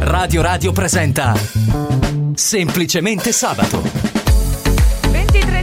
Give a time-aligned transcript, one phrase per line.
[0.00, 1.34] Radio Radio presenta
[2.34, 4.13] Semplicemente Sabato.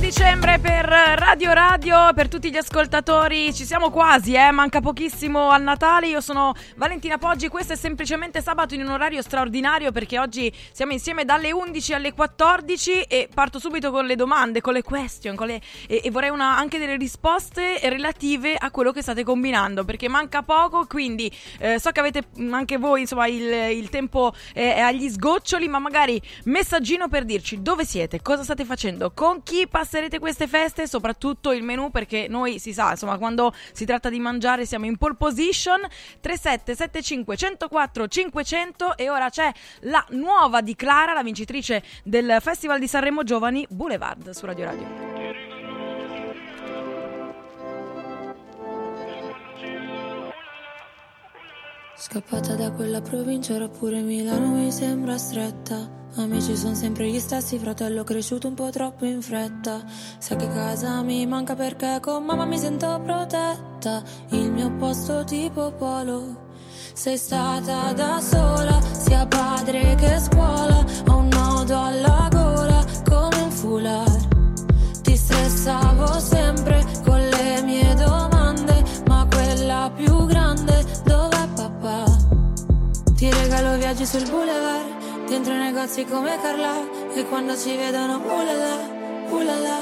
[0.01, 4.51] 23 dicembre per Radio Radio, per tutti gli ascoltatori, ci siamo quasi, eh?
[4.51, 9.21] manca pochissimo al Natale, io sono Valentina Poggi, questo è semplicemente sabato in un orario
[9.21, 14.61] straordinario perché oggi siamo insieme dalle 11 alle 14 e parto subito con le domande,
[14.61, 18.91] con le question con le, e, e, vorrei una, anche delle risposte relative a quello
[18.91, 23.52] che state combinando perché manca poco, quindi eh, so che avete anche voi insomma il,
[23.75, 29.12] il tempo è agli sgoccioli, ma magari messaggino per dirci dove siete, cosa state facendo,
[29.13, 33.84] con chi passerete queste feste, soprattutto il menù perché noi si sa, insomma, quando si
[33.84, 35.82] tratta di mangiare siamo in pole position.
[36.22, 39.52] 3775 104 500 e ora c'è
[39.82, 45.51] la nuova di Clara, la vincitrice del Festival di Sanremo Giovani Boulevard su Radio Radio.
[52.02, 55.88] Scappata da quella provincia, ora pure Milano mi sembra stretta.
[56.16, 59.84] Amici sono sempre gli stessi, fratello cresciuto un po' troppo in fretta.
[60.18, 64.02] Sa che casa mi manca perché con mamma mi sento protetta.
[64.30, 66.50] Il mio posto tipo polo.
[66.94, 70.84] Sei stata da sola, sia padre che scuola.
[71.08, 75.02] Ho un nodo alla gola come un foulard.
[75.03, 81.31] Ti stressavo sempre con le mie domande, ma quella più grande papà?
[83.22, 86.74] Ti regalo viaggi sul boulevard Dentro negozi come Carla
[87.14, 88.80] E quando ci vedono ulala,
[89.30, 89.78] ulala,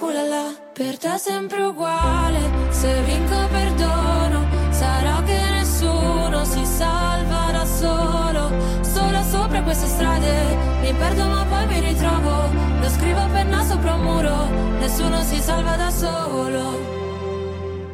[0.00, 0.52] ulala.
[0.72, 8.50] Per te è sempre uguale Se vinco perdono Sarà che nessuno si salva da solo.
[8.80, 12.50] Solo sopra queste strade Mi perdo ma poi mi ritrovo.
[12.80, 14.48] Lo scrivo a penna sopra un muro
[14.80, 16.99] Nessuno si salva da solo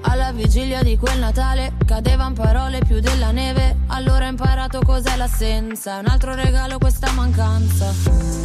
[0.09, 3.77] alla vigilia di quel Natale cadevano parole più della neve.
[3.89, 5.99] Allora ho imparato cos'è l'assenza.
[5.99, 7.93] Un altro regalo questa mancanza.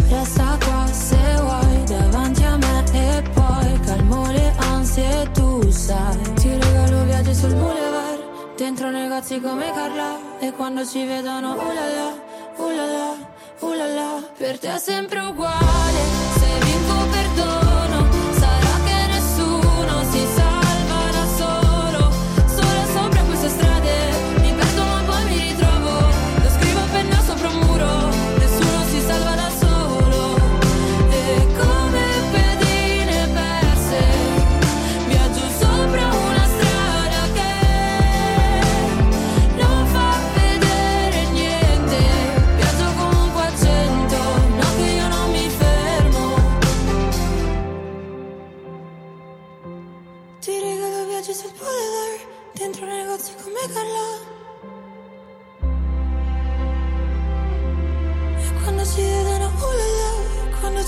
[0.10, 6.34] Resta qua se vuoi davanti a me e poi calmo le ansie tu sai.
[6.34, 8.56] Ti regalo viaggi sul boulevard.
[8.56, 10.40] Dentro negozi come Carla.
[10.40, 12.14] E quando ci vedono, ulala,
[12.58, 13.16] ulala,
[13.60, 14.24] ulala.
[14.38, 16.00] Per te è sempre uguale.
[16.38, 17.81] Se vinco perdono.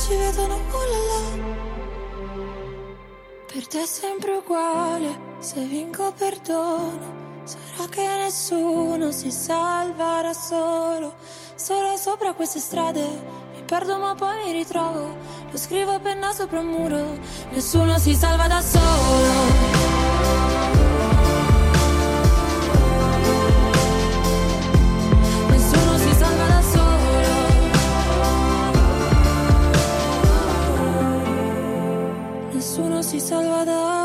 [0.07, 1.22] Ci vedono, oh là là.
[3.45, 7.22] Per te è sempre uguale, se vinco perdono.
[7.44, 11.16] Sarà che nessuno si salva da solo.
[11.55, 13.01] Solo sopra queste strade
[13.53, 15.16] mi perdo ma poi mi ritrovo.
[15.51, 17.17] Lo scrivo a penna sopra un muro.
[17.51, 19.82] Nessuno si salva da solo.
[33.13, 34.03] Si salva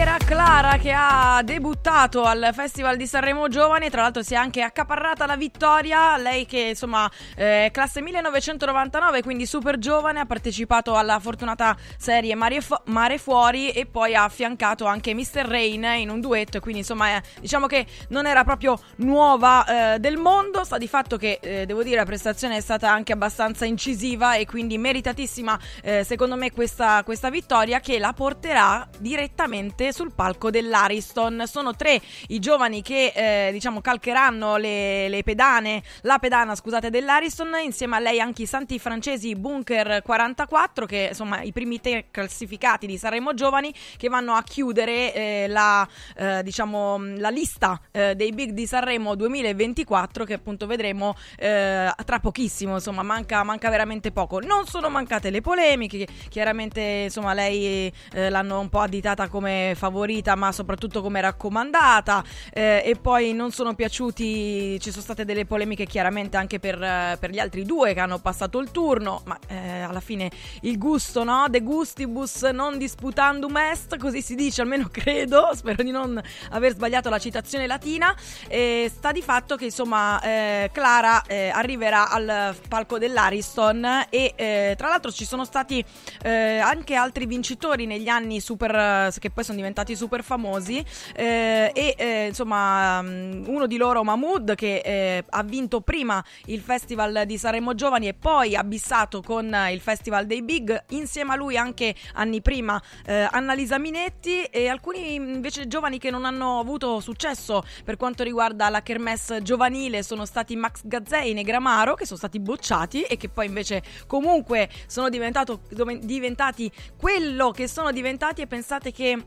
[0.00, 4.62] Era Clara che ha debuttato al Festival di Sanremo Giovani, tra l'altro si è anche
[4.62, 10.96] accaparrata la vittoria, lei che insomma è eh, classe 1999, quindi super giovane, ha partecipato
[10.96, 15.44] alla fortunata serie Mare, Fu- Mare Fuori e poi ha affiancato anche Mr.
[15.44, 20.16] Rain in un duetto, quindi insomma eh, diciamo che non era proprio nuova eh, del
[20.16, 24.36] mondo, sta di fatto che eh, devo dire la prestazione è stata anche abbastanza incisiva
[24.36, 30.50] e quindi meritatissima eh, secondo me questa, questa vittoria che la porterà direttamente sul palco
[30.50, 31.44] dell'Ariston.
[31.46, 37.54] Sono tre i giovani che eh, diciamo calcheranno le, le, pedane, la pedana scusate dell'Ariston,
[37.62, 42.86] insieme a lei anche i santi francesi Bunker 44 che insomma i primi tre classificati
[42.86, 48.32] di Sanremo Giovani che vanno a chiudere eh, la, eh, diciamo, la lista eh, dei
[48.32, 54.40] big di Sanremo 2024 che appunto vedremo eh, tra pochissimo, insomma manca, manca, veramente poco.
[54.40, 60.34] Non sono mancate le polemiche, chiaramente insomma lei eh, l'hanno un po' additata come favorita
[60.34, 62.22] ma soprattutto come raccomandata.
[62.52, 66.76] Eh, e poi non sono piaciuti, ci sono state delle polemiche chiaramente anche per,
[67.18, 70.30] per gli altri due che hanno passato il turno, ma eh, alla fine
[70.62, 71.46] il gusto, no?
[71.48, 77.08] De gustibus non disputandum est, così si dice, almeno credo, spero di non aver sbagliato
[77.08, 78.14] la citazione latina.
[78.48, 84.74] E sta di fatto che insomma eh, Clara eh, arriverà al palco dell'Ariston e eh,
[84.76, 85.82] tra l'altro ci sono stati
[86.22, 90.84] eh, anche altri vincitori negli anni super che poi sono diventati super famosi
[91.14, 97.24] eh, e eh, insomma mm, uno di loro Mahmood che ha vinto prima il festival
[97.26, 101.56] di Sanremo Giovani e poi ha bissato con il festival dei Big insieme a lui
[101.56, 107.96] anche anni prima Annalisa Minetti e alcuni invece giovani che non hanno avuto successo per
[107.96, 113.02] quanto riguarda la kermesse giovanile sono stati Max Gazzei e Negramaro che sono stati bocciati
[113.02, 119.24] e che poi invece comunque sono diventati quello che sono diventati e pensate che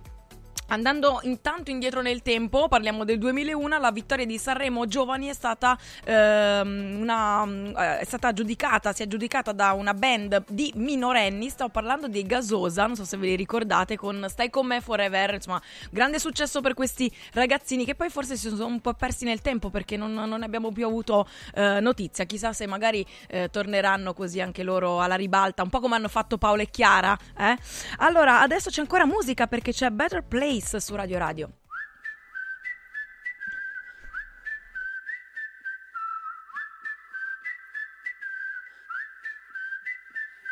[0.73, 5.77] Andando intanto indietro nel tempo, parliamo del 2001, la vittoria di Sanremo Giovani è stata,
[6.03, 11.69] ehm, una, eh, è stata giudicata, si è giudicata da una band di minorenni, stavo
[11.69, 15.61] parlando di Gasosa, non so se ve li ricordate, con Stai con me forever, insomma,
[15.91, 19.69] grande successo per questi ragazzini che poi forse si sono un po' persi nel tempo
[19.69, 24.63] perché non, ne abbiamo più avuto eh, notizia, chissà se magari eh, torneranno così anche
[24.63, 27.15] loro alla ribalta, un po' come hanno fatto Paolo e Chiara.
[27.37, 27.55] Eh?
[27.97, 31.51] Allora, adesso c'è ancora musica perché c'è Better Place Su Radio Radio.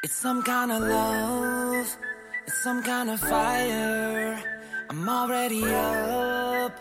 [0.03, 1.97] It's some kind of love,
[2.45, 4.43] it's some kind of fire.
[4.89, 6.73] I'm already up,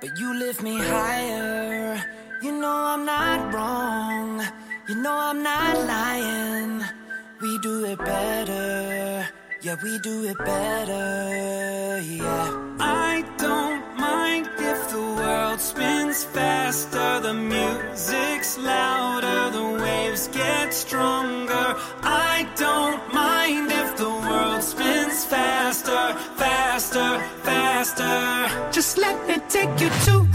[0.00, 2.02] but you lift me higher.
[2.42, 4.42] You know I'm not wrong,
[4.88, 6.82] you know I'm not lying.
[7.40, 9.28] We do it better.
[9.68, 12.74] Yeah, we do it better, yeah.
[12.80, 21.76] I don't mind if the world spins faster, the music's louder, the waves get stronger.
[22.00, 28.72] I don't mind if the world spins faster, faster, faster.
[28.72, 30.27] Just let me take you to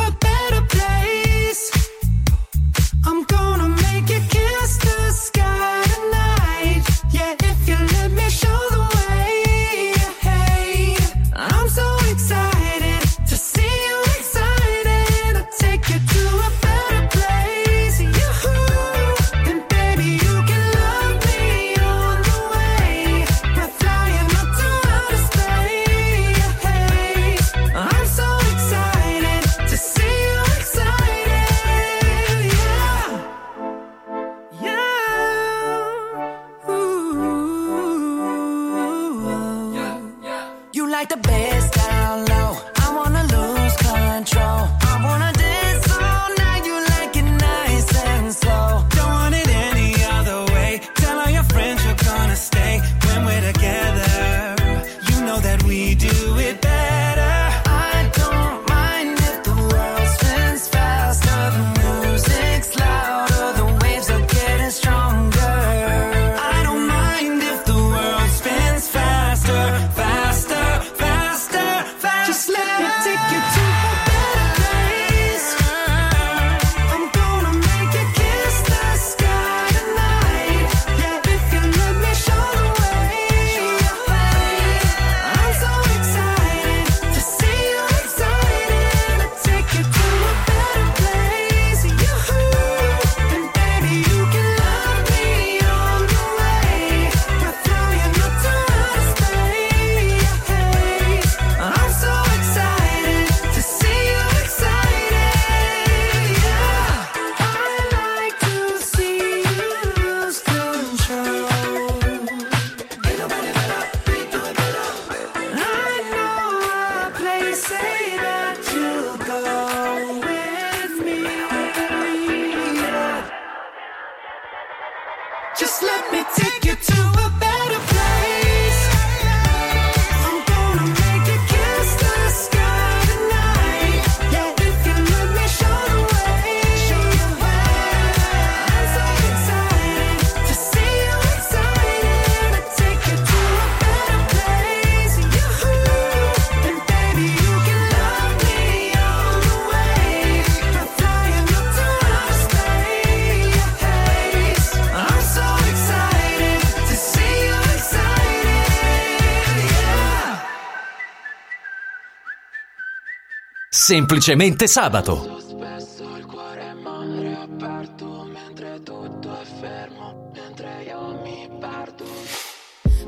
[163.84, 165.42] Semplicemente sabato.
[165.42, 172.06] Spesso il cuore mare aperto mentre tutto è fermo, mentre io mi perdo.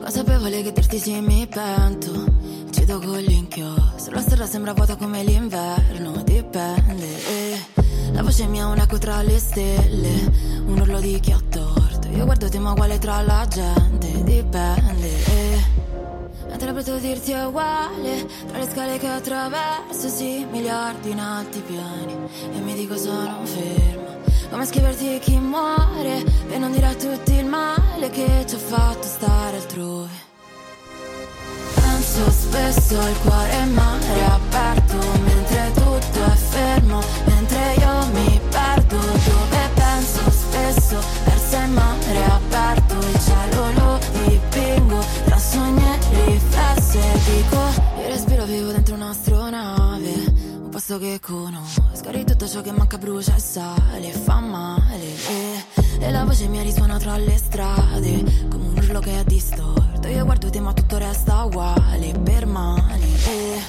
[0.02, 2.26] Consapevole che dirti sì mi pento
[2.72, 7.08] Cito con l'inchiostro La strada sembra vuota come l'inverno Dipende.
[8.12, 10.30] La voce mia è un eco tra le stelle
[10.66, 15.25] Un urlo di chi ha torto Io guardo te ma uguale tra la gente Dipende
[16.56, 16.62] eh.
[16.62, 22.16] Interpreto dirti è uguale Tra le scale che attraverso Sì, miliardi in alti piani.
[22.54, 24.04] E mi dico sono ferma
[24.50, 29.04] come scriverti chi muore Per non dire a tutti il male che ci ha fatto
[29.04, 30.10] stare altrove.
[31.74, 38.98] Penso spesso al cuore è mare aperto Mentre tutto è fermo Mentre io mi perdo.
[38.98, 43.25] Dove penso spesso Verso il mare aperto
[50.96, 51.84] posto che conosco.
[52.12, 55.04] Di tutto ciò che manca brucia e sale Fa male.
[55.28, 55.64] E,
[56.00, 60.08] e la voce mia risuona tra le strade Come un urlo che è distorto.
[60.08, 63.06] Io guardo te ma tutto resta uguale Per male.
[63.28, 63.60] E,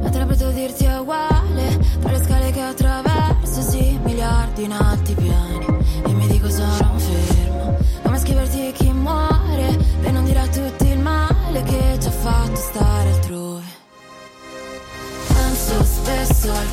[0.00, 5.66] Interpreto dirti è uguale Tra le scale che attraverso Sì, miliardi in alti piani
[6.06, 7.76] E mi dico sono fermo.
[8.02, 8.67] Come scriverti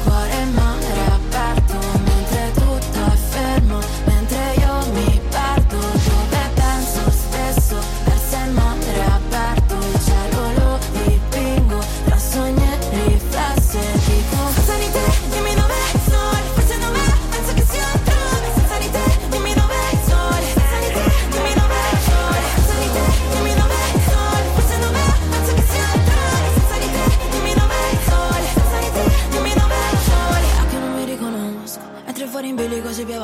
[0.05, 0.64] spesso al cuore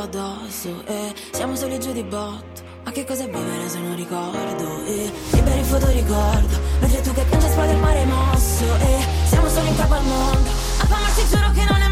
[0.01, 4.83] addosso E siamo soli giù di botto ma che cos'è vivere se non ricordo?
[4.85, 9.75] E liberi fotoricordo Mentre tu che piangi esplode il mare mosso E siamo soli in
[9.75, 11.90] capo al mondo A famarci giuro che non è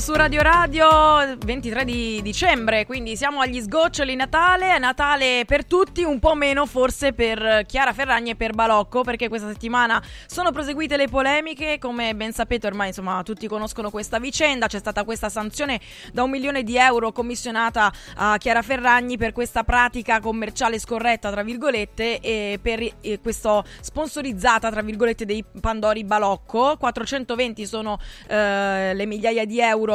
[0.00, 6.18] su Radio Radio 23 di dicembre, quindi siamo agli sgoccioli Natale, Natale per tutti, un
[6.18, 11.08] po' meno forse per Chiara Ferragni e per Balocco, perché questa settimana sono proseguite le
[11.08, 15.78] polemiche, come ben sapete ormai insomma tutti conoscono questa vicenda, c'è stata questa sanzione
[16.14, 21.42] da un milione di euro commissionata a Chiara Ferragni per questa pratica commerciale scorretta, tra
[21.42, 29.04] virgolette, e per eh, questo sponsorizzata, tra virgolette, dei Pandori Balocco, 420 sono eh, le
[29.04, 29.88] migliaia di euro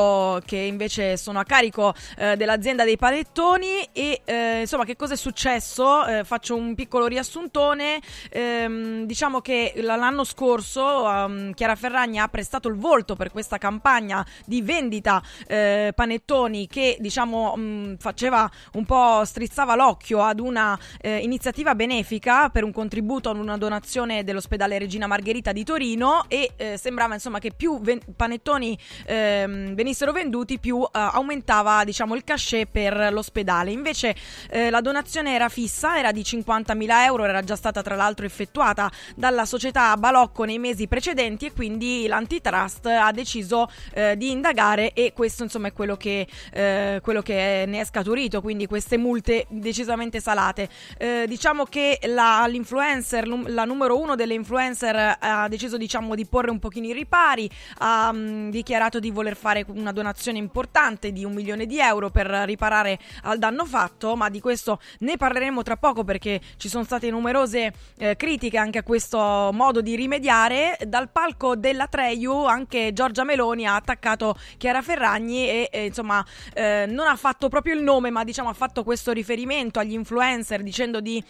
[0.46, 5.18] che invece sono a carico eh, dell'azienda dei panettoni e eh, insomma che cosa è
[5.18, 6.06] successo?
[6.06, 12.68] Eh, faccio un piccolo riassuntone, Ehm, diciamo che l'anno scorso um, Chiara Ferragni ha prestato
[12.68, 19.24] il volto per questa campagna di vendita eh, panettoni che diciamo mh, faceva un po'
[19.24, 25.08] strizzava l'occhio ad una eh, iniziativa benefica per un contributo ad una donazione dell'ospedale Regina
[25.08, 30.82] Margherita di Torino e eh, sembrava insomma che più ven- panettoni ehm, venissero venduti più
[30.82, 33.70] eh, aumentava diciamo il cachet per l'ospedale.
[33.70, 34.16] Invece
[34.50, 38.90] eh, la donazione era fissa era di 50.000 euro era già stata tra l'altro effettuata
[39.16, 45.14] dalla società Balocco nei mesi precedenti e quindi l'antitrust ha deciso eh, di indagare e
[45.14, 50.20] questo insomma è quello che, eh, quello che ne è scaturito quindi queste multe decisamente
[50.20, 50.68] salate.
[50.98, 56.50] Eh, diciamo che la, l'influencer la numero uno delle influencer ha deciso diciamo di porre
[56.50, 57.48] un pochino i ripari
[57.80, 62.28] ha mh, dichiarato di voler fare una donazione importante di un milione di euro per
[62.28, 67.10] riparare al danno fatto ma di questo ne parleremo tra poco perché ci sono state
[67.10, 70.78] numerose eh, critiche anche a questo modo di rimediare.
[70.86, 76.86] Dal palco della Treiu anche Giorgia Meloni ha attaccato Chiara Ferragni e eh, insomma eh,
[76.88, 81.00] non ha fatto proprio il nome ma diciamo ha fatto questo riferimento agli influencer dicendo
[81.00, 81.24] di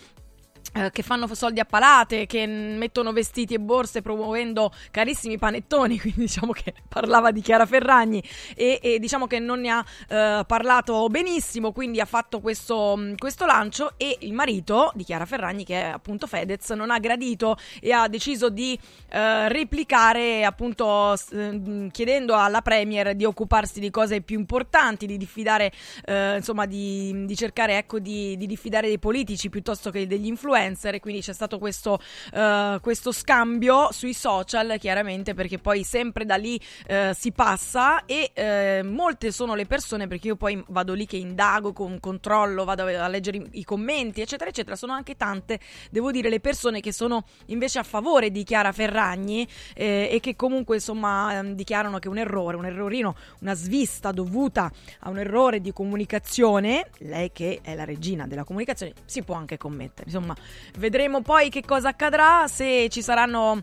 [0.92, 6.52] che fanno soldi a palate, che mettono vestiti e borse promuovendo carissimi panettoni, quindi diciamo
[6.52, 8.22] che parlava di Chiara Ferragni
[8.56, 13.14] e, e diciamo che non ne ha eh, parlato benissimo, quindi ha fatto questo, mm,
[13.16, 17.58] questo, lancio e il marito di Chiara Ferragni, che è appunto Fedez, non ha gradito
[17.80, 18.78] e ha deciso di
[19.10, 25.72] eh, replicare appunto eh, chiedendo alla Premier di occuparsi di cose più importanti, di diffidare,
[26.06, 30.65] eh, insomma di, di cercare ecco di, di diffidare dei politici piuttosto che degli influencer
[30.66, 32.00] influencer, quindi c'è stato questo,
[32.34, 38.32] uh, questo scambio sui social, chiaramente, perché poi sempre da lì uh, si passa e
[38.36, 42.84] uh, molte sono le persone, perché io poi vado lì che indago, con controllo, vado
[42.84, 45.60] a leggere i, i commenti, eccetera, eccetera, sono anche tante,
[45.92, 50.36] devo dire, le persone che sono invece a favore di Chiara Ferragni eh, e che
[50.36, 55.62] comunque insomma ehm, dichiarano che un errore, un errorino, una svista dovuta a un errore
[55.62, 60.10] di comunicazione, lei che è la regina della comunicazione, si può anche commettere.
[60.10, 60.36] Insomma,
[60.78, 63.62] Vedremo poi che cosa accadrà, se ci saranno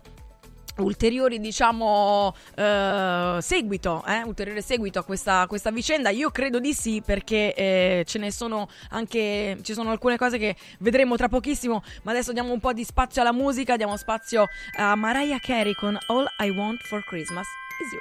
[0.77, 6.09] ulteriori diciamo eh, seguito eh, ulteriore seguito a questa, questa, vicenda.
[6.09, 10.55] Io credo di sì perché eh, ce ne sono anche ci sono alcune cose che
[10.79, 14.47] vedremo tra pochissimo ma adesso diamo un po' di spazio alla musica diamo spazio
[14.77, 17.47] a Mariah Carey con All I Want for Christmas
[17.81, 17.99] is You.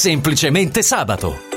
[0.00, 1.49] semplicemente sabato.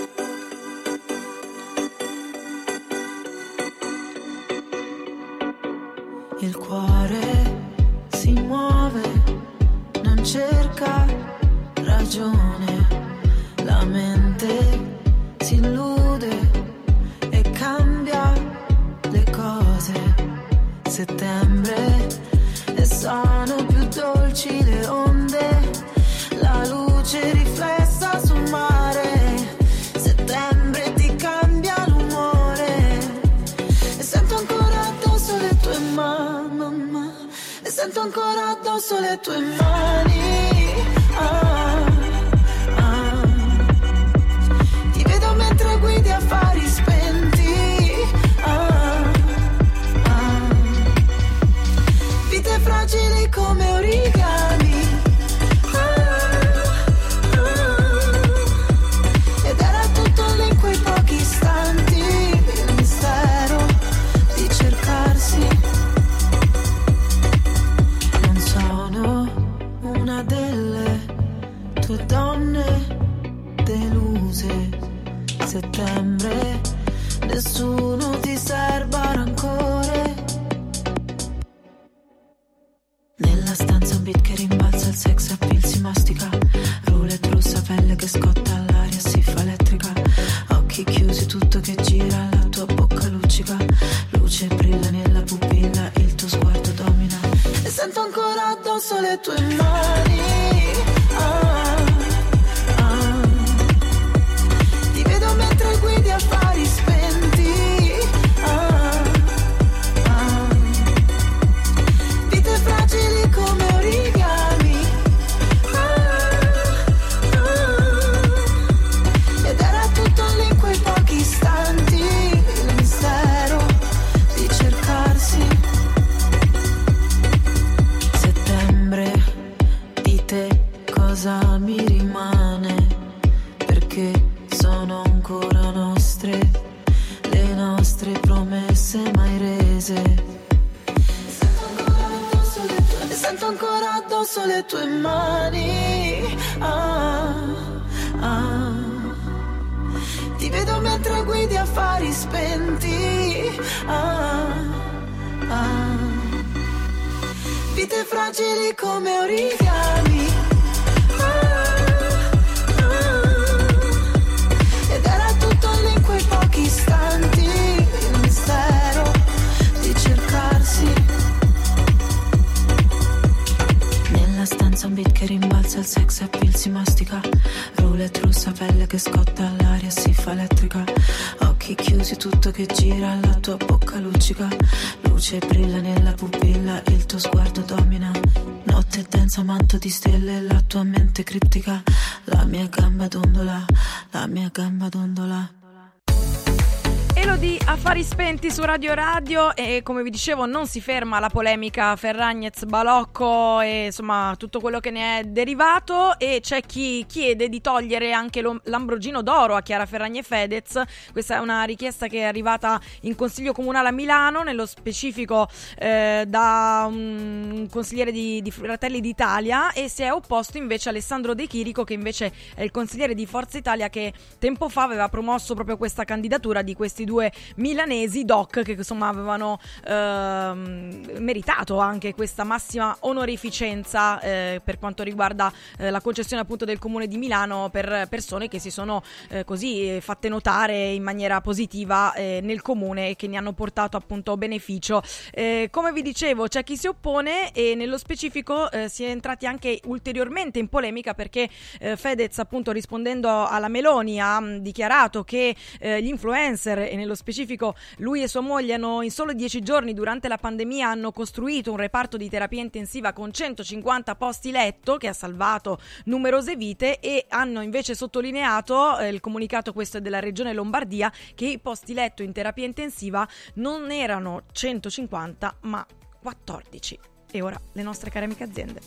[198.73, 204.59] Radio Radio e come vi dicevo non si ferma la polemica Ferragnez-Balocco e insomma tutto
[204.59, 209.61] quello che ne è derivato e c'è chi chiede di togliere anche l'Ambrogino d'oro a
[209.61, 210.81] Chiara Ferragni e Fedez.
[211.11, 215.47] Questa è una richiesta che è arrivata in Consiglio Comunale a Milano, nello specifico
[215.77, 221.47] eh, da un consigliere di, di Fratelli d'Italia e si è opposto invece Alessandro De
[221.47, 225.77] Chirico che invece è il consigliere di Forza Italia che tempo fa aveva promosso proprio
[225.77, 229.52] questa candidatura di questi due milanesi doc che insomma avevano
[229.85, 236.79] ehm, meritato anche questa massima onorificenza eh, per quanto riguarda eh, la concessione appunto del
[236.79, 242.13] comune di Milano per persone che si sono eh, così fatte notare in maniera positiva
[242.13, 245.01] eh, nel comune e che ne hanno portato appunto beneficio.
[245.31, 249.45] Eh, come vi dicevo c'è chi si oppone e nello specifico eh, si è entrati
[249.45, 256.01] anche ulteriormente in polemica perché eh, Fedez appunto rispondendo alla Meloni ha dichiarato che eh,
[256.01, 260.29] gli influencer e nello specifico lui e sua moglie hanno in solo dieci giorni durante
[260.29, 265.13] la pandemia hanno costruito un reparto di terapia intensiva con 150 posti letto che ha
[265.13, 271.11] salvato numerose vite e hanno invece sottolineato eh, il comunicato questo è della regione Lombardia
[271.35, 275.85] che i posti letto in terapia intensiva non erano 150 ma
[276.21, 278.79] 14 e ora le nostre care amiche aziende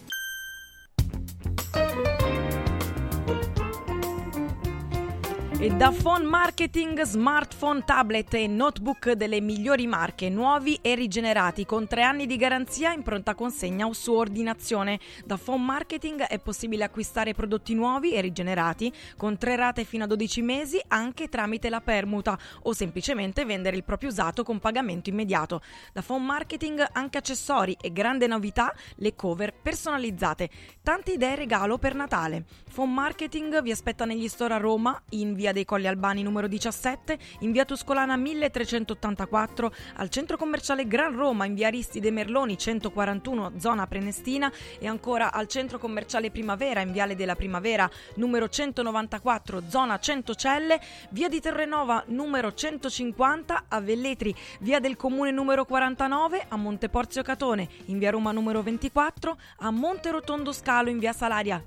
[5.59, 11.87] E da phone marketing, smartphone, tablet e notebook delle migliori marche, nuovi e rigenerati, con
[11.87, 15.01] tre anni di garanzia in pronta consegna o su ordinazione.
[15.25, 20.07] Da phone marketing è possibile acquistare prodotti nuovi e rigenerati con tre rate fino a
[20.07, 25.63] 12 mesi anche tramite la permuta o semplicemente vendere il proprio usato con pagamento immediato.
[25.95, 30.51] Da phone marketing anche accessori e grande novità, le cover personalizzate.
[30.83, 32.45] Tante idee regalo per Natale.
[32.77, 37.19] Phone marketing vi aspetta negli store a Roma, in via dei Colli Albani numero 17,
[37.39, 43.87] in via Tuscolana 1384, al centro commerciale Gran Roma in via Aristide Merloni 141 zona
[43.87, 50.79] Prenestina e ancora al centro commerciale Primavera in viale della Primavera numero 194 zona Centocelle,
[51.13, 57.67] via di Terrenova numero 150 a Velletri, via del Comune numero 49 a Monteporzio Catone
[57.87, 61.65] in via Roma numero 24, a Monte Rotondo Scalo in via Salaria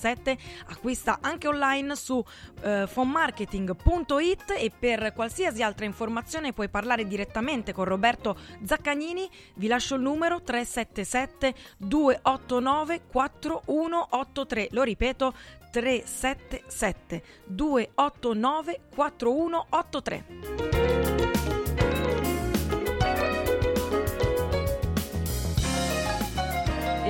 [0.00, 2.24] 177, acquista anche online su
[2.62, 9.28] eh, fonmarketing.it e per qualsiasi altra informazione puoi parlare direttamente con Roberto Zaccagnini.
[9.54, 14.68] Vi lascio il numero 377 289 4183.
[14.70, 15.34] Lo ripeto
[15.70, 20.79] 377 289 4183.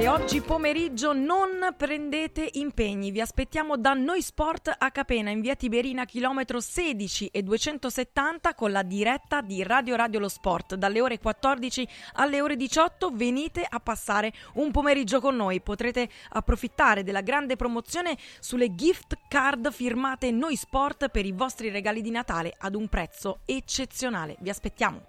[0.01, 5.55] E oggi pomeriggio non prendete impegni, vi aspettiamo da Noi Sport a Capena in via
[5.55, 10.77] Tiberina chilometro 16 e 270 con la diretta di Radio Radio Lo Sport.
[10.77, 17.05] Dalle ore 14 alle ore 18 venite a passare un pomeriggio con noi, potrete approfittare
[17.05, 22.55] della grande promozione sulle gift card firmate Noi Sport per i vostri regali di Natale
[22.57, 25.09] ad un prezzo eccezionale, vi aspettiamo.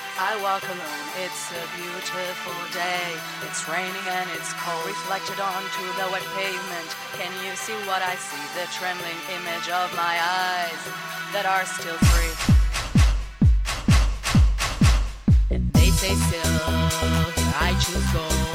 [0.23, 3.17] I walk alone, it's a beautiful day.
[3.41, 6.89] It's raining and it's cold, reflected onto the wet pavement.
[7.17, 8.37] Can you see what I see?
[8.53, 10.81] The trembling image of my eyes
[11.33, 12.37] that are still free.
[15.73, 18.50] They say silk, I choose gold.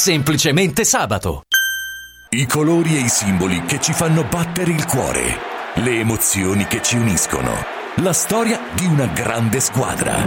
[0.00, 1.42] Semplicemente sabato.
[2.30, 5.36] I colori e i simboli che ci fanno battere il cuore,
[5.74, 7.52] le emozioni che ci uniscono,
[7.96, 10.26] la storia di una grande squadra.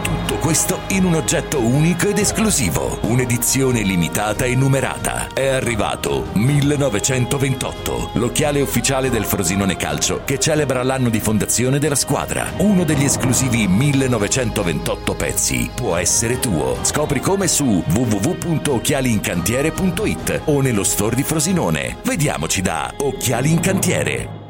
[0.00, 5.26] Tutto questo in un oggetto unico ed esclusivo, un'edizione limitata e numerata.
[5.34, 12.52] È arrivato 1928, l'occhiale ufficiale del Frosinone Calcio che celebra l'anno di fondazione della squadra.
[12.58, 16.76] Uno degli esclusivi 1928 pezzi può essere tuo.
[16.82, 21.96] Scopri come su www.occhialiincantiere.it o nello store di Frosinone.
[22.02, 24.44] Vediamoci da Occhiali in Cantiere.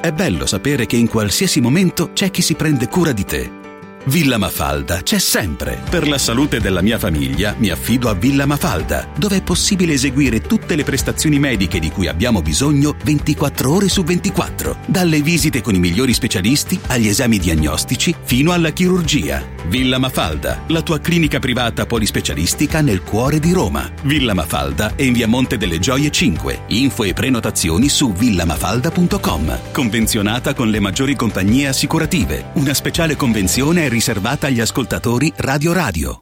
[0.00, 3.61] È bello sapere che in qualsiasi momento c'è chi si prende cura di te.
[4.06, 5.80] Villa Mafalda c'è sempre.
[5.88, 10.40] Per la salute della mia famiglia mi affido a Villa Mafalda, dove è possibile eseguire
[10.40, 15.76] tutte le prestazioni mediche di cui abbiamo bisogno 24 ore su 24, dalle visite con
[15.76, 19.51] i migliori specialisti agli esami diagnostici fino alla chirurgia.
[19.72, 23.90] Villa Mafalda, la tua clinica privata polispecialistica nel cuore di Roma.
[24.02, 26.64] Villa Mafalda è in via Monte delle Gioie 5.
[26.66, 29.72] Info e prenotazioni su villamafalda.com.
[29.72, 32.50] Convenzionata con le maggiori compagnie assicurative.
[32.56, 36.21] Una speciale convenzione è riservata agli ascoltatori Radio Radio.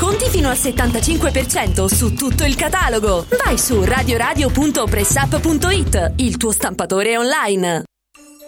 [0.00, 3.26] Sconti fino al 75% su tutto il catalogo.
[3.44, 7.84] Vai su radioradio.pressup.it, il tuo stampatore online.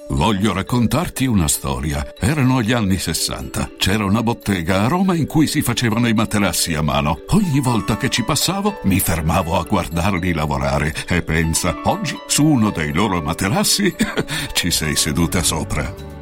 [0.09, 2.15] Voglio raccontarti una storia.
[2.19, 3.73] Erano gli anni 60.
[3.77, 7.21] C'era una bottega a Roma in cui si facevano i materassi a mano.
[7.29, 12.71] Ogni volta che ci passavo mi fermavo a guardarli lavorare e pensa, oggi su uno
[12.71, 13.95] dei loro materassi
[14.55, 16.22] ci sei seduta sopra.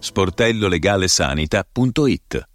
[0.00, 2.48] sportellolegalesanita.it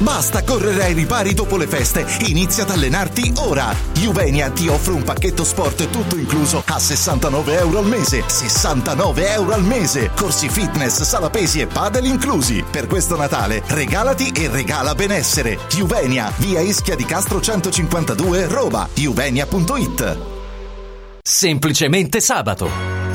[0.00, 3.74] Basta correre ai ripari dopo le feste, inizia ad allenarti ora!
[3.94, 8.22] Juvenia ti offre un pacchetto sport tutto incluso a 69 euro al mese.
[8.24, 10.12] 69 euro al mese!
[10.14, 12.64] Corsi fitness, sala pesi e padel inclusi.
[12.70, 15.58] Per questo Natale regalati e regala benessere.
[15.68, 18.88] Juvenia, via Ischia di Castro 152, Roma.
[18.94, 20.18] Juvenia.it
[21.20, 23.07] Semplicemente sabato.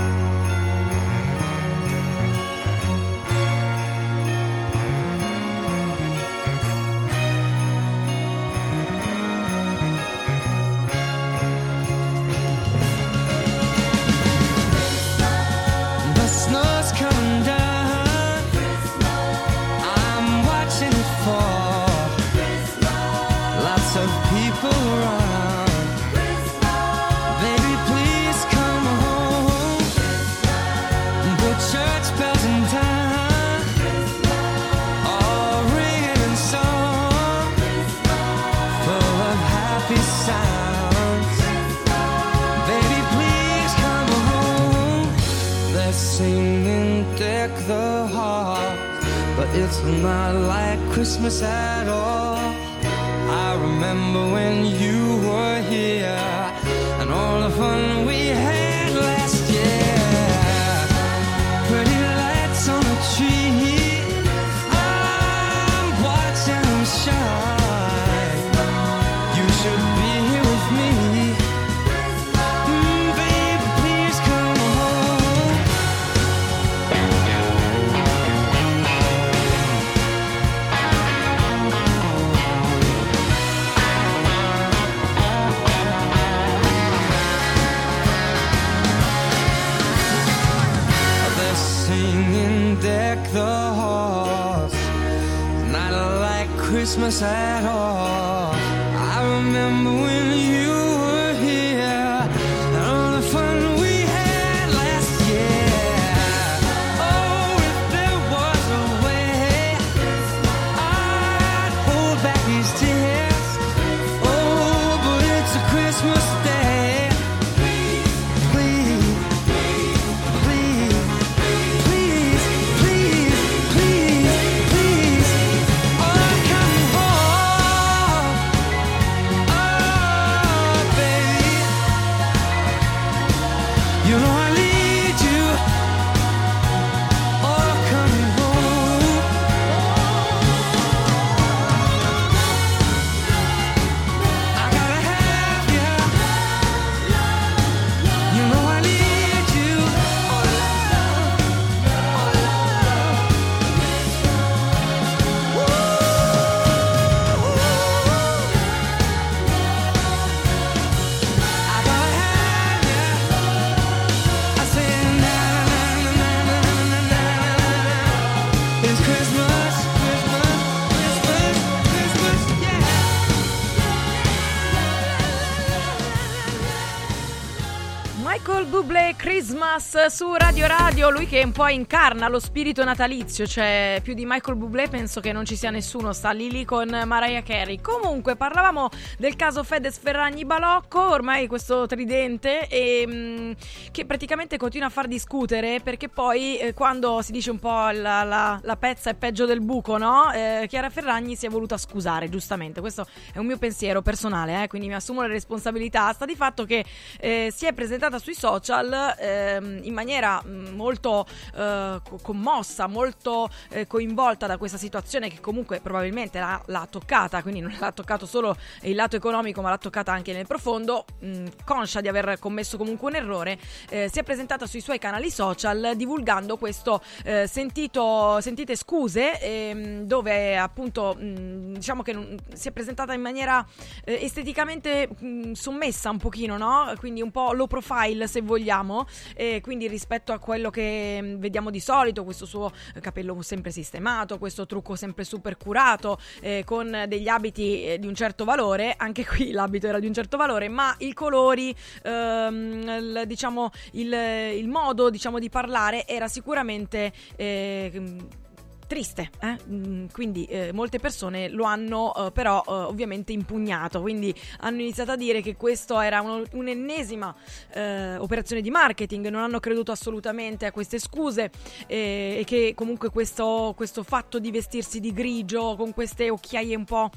[178.54, 184.00] Michael Bublé Christmas su Radio Radio, lui che un po' incarna lo spirito natalizio, cioè
[184.04, 187.42] più di Michael Bublé penso che non ci sia nessuno, sta lì lì con Mariah
[187.42, 187.82] Carey.
[187.82, 193.56] Comunque parlavamo del caso Fedez Ferragni Balocco, ormai questo tridente e, mh,
[193.90, 198.22] che praticamente continua a far discutere perché poi eh, quando si dice un po' la,
[198.24, 200.32] la- la pezza è peggio del buco, no?
[200.32, 204.68] Eh, Chiara Ferragni si è voluta scusare, giustamente, questo è un mio pensiero personale, eh,
[204.68, 206.14] quindi mi assumo le responsabilità.
[206.14, 206.86] Sta di fatto che
[207.20, 211.26] eh, si è presentata sui social ehm, in maniera mh, molto
[211.56, 217.42] eh, co- commossa, molto eh, coinvolta da questa situazione che comunque probabilmente l'ha, l'ha toccata,
[217.42, 221.46] quindi non l'ha toccato solo il lato economico ma l'ha toccata anche nel profondo, mh,
[221.64, 223.58] conscia di aver commesso comunque un errore,
[223.90, 230.02] eh, si è presentata sui suoi canali social divulgando questo eh, sentito, sentite scuse ehm,
[230.04, 233.66] dove appunto mh, diciamo che non- si è presentata in maniera
[234.04, 236.92] eh, esteticamente mh, sommessa un pochino, no?
[236.98, 239.06] Quindi un po' low profile se vogliamo,
[239.36, 243.70] e quindi rispetto a quello che mh, vediamo di solito, questo suo eh, capello sempre
[243.70, 248.96] sistemato, questo trucco sempre super curato, eh, con degli abiti eh, di un certo valore,
[248.98, 254.12] anche qui l'abito era di un certo valore, ma i colori, ehm, il, diciamo, il,
[254.12, 257.14] il modo diciamo, di parlare era sicuramente...
[257.36, 258.42] eh,
[258.88, 259.58] triste, eh?
[259.70, 265.12] Mm, quindi eh, molte persone lo hanno eh, però eh, ovviamente impugnato, quindi hanno iniziato
[265.12, 267.36] a dire che questo era uno- un'ennesima
[267.74, 271.52] eh, operazione di marketing, non hanno creduto assolutamente a queste scuse
[271.88, 276.86] eh, e che comunque questo, questo fatto di vestirsi di grigio con queste occhiaie un
[276.86, 277.10] po'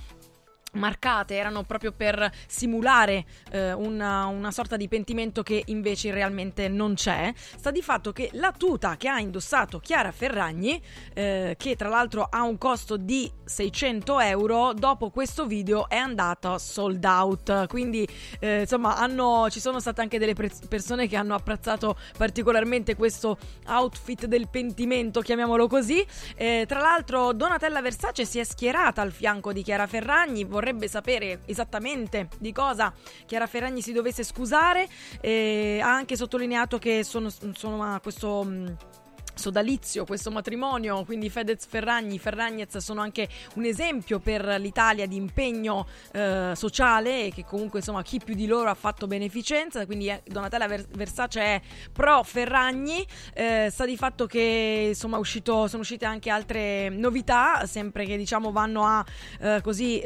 [0.73, 6.95] marcate erano proprio per simulare eh, una, una sorta di pentimento che invece realmente non
[6.95, 7.33] c'è.
[7.35, 10.81] Sta di fatto che la tuta che ha indossato Chiara Ferragni,
[11.15, 16.59] eh, che tra l'altro ha un costo di 600 euro, dopo questo video è andata
[16.59, 17.67] sold out.
[17.67, 18.07] Quindi
[18.41, 23.39] eh, insomma hanno, ci sono state anche delle pre- persone che hanno apprezzato particolarmente questo
[23.67, 26.05] outfit del pentimento, chiamiamolo così.
[26.37, 31.43] Eh, tra l'altro Donatella Versace si è schierata al fianco di Chiara Ferragni, vorrebbe sapere
[31.47, 32.93] esattamente di cosa
[33.25, 34.89] Chiara Ferragni si dovesse scusare,
[35.21, 38.43] eh, ha anche sottolineato che sono, sono questo...
[38.43, 38.77] mh,
[39.37, 45.87] sodalizio, questo matrimonio, quindi Fedez Ferragni, Ferragnez sono anche un esempio per l'Italia di impegno
[46.13, 50.23] eh, sociale e che comunque insomma chi più di loro ha fatto beneficenza, quindi eh,
[50.27, 51.61] Donatella Ver- Versace è
[51.93, 58.07] pro Ferragni, eh, sta di fatto che insomma uscito, sono uscite anche altre novità, sempre
[58.07, 59.05] che diciamo vanno a
[59.41, 60.01] eh, così...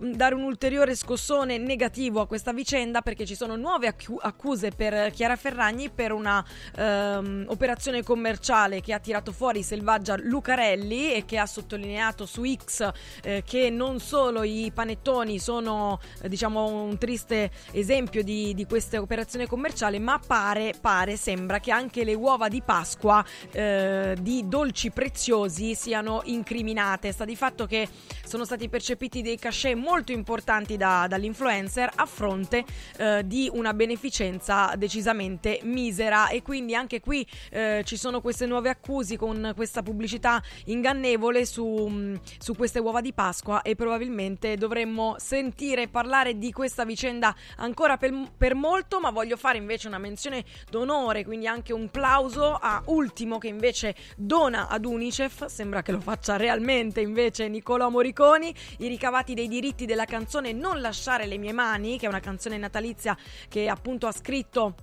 [0.00, 5.12] dare un ulteriore scossone negativo a questa vicenda perché ci sono nuove accu- accuse per
[5.12, 6.44] Chiara Ferragni per una
[6.76, 12.90] ehm, operazione commerciale che ha tirato fuori Selvaggia Lucarelli e che ha sottolineato su X
[13.22, 19.00] eh, che non solo i panettoni sono eh, diciamo un triste esempio di, di questa
[19.00, 24.90] operazione commerciale ma pare, pare, sembra che anche le uova di Pasqua eh, di dolci
[24.90, 27.12] preziosi siano incriminate.
[27.12, 27.88] Sta di fatto che
[28.24, 32.64] sono stati percepiti dei cachet molto importanti da- dall'influencer a fronte
[32.96, 36.28] eh, di una beneficenza decisamente misera.
[36.28, 41.64] E quindi anche qui eh, ci sono queste nuove accuse con questa pubblicità ingannevole su,
[41.64, 47.96] mh, su queste uova di Pasqua e probabilmente dovremmo sentire parlare di questa vicenda ancora
[47.96, 52.82] per, per molto ma voglio fare invece una menzione d'onore quindi anche un plauso a
[52.86, 58.88] Ultimo che invece dona ad Unicef sembra che lo faccia realmente invece Nicolò Moriconi i
[58.88, 63.16] ricavati dei diritti della canzone Non lasciare le mie mani che è una canzone natalizia
[63.48, 64.74] che appunto ha scritto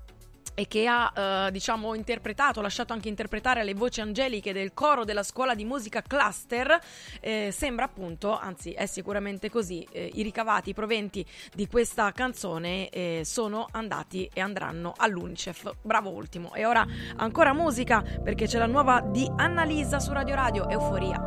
[0.56, 5.22] e che ha eh, diciamo interpretato, lasciato anche interpretare alle voci angeliche del coro della
[5.22, 6.80] scuola di musica Cluster,
[7.20, 12.90] eh, sembra appunto, anzi è sicuramente così, eh, i ricavati, i proventi di questa canzone
[12.90, 15.74] eh, sono andati e andranno all'Unicef.
[15.82, 16.54] Bravo ultimo.
[16.54, 16.86] E ora
[17.18, 21.20] ancora musica perché c'è la nuova di Annalisa su Radio Radio, Euforia.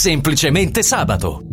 [0.00, 1.49] Semplicemente sabato.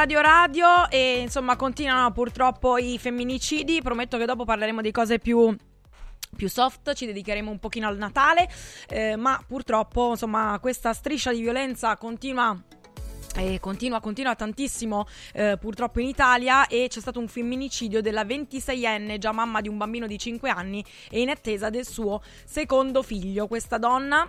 [0.00, 3.82] Radio Radio e insomma continuano purtroppo i femminicidi.
[3.82, 5.54] Prometto che dopo parleremo di cose più
[6.34, 8.48] più soft, ci dedicheremo un pochino al Natale,
[8.88, 12.58] eh, ma purtroppo insomma questa striscia di violenza continua
[13.36, 19.18] e continua, continua tantissimo eh, purtroppo in Italia e c'è stato un femminicidio della 26enne,
[19.18, 23.46] già mamma di un bambino di 5 anni e in attesa del suo secondo figlio.
[23.46, 24.26] Questa donna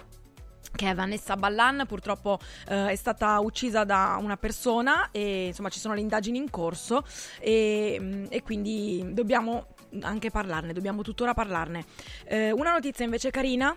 [0.73, 5.79] che è Vanessa Ballan, purtroppo eh, è stata uccisa da una persona e insomma ci
[5.79, 7.03] sono le indagini in corso
[7.39, 9.67] e, mm, e quindi dobbiamo
[10.01, 11.85] anche parlarne, dobbiamo tuttora parlarne.
[12.25, 13.75] Eh, una notizia invece carina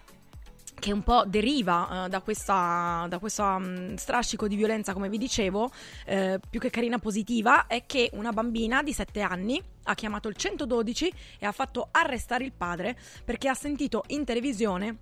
[0.74, 5.18] che un po' deriva uh, da, questa, da questo um, strascico di violenza, come vi
[5.18, 5.70] dicevo,
[6.04, 10.36] eh, più che carina positiva, è che una bambina di 7 anni ha chiamato il
[10.36, 14.98] 112 e ha fatto arrestare il padre perché ha sentito in televisione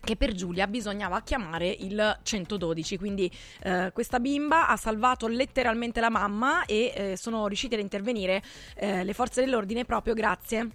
[0.00, 3.30] che per Giulia bisognava chiamare il 112, quindi
[3.62, 8.42] eh, questa bimba ha salvato letteralmente la mamma e eh, sono riuscite ad intervenire
[8.76, 10.68] eh, le forze dell'ordine proprio grazie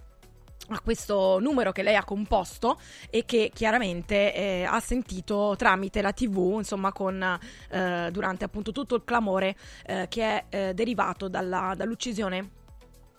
[0.68, 2.78] a questo numero che lei ha composto
[3.10, 7.22] e che chiaramente eh, ha sentito tramite la tv insomma con
[7.70, 12.62] eh, durante appunto tutto il clamore eh, che è eh, derivato dalla, dall'uccisione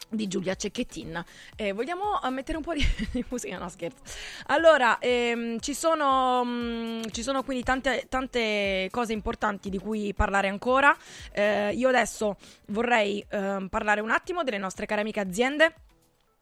[0.10, 1.24] di Giulia Cecchettin.
[1.56, 3.58] Eh, vogliamo mettere un po' di, di musica?
[3.58, 4.02] No, scherzo.
[4.48, 10.48] Allora, ehm, ci, sono, mh, ci sono quindi tante, tante cose importanti di cui parlare
[10.48, 10.96] ancora.
[11.32, 12.38] Eh, io adesso
[12.68, 15.74] vorrei ehm, parlare un attimo delle nostre care amiche aziende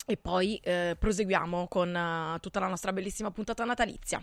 [0.05, 1.93] e poi eh, proseguiamo con
[2.35, 4.21] uh, tutta la nostra bellissima puntata natalizia.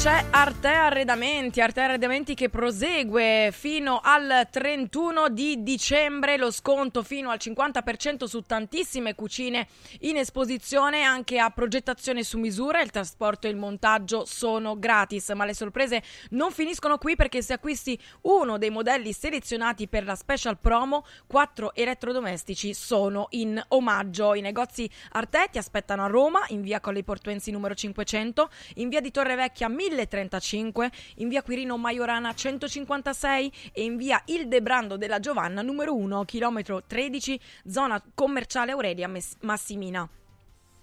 [0.00, 7.30] C'è Arte Arredamenti, Arte Arredamenti che prosegue fino al 31 di dicembre, lo sconto fino
[7.30, 9.66] al 50% su tantissime cucine
[10.02, 15.44] in esposizione, anche a progettazione su misura, il trasporto e il montaggio sono gratis, ma
[15.44, 20.58] le sorprese non finiscono qui perché se acquisti uno dei modelli selezionati per la special
[20.60, 24.34] promo, quattro elettrodomestici sono in omaggio.
[24.34, 29.00] I negozi Arte ti aspettano a Roma, in via Colli Portuensi numero 500, in via
[29.00, 29.66] di Torre Vecchia
[29.96, 36.24] 1035, in via Quirino Maiorana 156 e in via Il Debrando della Giovanna numero 1,
[36.24, 39.10] chilometro 13, zona commerciale Aurelia
[39.40, 40.08] Massimina.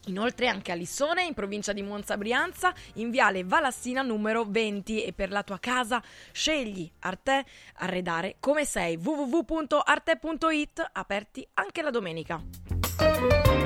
[0.08, 5.14] Inoltre anche a Lissone, in provincia di Monza Brianza, in viale Valassina numero 20 e
[5.14, 6.02] per la tua casa
[6.32, 7.46] scegli Arte
[7.78, 13.65] Arredare come sei www.arte.it aperti anche la domenica.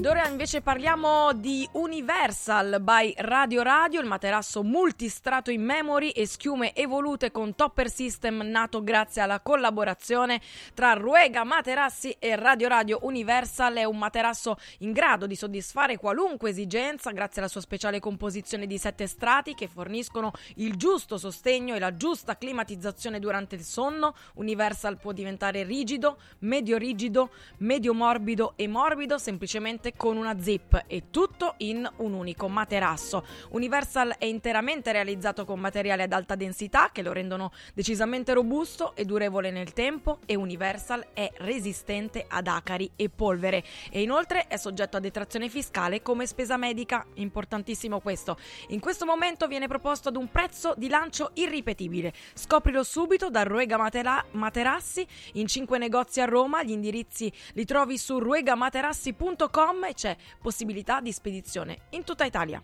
[0.00, 6.26] Ed ora invece parliamo di Universal by Radio Radio, il materasso multistrato in memory e
[6.26, 10.40] schiume evolute con topper system nato grazie alla collaborazione
[10.72, 13.74] tra Ruega Materassi e Radio Radio Universal.
[13.74, 18.78] È un materasso in grado di soddisfare qualunque esigenza grazie alla sua speciale composizione di
[18.78, 24.14] sette strati che forniscono il giusto sostegno e la giusta climatizzazione durante il sonno.
[24.36, 31.04] Universal può diventare rigido, medio rigido, medio morbido e morbido semplicemente con una zip e
[31.10, 33.24] tutto in un unico materasso.
[33.50, 39.04] Universal è interamente realizzato con materiali ad alta densità che lo rendono decisamente robusto e
[39.04, 44.96] durevole nel tempo e Universal è resistente ad acari e polvere e inoltre è soggetto
[44.96, 48.38] a detrazione fiscale come spesa medica, importantissimo questo.
[48.68, 52.12] In questo momento viene proposto ad un prezzo di lancio irripetibile.
[52.34, 57.98] Scoprilo subito da Ruega Matera- Materassi in 5 negozi a Roma, gli indirizzi li trovi
[57.98, 62.62] su ruegamaterassi.com e c'è possibilità di spedizione in tutta Italia.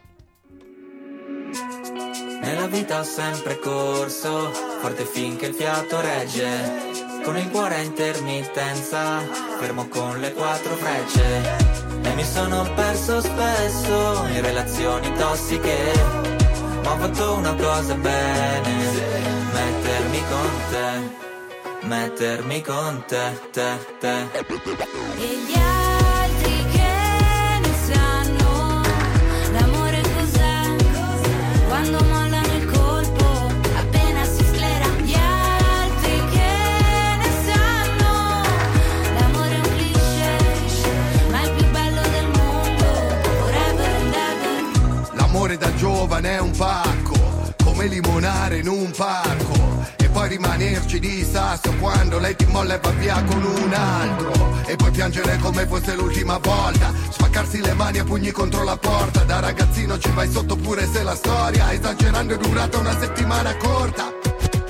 [2.41, 4.51] Nella vita ho sempre corso,
[4.81, 6.95] forte finché il fiato regge.
[7.25, 9.19] Con il cuore a intermittenza,
[9.59, 11.75] fermo con le quattro frecce.
[12.03, 15.93] E mi sono perso spesso in relazioni tossiche.
[16.85, 18.75] Ma ho fatto una cosa bene,
[19.53, 21.01] mettermi con te,
[21.87, 25.96] mettermi con te, te, te.
[39.15, 40.37] L'amore è un cliché
[41.31, 42.85] ma il più bello del mondo
[43.39, 49.56] forever and ever L'amore da giovane è un pacco, come limonare in un parco.
[50.17, 54.33] E poi rimanerci di sasso quando lei ti molla e va via con un altro.
[54.65, 56.91] E poi piangere come fosse l'ultima volta.
[57.11, 59.25] Spaccarsi le mani a pugni contro la porta.
[59.25, 64.11] Da ragazzino ci vai sotto pure se la storia, esagerando, è durata una settimana corta.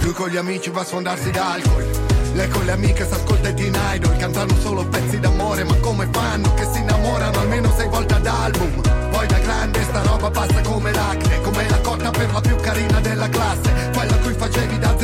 [0.01, 1.91] Lui con gli amici va a sfondarsi d'alcol.
[2.33, 6.53] Lei con le amiche s'ascolta i Teen Idol Cantano solo pezzi d'amore Ma come fanno
[6.53, 10.93] che si innamorano almeno sei volte ad album Poi da grande sta roba passa come
[10.93, 14.96] l'acne Come la cotta per la più carina della classe Quella cui facevi da e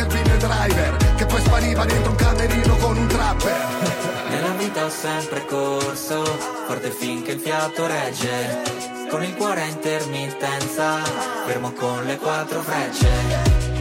[0.53, 3.67] driver Che poi spariva dentro un camerino con un trapper
[4.29, 6.25] Nella vita ho sempre corso,
[6.67, 8.81] forte finché il fiato regge.
[9.11, 11.03] Con il cuore a intermittenza,
[11.45, 13.09] fermo con le quattro frecce.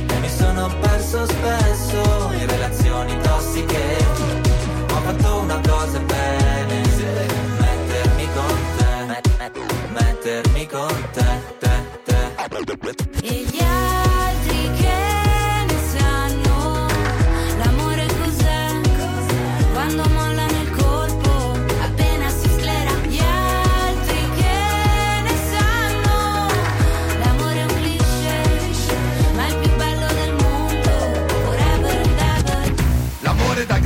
[0.09, 3.97] E mi sono perso spesso in relazioni tossiche.
[4.91, 6.81] Ho fatto una cosa bene,
[7.59, 11.25] mettermi con te, met- met- mettermi con te,
[11.59, 11.71] te,
[12.03, 12.31] te.
[13.21, 13.59] E gli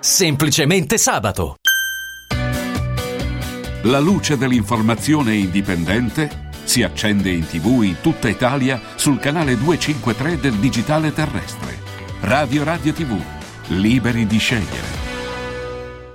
[0.00, 1.56] Semplicemente sabato.
[3.82, 10.54] La luce dell'informazione indipendente si accende in tv in tutta Italia sul canale 253 del
[10.54, 11.78] digitale terrestre.
[12.20, 13.16] Radio Radio TV,
[13.68, 15.06] liberi di scegliere.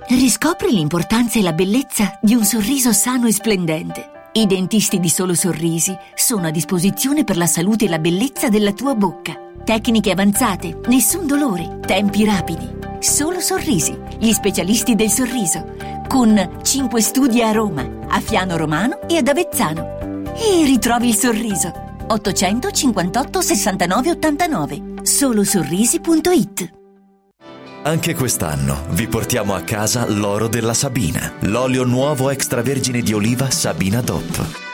[0.08, 4.10] Riscopri l'importanza e la bellezza di un sorriso sano e splendente.
[4.34, 8.72] I dentisti di Solo Sorrisi sono a disposizione per la salute e la bellezza della
[8.72, 9.43] tua bocca.
[9.64, 12.68] Tecniche avanzate, nessun dolore, tempi rapidi.
[12.98, 15.74] Solo Sorrisi, gli specialisti del sorriso,
[16.06, 20.22] con 5 studi a Roma, a Fiano Romano e ad Avezzano.
[20.34, 21.72] E ritrovi il sorriso.
[22.06, 26.72] 858 69 89 solosorrisi.it
[27.84, 34.02] Anche quest'anno vi portiamo a casa l'oro della Sabina, l'olio nuovo extravergine di oliva Sabina
[34.02, 34.73] DOP.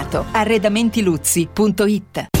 [0.33, 2.40] Arredamentiluzzi.it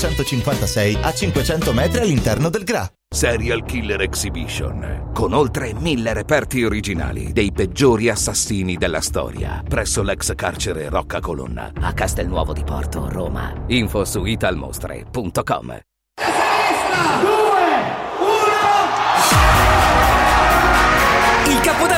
[0.00, 2.90] 956 a 500 metri all'interno del GRA.
[3.12, 10.34] Serial Killer Exhibition, con oltre mille reperti originali dei peggiori assassini della storia, presso l'ex
[10.34, 13.52] carcere Rocca Colonna, a Castelnuovo di Porto, Roma.
[13.66, 15.80] Info su italmostre.com.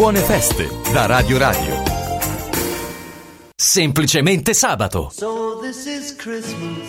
[0.00, 1.82] Buone feste da Radio Radio.
[3.54, 5.10] Semplicemente sabato.
[5.10, 6.88] So this is Christmas.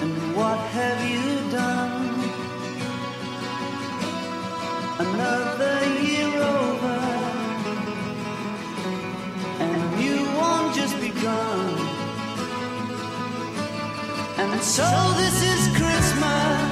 [0.00, 2.18] And what have you done?
[5.00, 6.98] Another year over.
[9.58, 11.76] And you won't just begun.
[14.38, 16.71] And so this is Christmas.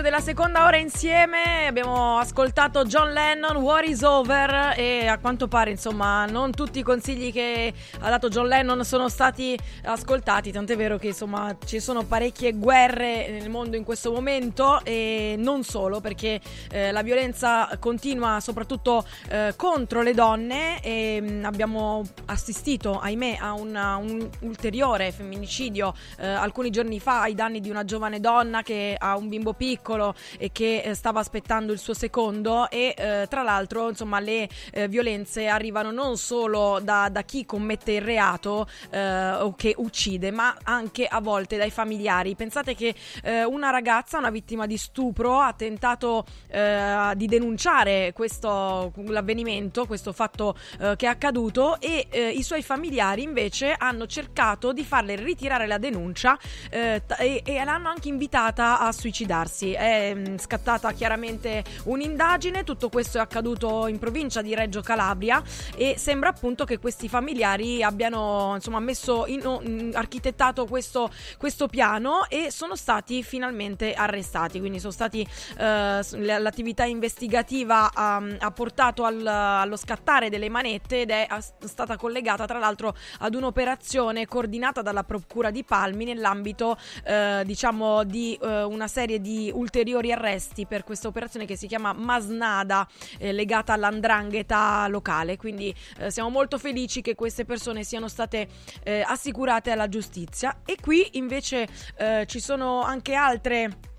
[0.00, 1.66] Della seconda ora insieme.
[1.66, 6.82] Abbiamo ascoltato John Lennon, War is Over e a quanto pare, insomma, non tutti i
[6.82, 7.70] consigli che
[8.00, 13.28] ha dato John Lennon sono stati ascoltati, tant'è vero che, insomma, ci sono parecchie guerre
[13.28, 16.40] nel mondo in questo momento e non solo, perché
[16.70, 23.52] eh, la violenza continua soprattutto eh, contro le donne e mh, abbiamo assistito, ahimè, a
[23.52, 28.96] una- un ulteriore femminicidio eh, alcuni giorni fa ai danni di una giovane donna che
[28.98, 33.42] ha un bimbo piccolo e che eh, stava aspettando il suo secondo e eh, tra
[33.42, 39.32] l'altro insomma le eh, violenze arrivano non solo da, da chi commette il reato eh,
[39.32, 44.30] o che uccide ma anche a volte dai familiari pensate che eh, una ragazza una
[44.30, 51.78] vittima di stupro ha tentato eh, di denunciare questo l'avvenimento questo fatto che è accaduto
[51.80, 56.38] e i suoi familiari invece hanno cercato di farle ritirare la denuncia
[56.70, 57.02] e,
[57.44, 59.72] e l'hanno anche invitata a suicidarsi.
[59.72, 60.36] È mm,
[60.76, 65.42] scattata chiaramente un'indagine, tutto questo è accaduto in provincia di Reggio Calabria
[65.74, 72.50] e sembra appunto che questi familiari abbiano insomma messo in, architettato questo, questo piano e
[72.50, 75.26] sono stati finalmente arrestati, quindi sono stati
[75.58, 76.00] eh,
[76.38, 81.26] l'attività investigativa ha, ha portato al- allo scattare delle manette ed è
[81.64, 88.38] stata collegata tra l'altro ad un'operazione coordinata dalla Procura di Palmi nell'ambito eh, diciamo di
[88.40, 92.86] eh, una serie di ulteriori arresti per questa operazione che si chiama Masnada
[93.18, 95.36] eh, legata all'andrangheta locale.
[95.36, 98.48] Quindi eh, siamo molto felici che queste persone siano state
[98.82, 100.60] eh, assicurate alla giustizia.
[100.64, 103.94] E qui invece eh, ci sono anche altre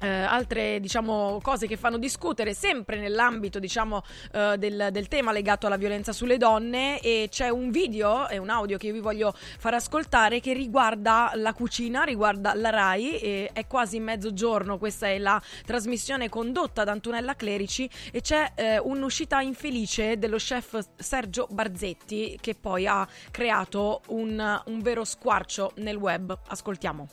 [0.00, 5.66] eh, altre diciamo cose che fanno discutere sempre nell'ambito diciamo eh, del, del tema legato
[5.66, 9.34] alla violenza sulle donne e c'è un video e un audio che io vi voglio
[9.34, 15.40] far ascoltare che riguarda la cucina riguarda la RAI è quasi mezzogiorno questa è la
[15.64, 22.54] trasmissione condotta da Antonella Clerici e c'è eh, un'uscita infelice dello chef Sergio Barzetti che
[22.54, 26.36] poi ha creato un, un vero squarcio nel web.
[26.48, 27.08] Ascoltiamo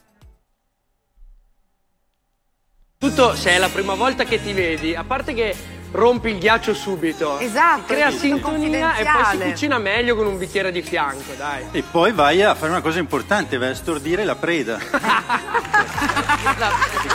[3.00, 5.56] Tutto se è la prima volta che ti vedi, a parte che
[5.92, 10.72] rompi il ghiaccio subito, Esatto, crea sintonia e poi si cucina meglio con un bicchiere
[10.72, 11.64] di fianco, dai.
[11.74, 14.80] E poi vai a fare una cosa importante, vai a stordire la preda.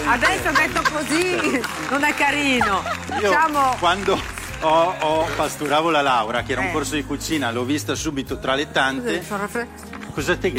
[0.07, 1.61] Adesso detto così
[1.91, 2.85] non è carino.
[3.21, 4.17] Io Diciamo quando
[4.61, 6.73] ho, ho- pasturavo la Laura, che era un Eh.
[6.73, 9.21] corso di cucina, l'ho vista subito tra le tante.
[10.15, 10.53] Cosa te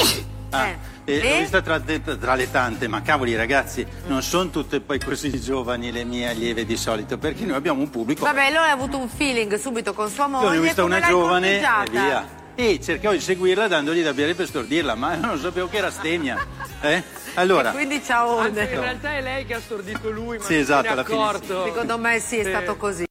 [0.57, 0.77] Ah, Eh.
[1.05, 1.29] e E?
[1.31, 5.91] L'ho vista tra, tra le tante, ma cavoli ragazzi, non sono tutte poi così giovani
[5.91, 8.23] le mie allieve di solito, perché noi abbiamo un pubblico.
[8.25, 10.49] Vabbè, lui ha avuto un feeling subito con sua Io moglie.
[10.51, 12.41] ne ho vista una giovane e via.
[12.55, 16.37] E cercavo di seguirla dandogli da bere per stordirla, ma non sapevo che era stemia.
[16.83, 17.01] Eh?
[17.35, 18.39] Allora, E quindi ciao.
[18.39, 21.01] Anzi, in realtà è lei che ha stordito lui, ma Sì, non esatto, se ne
[21.01, 21.63] è fine accorto.
[21.65, 23.05] Secondo me sì, è stato così.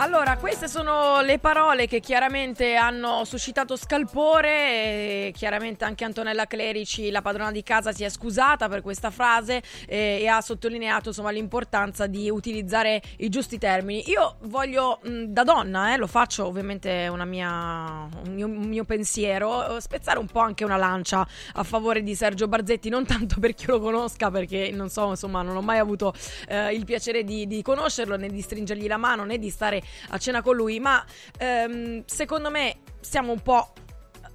[0.00, 7.20] Allora, queste sono le parole che chiaramente hanno suscitato scalpore chiaramente anche Antonella Clerici, la
[7.20, 12.06] padrona di casa, si è scusata per questa frase eh, e ha sottolineato insomma, l'importanza
[12.06, 14.08] di utilizzare i giusti termini.
[14.08, 19.78] Io voglio, mh, da donna, eh, lo faccio ovviamente mia, un, mio, un mio pensiero,
[19.78, 23.64] eh, spezzare un po' anche una lancia a favore di Sergio Barzetti, non tanto perché
[23.64, 26.14] io lo conosca, perché non so, insomma, non ho mai avuto
[26.46, 30.18] eh, il piacere di, di conoscerlo, né di stringergli la mano, né di stare a
[30.18, 31.04] cena con lui, ma
[31.38, 33.72] ehm, secondo me stiamo un po'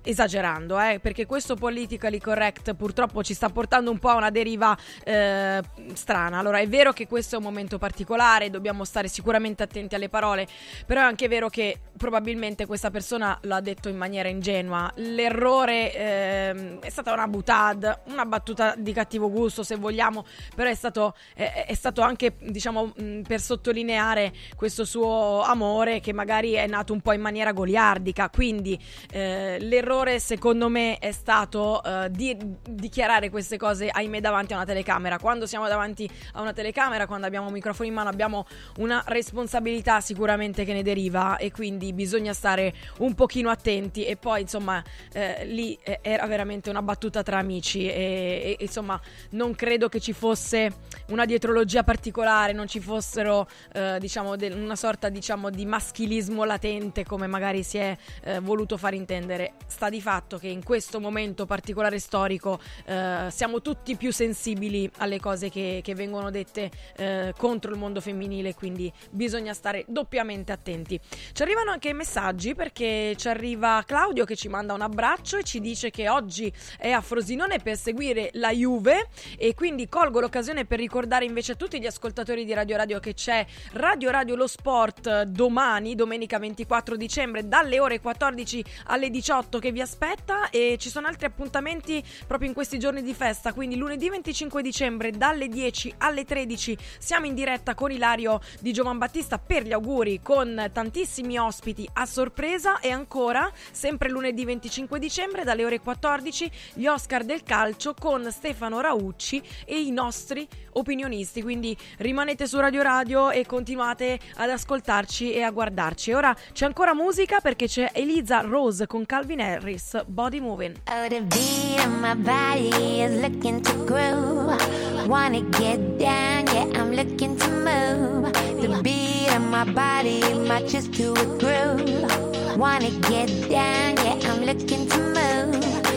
[0.03, 4.77] esagerando, eh, perché questo politically correct purtroppo ci sta portando un po' a una deriva
[5.03, 5.61] eh,
[5.93, 6.39] strana.
[6.39, 10.47] Allora, è vero che questo è un momento particolare, dobbiamo stare sicuramente attenti alle parole,
[10.85, 14.91] però è anche vero che probabilmente questa persona l'ha detto in maniera ingenua.
[14.95, 20.25] L'errore ehm, è stata una butad, una battuta di cattivo gusto, se vogliamo,
[20.55, 26.53] però è stato, è, stato anche, diciamo, mh, per sottolineare questo suo amore che magari
[26.53, 28.29] è nato un po' in maniera goliardica.
[28.29, 28.79] Quindi
[29.11, 29.57] eh,
[29.93, 32.35] l'errore, secondo me, è stato eh, di
[32.67, 35.19] dichiarare queste cose, ahimè, davanti a una telecamera.
[35.19, 38.45] Quando siamo davanti a una telecamera, quando abbiamo un microfono in mano, abbiamo
[38.77, 44.05] una responsabilità sicuramente che ne deriva e quindi bisogna stare un pochino attenti.
[44.05, 44.83] E poi, insomma,
[45.13, 48.99] eh, lì eh, era veramente una battuta tra amici e, e, insomma,
[49.31, 50.71] non credo che ci fosse
[51.07, 57.05] una dietrologia particolare, non ci fossero, eh, diciamo, de- una sorta, diciamo, di maschilismo latente
[57.05, 59.53] come magari si è eh, voluto far intendere.
[59.84, 65.19] Sta di fatto che in questo momento particolare storico eh, siamo tutti più sensibili alle
[65.19, 70.97] cose che, che vengono dette eh, contro il mondo femminile, quindi bisogna stare doppiamente attenti.
[71.34, 75.43] Ci arrivano anche i messaggi perché ci arriva Claudio che ci manda un abbraccio e
[75.43, 80.63] ci dice che oggi è a Frosinone per seguire la Juve e quindi colgo l'occasione
[80.63, 84.47] per ricordare invece a tutti gli ascoltatori di Radio Radio che c'è Radio Radio Lo
[84.47, 90.78] Sport eh, domani, domenica 24 dicembre, dalle ore 14 alle 18 che vi aspetta e
[90.80, 95.49] ci sono altri appuntamenti proprio in questi giorni di festa, quindi lunedì 25 dicembre dalle
[95.49, 100.69] 10 alle 13 siamo in diretta con Ilario di Giovan Battista per gli auguri con
[100.71, 107.24] tantissimi ospiti a sorpresa e ancora sempre lunedì 25 dicembre dalle ore 14 gli Oscar
[107.26, 113.45] del calcio con Stefano Raucci e i nostri opinionisti, quindi rimanete su Radio Radio e
[113.45, 116.13] continuate ad ascoltarci e a guardarci.
[116.13, 120.76] Ora c'è ancora musica perché c'è Eliza Rose con Calvin Harris, Body Moving.
[120.89, 125.07] Oh, the beat of my body is looking to groove.
[125.07, 128.32] Wanna get down, yeah, I'm looking to move.
[128.32, 132.57] The beat of my body matches to a groove.
[132.57, 135.92] Wanna get down, yeah, I'm looking to move.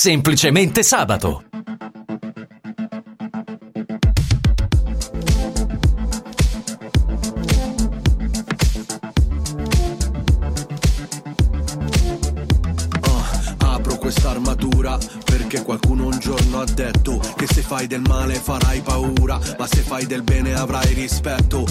[0.00, 1.42] Semplicemente sabato.
[13.58, 19.40] Apro quest'armatura perché qualcuno un giorno ha detto che se fai del male farai paura,
[19.58, 21.66] ma se fai del bene avrai rispetto.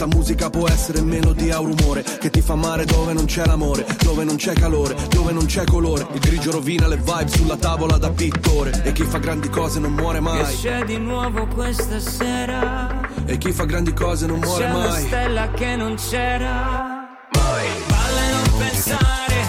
[0.00, 3.84] Questa musica può essere melodia o rumore che ti fa male dove non c'è l'amore,
[4.02, 6.06] dove non c'è calore, dove non c'è colore.
[6.14, 9.92] Il grigio rovina le vibe sulla tavola da pittore e chi fa grandi cose non
[9.92, 10.56] muore Che mai.
[10.56, 13.10] c'è di nuovo questa sera?
[13.26, 15.02] E chi fa grandi cose non muore C'è una mai.
[15.06, 17.08] stella che non c'era.
[17.32, 19.44] Balla e non pensare,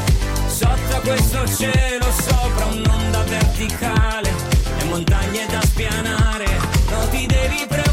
[0.47, 4.29] sotto questo cielo, sopra un'onda verticale
[4.79, 6.45] e montagne da spianare.
[6.89, 7.90] Non ti devi preoccupare,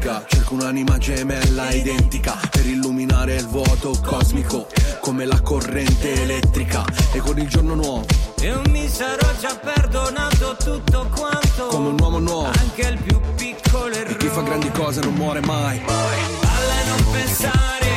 [0.00, 4.66] dimentica, cerco un'anima gemella identica per illuminare il vuoto cosmico
[5.00, 6.84] come la corrente elettrica.
[7.12, 8.04] E con il giorno nuovo
[8.40, 12.46] Io mi sarò già perdonato tutto quanto Come un uomo nuovo.
[12.46, 15.78] Anche il più piccolo E errore chi fa grandi cose non muore mai.
[15.80, 17.88] Balla e non pensare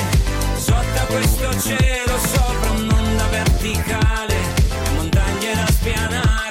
[0.57, 4.35] Sotto a questo cielo Sopra un'onda verticale
[4.95, 6.42] Montagne da spianare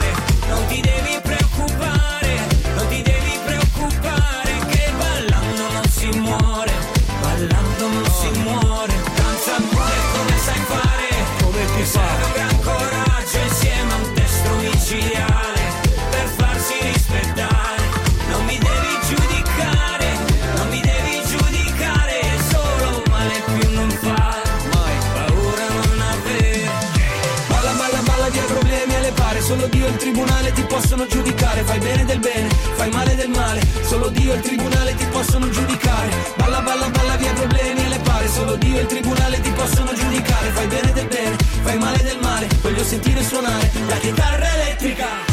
[30.83, 31.63] possono giudicare.
[31.63, 33.61] Fai bene del bene, fai male del male.
[33.83, 36.11] Solo Dio e il tribunale ti possono giudicare.
[36.37, 38.29] Balla, balla, balla via problemi e le pare.
[38.29, 40.51] Solo Dio e il tribunale ti possono giudicare.
[40.51, 42.49] Fai bene del bene, fai male del male.
[42.61, 45.32] Voglio sentire suonare la chitarra elettrica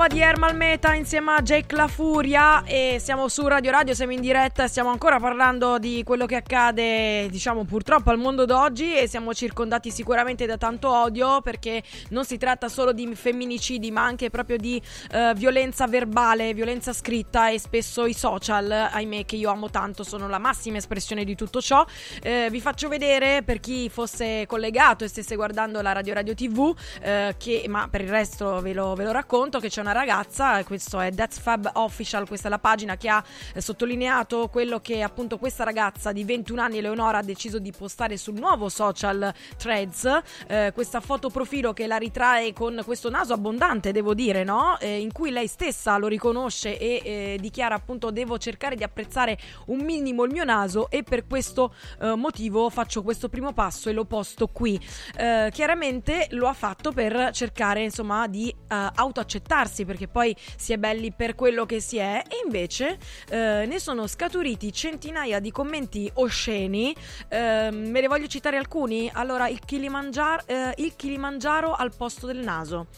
[0.00, 4.12] nuova di Ermal Meta insieme a Jake La Furia e siamo su Radio Radio, siamo
[4.12, 8.94] in diretta e stiamo ancora parlando di quello che accade, diciamo purtroppo al mondo d'oggi
[8.96, 14.02] e siamo circondati sicuramente da tanto odio perché non si tratta solo di femminicidi ma
[14.02, 19.50] anche proprio di eh, violenza verbale, violenza scritta e spesso i social, ahimè che io
[19.50, 21.84] amo tanto, sono la massima espressione di tutto ciò.
[22.22, 26.74] Eh, vi faccio vedere per chi fosse collegato e stesse guardando la Radio Radio TV,
[27.02, 30.62] eh, che, ma per il resto ve lo, ve lo racconto, che c'è una ragazza,
[30.64, 33.22] questo è That's Fab Official, questa è la pagina che ha
[33.54, 38.16] eh, sottolineato quello che appunto questa ragazza di 21 anni, Eleonora, ha deciso di postare
[38.16, 43.92] sul nuovo social Threads, eh, questa foto profilo che la ritrae con questo naso abbondante,
[43.92, 44.78] devo dire, no?
[44.78, 49.38] Eh, in cui lei stessa lo riconosce e eh, dichiara appunto devo cercare di apprezzare
[49.66, 53.92] un minimo il mio naso e per questo eh, motivo faccio questo primo passo e
[53.92, 54.80] lo posto qui.
[55.16, 58.90] Eh, chiaramente lo ha fatto per cercare insomma di eh,
[59.80, 62.98] autoaccettarsi perché poi si è belli per quello che si è e invece
[63.28, 66.94] eh, ne sono scaturiti centinaia di commenti osceni.
[67.28, 69.10] Eh, me ne voglio citare alcuni.
[69.12, 72.88] Allora, il Kilimangiaro, eh, il Kilimangiaro al posto del naso.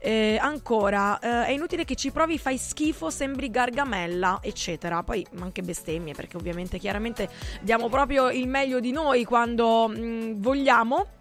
[0.00, 5.02] Eh, ancora, eh, è inutile che ci provi, fai schifo, sembri gargamella, eccetera.
[5.02, 7.28] Poi anche bestemmie, perché ovviamente chiaramente
[7.60, 11.18] diamo proprio il meglio di noi quando mh, vogliamo.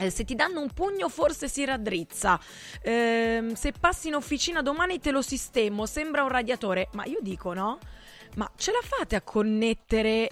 [0.00, 2.40] Eh, se ti danno un pugno forse si raddrizza.
[2.80, 6.88] Ehm, se passi in officina domani te lo sistemo, sembra un radiatore.
[6.92, 7.78] Ma io dico no?
[8.36, 10.30] Ma ce la fate a connettere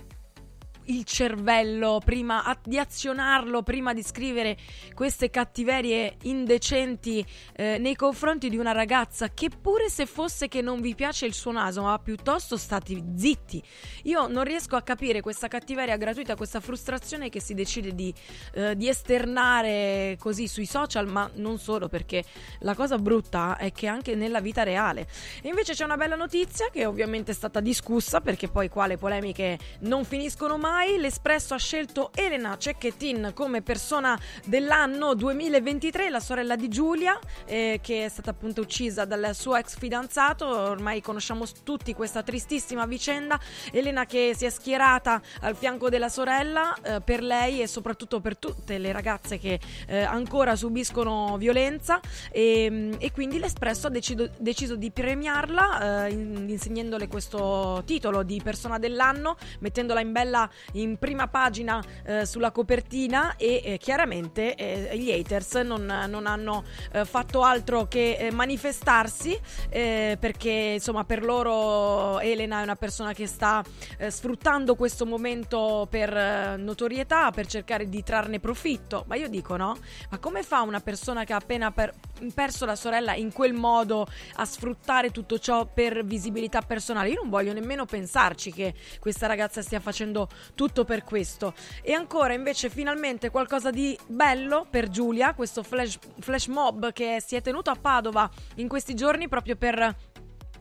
[0.88, 4.56] il cervello prima a- di azionarlo prima di scrivere
[4.94, 7.24] queste cattiverie indecenti
[7.54, 11.34] eh, nei confronti di una ragazza che pure se fosse che non vi piace il
[11.34, 13.62] suo naso ma piuttosto stati zitti
[14.04, 18.12] io non riesco a capire questa cattiveria gratuita questa frustrazione che si decide di,
[18.54, 22.24] eh, di esternare così sui social ma non solo perché
[22.60, 25.06] la cosa brutta è che anche nella vita reale
[25.42, 28.96] e invece c'è una bella notizia che ovviamente è stata discussa perché poi qua le
[28.96, 30.77] polemiche non finiscono mai.
[30.78, 38.04] L'Espresso ha scelto Elena Cecchettin come persona dell'anno 2023, la sorella di Giulia, eh, che
[38.04, 40.46] è stata appunto uccisa dal suo ex fidanzato.
[40.46, 43.40] Ormai conosciamo tutti questa tristissima vicenda.
[43.72, 48.38] Elena che si è schierata al fianco della sorella eh, per lei e soprattutto per
[48.38, 52.00] tutte le ragazze che eh, ancora subiscono violenza
[52.30, 58.40] e, e quindi l'Espresso ha decido- deciso di premiarla eh, in- insegnandole questo titolo di
[58.42, 64.96] persona dell'anno, mettendola in bella in prima pagina eh, sulla copertina e eh, chiaramente eh,
[64.96, 69.38] gli haters non, non hanno eh, fatto altro che eh, manifestarsi
[69.68, 73.64] eh, perché insomma per loro Elena è una persona che sta
[74.08, 79.04] sfruttando questo momento per notorietà, per cercare di trarne profitto.
[79.06, 79.76] Ma io dico no?
[80.10, 81.94] Ma come fa una persona che ha appena per-
[82.34, 87.10] perso la sorella in quel modo a sfruttare tutto ciò per visibilità personale?
[87.10, 91.54] Io non voglio nemmeno pensarci che questa ragazza stia facendo tutto per questo.
[91.82, 97.36] E ancora invece finalmente qualcosa di bello per Giulia, questo flash, flash mob che si
[97.36, 99.96] è tenuto a Padova in questi giorni proprio per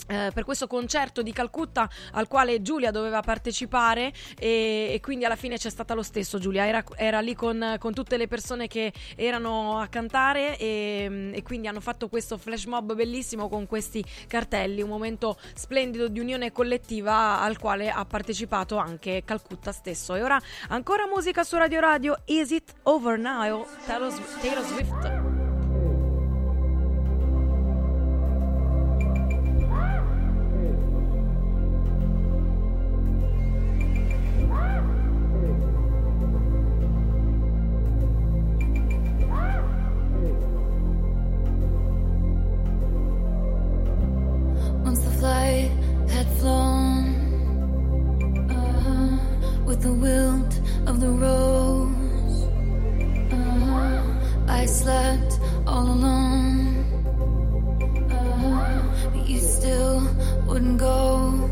[0.08, 5.36] eh, per questo concerto di Calcutta al quale Giulia doveva partecipare e, e quindi alla
[5.36, 6.66] fine c'è stata lo stesso Giulia.
[6.66, 11.68] Era, era lì con, con tutte le persone che erano a cantare e, e quindi
[11.68, 17.40] hanno fatto questo flash mob bellissimo con questi cartelli un momento splendido di unione collettiva
[17.42, 20.16] al quale ha partecipato anche Calcutta stesso.
[20.16, 23.66] E ora ancora musica su Radio Radio Is It Over Now?
[23.86, 24.12] Taylor,
[24.64, 25.47] Swift
[44.88, 45.70] Once the flight
[46.08, 47.04] had flown
[48.50, 49.18] uh-huh,
[49.66, 50.54] with the wilt
[50.86, 52.44] of the rose,
[53.34, 54.02] uh-huh,
[54.48, 56.86] I slept all alone.
[58.10, 60.08] Uh-huh, but you still
[60.48, 61.50] wouldn't go.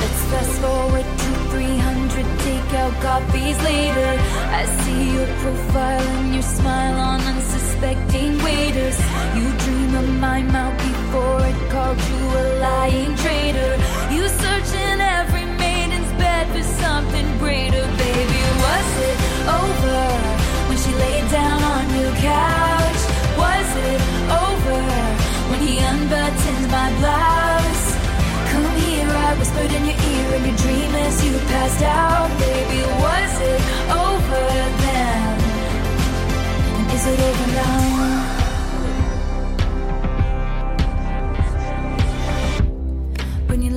[0.00, 4.12] Let's fast forward to 300 takeout copies later.
[4.60, 8.98] I see your profile and your smile on unsuspecting waiters.
[9.36, 10.85] You dream of my mouth
[11.40, 13.72] it called you a lying traitor.
[14.14, 18.42] You search in every maiden's bed for something greater, baby.
[18.64, 19.18] Was it
[19.62, 20.00] over
[20.68, 23.00] when she laid down on your couch?
[23.42, 24.00] Was it
[24.44, 24.80] over
[25.50, 27.86] when he unbuttoned my blouse?
[28.52, 32.30] Come here, I whispered in your ear in your dream as you passed out.
[32.38, 33.60] Baby, was it
[33.92, 34.44] over
[34.84, 35.36] then?
[36.94, 38.15] Is it over now?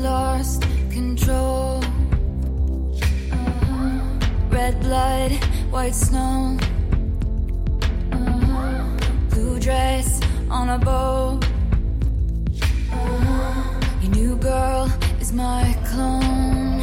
[0.10, 1.84] Lost control,
[3.32, 4.00] uh-huh.
[4.50, 5.32] red blood,
[5.70, 6.58] white snow,
[8.12, 8.98] uh-huh.
[9.30, 10.20] blue dress
[10.50, 11.40] on a boat.
[12.92, 14.02] Uh-huh.
[14.02, 14.92] Your new girl
[15.22, 16.80] is my clone.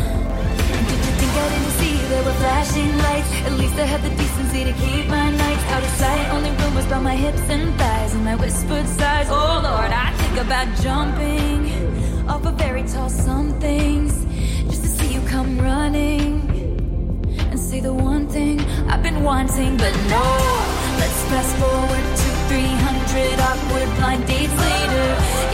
[0.91, 3.31] Did you think I didn't see there were flashing lights?
[3.49, 6.25] At least I had the decency to keep my nights out of sight.
[6.37, 9.27] Only rumors about my hips and thighs and my whispered sighs.
[9.31, 14.25] Oh Lord, I think about jumping off a very tall somethings
[14.69, 16.47] just to see you come running
[17.51, 20.27] and say the one thing I've been wanting, but no.
[21.01, 25.09] Let's fast forward to 300 awkward blind dates later.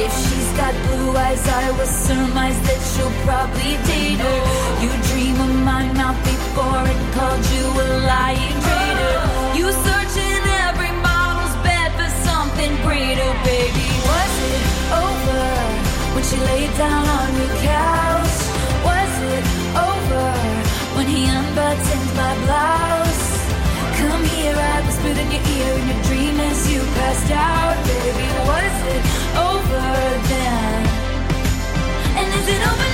[0.04, 4.40] If she's got blue eyes, I will surmise that she'll probably date her.
[4.82, 9.18] You dream of my mouth before it called you a lying traitor.
[9.58, 13.88] You search in every model's bed for something greater, baby.
[14.08, 14.64] Was it
[15.04, 15.71] over
[16.22, 18.38] when she laid down on your couch?
[18.86, 19.44] Was it
[19.74, 20.24] over
[20.96, 23.24] when he unbuttoned my blouse?
[23.98, 28.28] Come here, I whispered in your ear in your dream as you passed out, baby.
[28.50, 29.02] Was it
[29.50, 29.84] over
[30.30, 30.86] then?
[32.18, 32.91] And is it over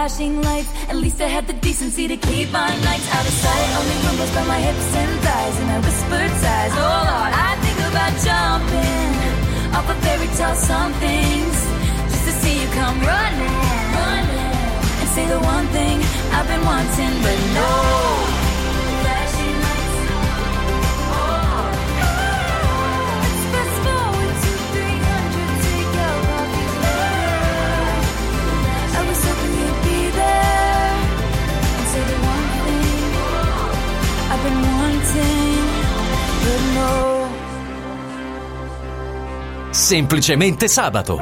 [0.00, 0.70] flashing lights.
[0.88, 3.68] At least I had the decency to keep my nights out of sight.
[3.78, 6.72] Only rumors about my hips and thighs and I whispered sighs.
[6.72, 9.12] Oh Lord, I think about jumping
[9.76, 11.58] off a fairy tale somethings
[12.12, 13.56] just to see you come running,
[14.00, 14.56] running,
[15.00, 15.96] and say the one thing
[16.32, 18.29] I've been wanting, but no.
[39.70, 41.18] Semplicemente sabato.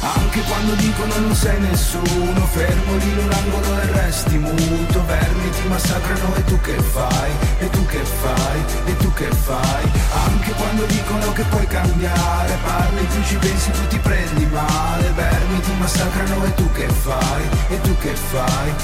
[0.00, 5.50] Anche quando dicono non sei nessuno Fermo lì in un angolo e resti muto Vermi
[5.50, 7.30] ti massacrano e tu che fai?
[7.58, 8.64] E tu che fai?
[8.86, 9.90] E tu che fai?
[10.26, 14.07] Anche quando dicono che puoi cambiare Parli tu ci pensi tu ti prendi
[16.18, 17.42] massacrano e tu che fai?
[17.68, 18.77] E tu che fai?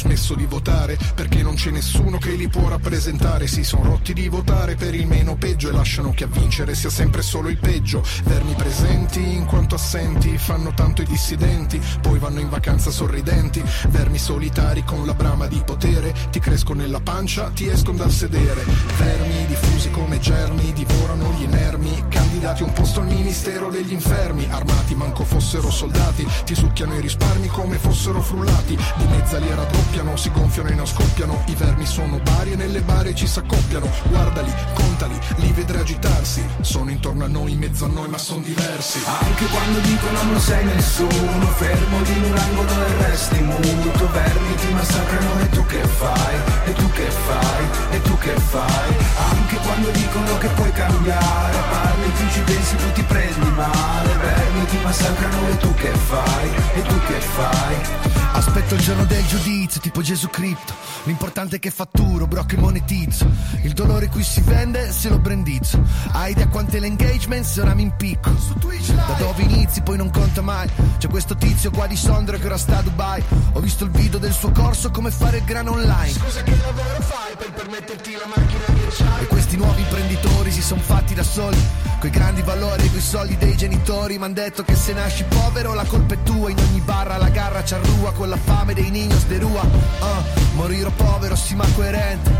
[0.00, 3.46] Smesso di votare perché non c'è nessuno che li può rappresentare.
[3.46, 6.88] Si sono rotti di votare per il meno peggio e lasciano che a vincere sia
[6.88, 8.02] sempre solo il peggio.
[8.24, 13.62] Vermi presenti in quanto assenti fanno tanto i dissidenti, poi vanno in vacanza sorridenti.
[13.88, 18.64] Vermi solitari con la brama di potere, ti crescono nella pancia, ti escono dal sedere.
[18.96, 24.94] Vermi diffusi come germi, divorano gli inermi, candidati un posto al ministero degli infermi, armati
[24.94, 29.48] manco fossero soldati, ti succhiano i risparmi come fossero frullati, di mezzali
[29.90, 33.88] raddoppiano, si gonfiano e non scoppiano, i vermi sono bari e nelle bare ci s'accoppiano,
[34.08, 38.40] guardali, contali, li vedrai agitarsi, sono intorno a noi, in mezzo a noi ma sono
[38.42, 39.00] diversi.
[39.04, 44.54] Anche quando dicono non sei nessuno Fermo lì in un angolo e resti muto Vermi
[44.56, 46.36] ti massacrano e tu che fai?
[46.66, 47.64] E tu che fai?
[47.90, 48.94] E tu che fai?
[49.30, 54.66] Anche quando dicono che puoi cambiare Parli, tu ci pensi, tu ti prendi male Vermi
[54.66, 56.50] ti massacrano e tu che fai?
[56.74, 58.19] E tu che fai?
[58.32, 60.74] Aspetto il giorno del giudizio, tipo Gesù Cristo.
[61.04, 63.28] L'importante è che fatturo, bro, che monetizzo.
[63.62, 65.82] Il dolore qui si vende se lo brandizzo.
[66.12, 68.30] Hai idea quante l'engagement se ora mi impicco.
[68.30, 70.68] Da dove inizi poi non conta mai.
[70.98, 73.22] C'è questo tizio qua di Sondra che ora sta a Dubai.
[73.52, 76.10] Ho visto il video del suo corso come fare il grano online.
[76.10, 78.79] Scusa che lavoro fai per permetterti la macchina di?
[79.20, 81.56] E questi nuovi imprenditori si son fatti da soli.
[82.00, 84.18] Coi grandi valori e coi soldi dei genitori.
[84.18, 86.50] M'han detto che se nasci povero la colpa è tua.
[86.50, 89.62] In ogni barra la garra c'arrua con la fame dei niños de rua.
[90.00, 90.22] Ah,
[90.54, 92.30] morirò povero, sì ma coerente.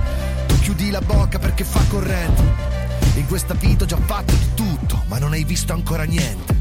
[0.49, 2.43] Tu chiudi la bocca perché fa corrente.
[3.15, 6.60] In questa vita ho già fatto di tutto, ma non hai visto ancora niente.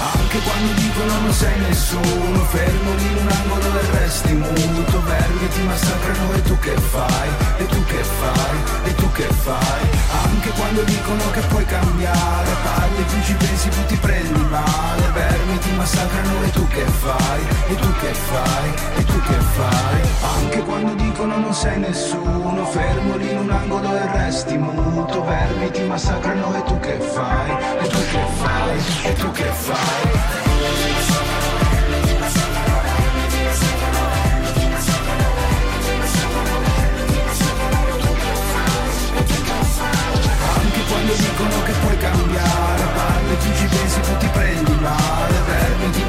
[0.00, 5.62] Anche quando dicono non sei nessuno Fermo in un angolo e resti muto Vermi ti
[5.62, 7.28] massacrano e tu che fai?
[7.58, 8.56] E tu che fai?
[8.84, 9.88] E tu che fai?
[10.24, 15.58] Anche quando dicono che puoi cambiare Parli, tu ci pensi, tu ti prendi male Vermi
[15.58, 17.40] ti massacrano e tu che fai?
[17.68, 18.74] E tu che fai?
[18.96, 20.00] E tu che fai?
[20.22, 25.82] Anche quando dicono non sei nessuno Fermo in un angolo e resti muto Vermi ti
[25.82, 27.50] massacrano e tu che fai?
[27.82, 29.10] E tu che fai?
[29.10, 29.89] E tu che fai?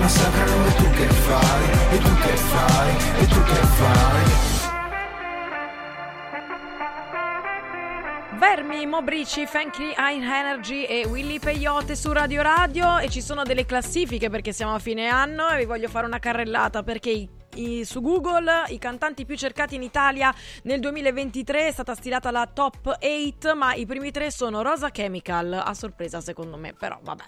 [0.01, 1.63] Massacrano e tu che fai?
[1.91, 3.10] E tu che fai?
[8.41, 12.97] Vermi, Mobrici, Frankie High Energy e Willy Peyote su Radio Radio.
[12.97, 16.17] E ci sono delle classifiche perché siamo a fine anno e vi voglio fare una
[16.17, 20.33] carrellata perché i i- su Google i cantanti più cercati in Italia
[20.63, 25.53] nel 2023 è stata stilata la top 8 ma i primi tre sono Rosa Chemical
[25.53, 27.23] a sorpresa secondo me però vabbè.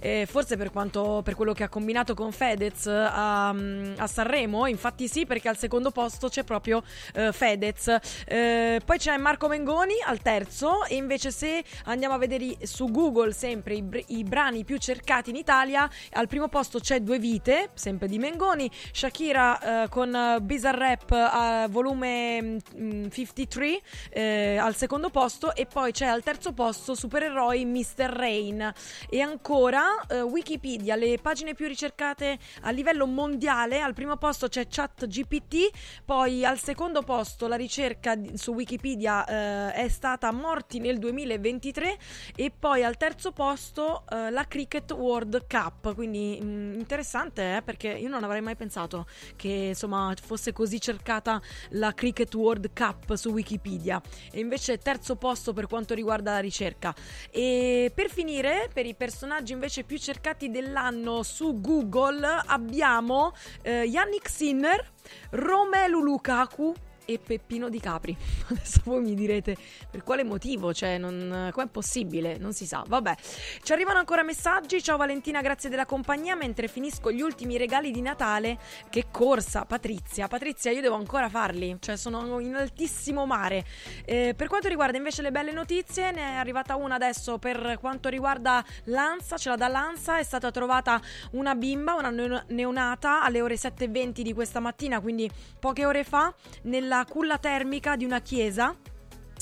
[0.00, 5.08] Eh, forse per, quanto, per quello che ha combinato con Fedez a, a Sanremo infatti
[5.08, 6.82] sì perché al secondo posto c'è proprio
[7.14, 7.96] eh, Fedez.
[8.26, 13.32] Eh, poi c'è Marco Mengoni al terzo e invece se andiamo a vedere su Google
[13.32, 18.08] sempre i, i brani più cercati in Italia al primo posto c'è Due Vite sempre
[18.08, 23.80] di Mengoni Shakira eh, con eh, Bizarre Rap eh, volume mm, 53
[24.10, 28.06] eh, al secondo posto e poi c'è al terzo posto Supereroi Mr.
[28.08, 28.72] Rain
[29.08, 34.66] e ancora eh, Wikipedia le pagine più ricercate a livello mondiale al primo posto c'è
[34.68, 35.70] ChatGPT
[36.04, 41.98] poi al secondo posto la ricerca su Wikipedia eh, è stata morti nel 2023
[42.34, 48.08] e poi al terzo posto eh, la Cricket World Cup quindi mm, interessante perché io
[48.08, 49.06] non avrei mai pensato
[49.36, 54.00] che insomma fosse così cercata la Cricket World Cup su Wikipedia.
[54.30, 56.94] E invece terzo posto per quanto riguarda la ricerca.
[57.30, 64.28] E per finire per i personaggi invece più cercati dell'anno su Google abbiamo eh, Yannick
[64.28, 64.90] Sinner
[65.30, 66.74] Romelu Lukaku
[67.04, 68.16] e Peppino Di Capri.
[68.48, 69.56] Adesso voi mi direte
[69.90, 72.38] per quale motivo, cioè, non, com'è possibile?
[72.38, 72.84] Non si sa.
[72.86, 73.14] Vabbè,
[73.62, 74.82] ci arrivano ancora messaggi.
[74.82, 76.34] Ciao Valentina, grazie della compagnia.
[76.34, 78.58] Mentre finisco gli ultimi regali di Natale,
[78.88, 80.28] che corsa, Patrizia.
[80.28, 83.64] Patrizia, io devo ancora farli, cioè, sono in altissimo mare.
[84.04, 88.08] Eh, per quanto riguarda invece le belle notizie, ne è arrivata una adesso per quanto
[88.08, 91.00] riguarda l'ANSA, ce la dà l'ANSA, è stata trovata
[91.32, 96.32] una bimba, una neo- neonata alle ore 7.20 di questa mattina, quindi poche ore fa,
[96.62, 98.76] nella culla termica di una chiesa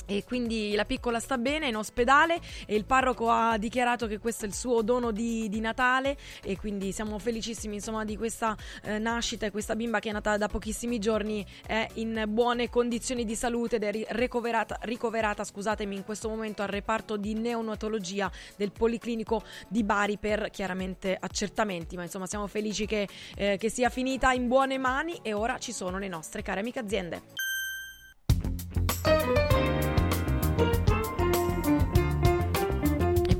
[0.06, 4.44] E quindi la piccola sta bene, in ospedale e il parroco ha dichiarato che questo
[4.44, 8.98] è il suo dono di, di Natale e quindi siamo felicissimi insomma di questa eh,
[8.98, 13.34] nascita e questa bimba che è nata da pochissimi giorni è in buone condizioni di
[13.34, 18.72] salute ed è ri- ricoverata, ricoverata scusatemi, in questo momento al reparto di neonatologia del
[18.72, 24.32] Policlinico di Bari per chiaramente accertamenti, ma insomma siamo felici che, eh, che sia finita
[24.32, 27.22] in buone mani e ora ci sono le nostre care amiche aziende.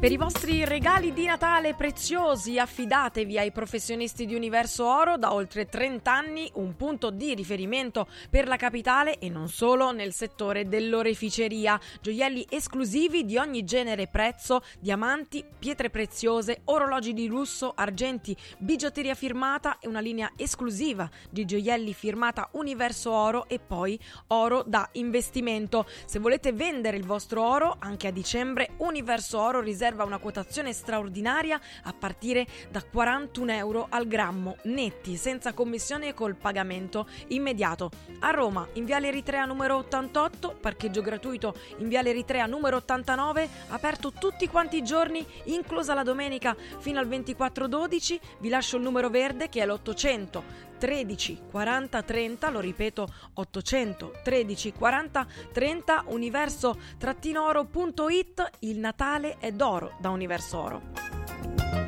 [0.01, 5.67] Per i vostri regali di Natale preziosi affidatevi ai professionisti di Universo Oro da oltre
[5.67, 11.79] 30 anni, un punto di riferimento per la capitale e non solo nel settore dell'oreficeria.
[12.01, 19.15] Gioielli esclusivi di ogni genere e prezzo, diamanti, pietre preziose, orologi di lusso, argenti, bigiotteria
[19.15, 25.85] firmata e una linea esclusiva di gioielli firmata Universo Oro e poi oro da investimento.
[26.07, 31.61] Se volete vendere il vostro oro anche a dicembre, Universo Oro riserva una quotazione straordinaria
[31.83, 37.91] a partire da 41 euro al grammo, netti, senza commissione e col pagamento immediato.
[38.21, 44.13] A Roma, in Viale Eritrea numero 88, parcheggio gratuito in Viale Eritrea numero 89, aperto
[44.13, 48.19] tutti quanti i giorni, inclusa la domenica fino al 24-12.
[48.39, 54.73] Vi lascio il numero verde che è l'800 13 40 30, lo ripeto 800 13
[54.73, 61.80] 40 30 universo-oro.it il Natale è d'oro da Universo Oro.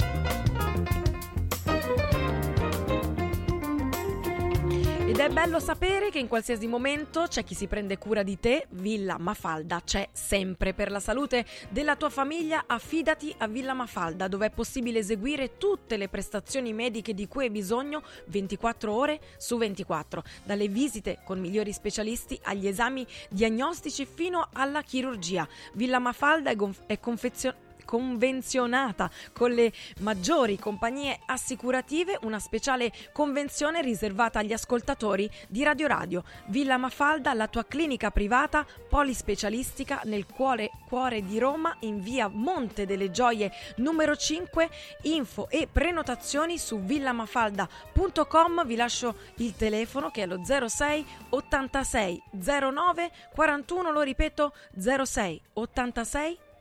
[5.12, 8.66] Ed è bello sapere che in qualsiasi momento c'è chi si prende cura di te,
[8.70, 10.72] Villa Mafalda c'è sempre.
[10.72, 15.98] Per la salute della tua famiglia affidati a Villa Mafalda dove è possibile eseguire tutte
[15.98, 21.74] le prestazioni mediche di cui hai bisogno 24 ore su 24, dalle visite con migliori
[21.74, 25.46] specialisti agli esami diagnostici fino alla chirurgia.
[25.74, 33.82] Villa Mafalda è, gonf- è confezionata convenzionata con le maggiori compagnie assicurative, una speciale convenzione
[33.82, 36.24] riservata agli ascoltatori di Radio Radio.
[36.46, 42.86] Villa Mafalda, la tua clinica privata polispecialistica nel cuore, cuore di Roma in via Monte
[42.86, 44.70] delle Gioie numero 5.
[45.02, 48.66] Info e prenotazioni su villamafalda.com.
[48.66, 56.38] Vi lascio il telefono che è lo 06 86 09 41, lo ripeto 06 86
[56.38, 56.51] 09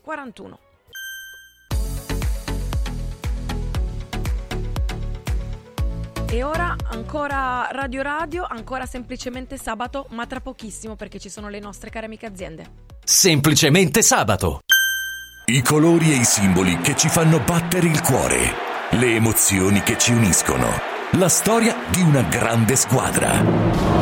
[0.00, 0.58] 41.
[6.30, 11.60] E ora ancora Radio Radio, ancora semplicemente sabato, ma tra pochissimo perché ci sono le
[11.60, 12.70] nostre care amiche aziende.
[13.04, 14.60] Semplicemente sabato.
[15.46, 18.38] I colori e i simboli che ci fanno battere il cuore,
[18.92, 20.68] le emozioni che ci uniscono,
[21.12, 24.01] la storia di una grande squadra.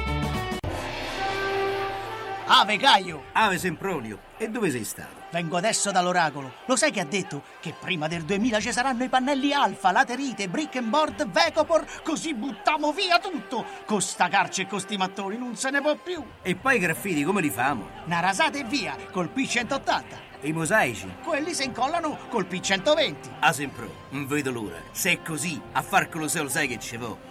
[2.53, 3.23] Ave Caio!
[3.31, 4.19] Ave Sempronio!
[4.37, 5.21] E dove sei stato?
[5.31, 6.51] vengo adesso dall'oracolo.
[6.65, 7.43] Lo sai che ha detto?
[7.61, 12.33] Che prima del 2000 ci saranno i pannelli alfa, laterite, brick and board, Vecopor, così
[12.33, 13.65] buttiamo via tutto.
[13.85, 16.21] Con sta carce e con sti mattoni non se ne può più.
[16.41, 17.87] E poi i graffiti come li famo?
[18.03, 20.03] Una rasata e via, col P180.
[20.41, 21.09] E i mosaici?
[21.23, 23.15] Quelli si incollano col P120.
[23.39, 24.81] Ah, sempre, non vedo l'ora.
[24.91, 27.30] Se è così, a far Colosseo lo sai che ci vo.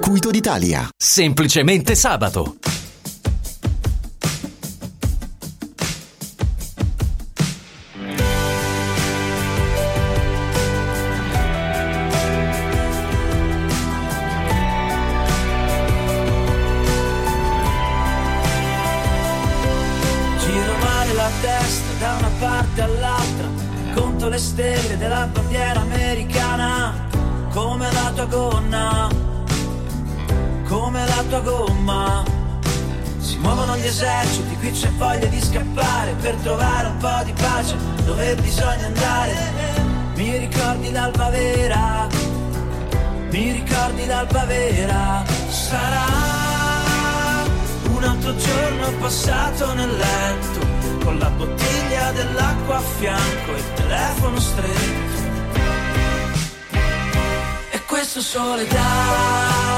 [0.00, 0.88] circuito d'Italia.
[0.96, 2.56] Semplicemente sabato.
[34.00, 39.34] Eserciti, qui c'è voglia di scappare per trovare un po' di pace dove bisogna andare.
[40.14, 42.06] Mi ricordi l'alba vera,
[43.30, 46.04] mi ricordi l'alba vera, sarà
[47.90, 50.60] un altro giorno passato nel letto,
[51.04, 55.28] con la bottiglia dell'acqua a fianco e il telefono stretto.
[57.70, 59.69] E questo sole da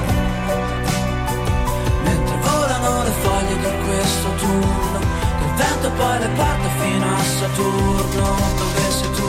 [2.04, 7.24] Mentre volano le foglie di questo turno Che il vento poi le porta fino a
[7.24, 8.28] Saturno
[8.58, 9.28] Dove sei tu?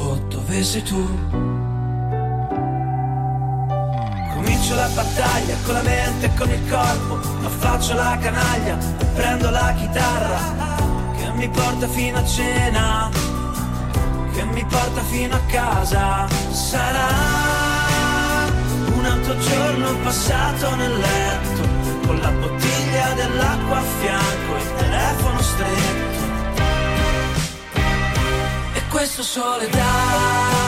[0.00, 1.47] Oh, dove sei tu?
[4.68, 9.04] Comincio la battaglia con la mente e con il corpo Ma faccio la canaglia e
[9.14, 10.38] prendo la chitarra
[11.16, 13.08] Che mi porta fino a cena
[14.34, 16.26] Che mi porta fino a casa.
[16.50, 17.08] Sarà
[18.94, 25.40] un altro giorno passato nel letto con la bottiglia dell'acqua a fianco e il telefono
[25.40, 26.26] stretto.
[28.74, 30.67] E questo sole da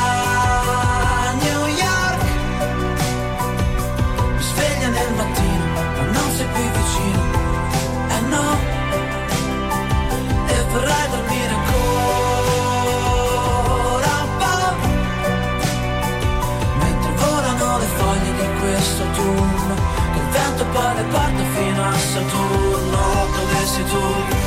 [5.00, 7.22] è il mattino, ma non sei più vicino.
[8.16, 8.46] Eh no,
[10.46, 12.52] e vorrei dormire ancora
[14.26, 14.68] un po'.
[16.82, 19.74] Mentre volano le foglie di questo turno,
[20.12, 23.00] che il vento poi le porta fino a Saturno,
[23.34, 24.39] dove sei tu?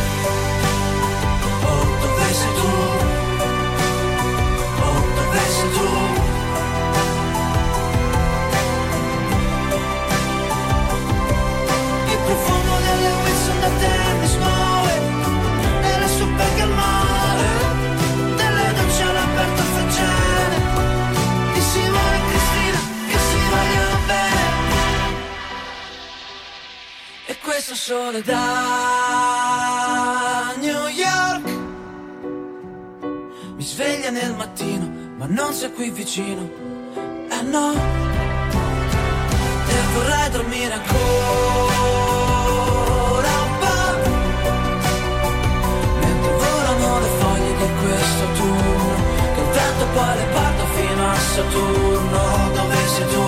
[28.14, 28.44] Sole da
[30.60, 31.46] New York.
[33.56, 34.88] Mi sveglia nel mattino,
[35.18, 36.48] ma non sei qui vicino.
[37.30, 37.74] Eh no.
[39.68, 41.02] E vorrei dormire ancora
[43.48, 43.94] un po'
[46.02, 48.96] Mentre volano le foglie di questo autunno
[49.34, 52.22] Che il vento poi le porta fino a Saturno.
[52.54, 53.24] Dove sei tu?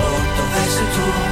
[0.00, 1.29] Oh, dove sei tu?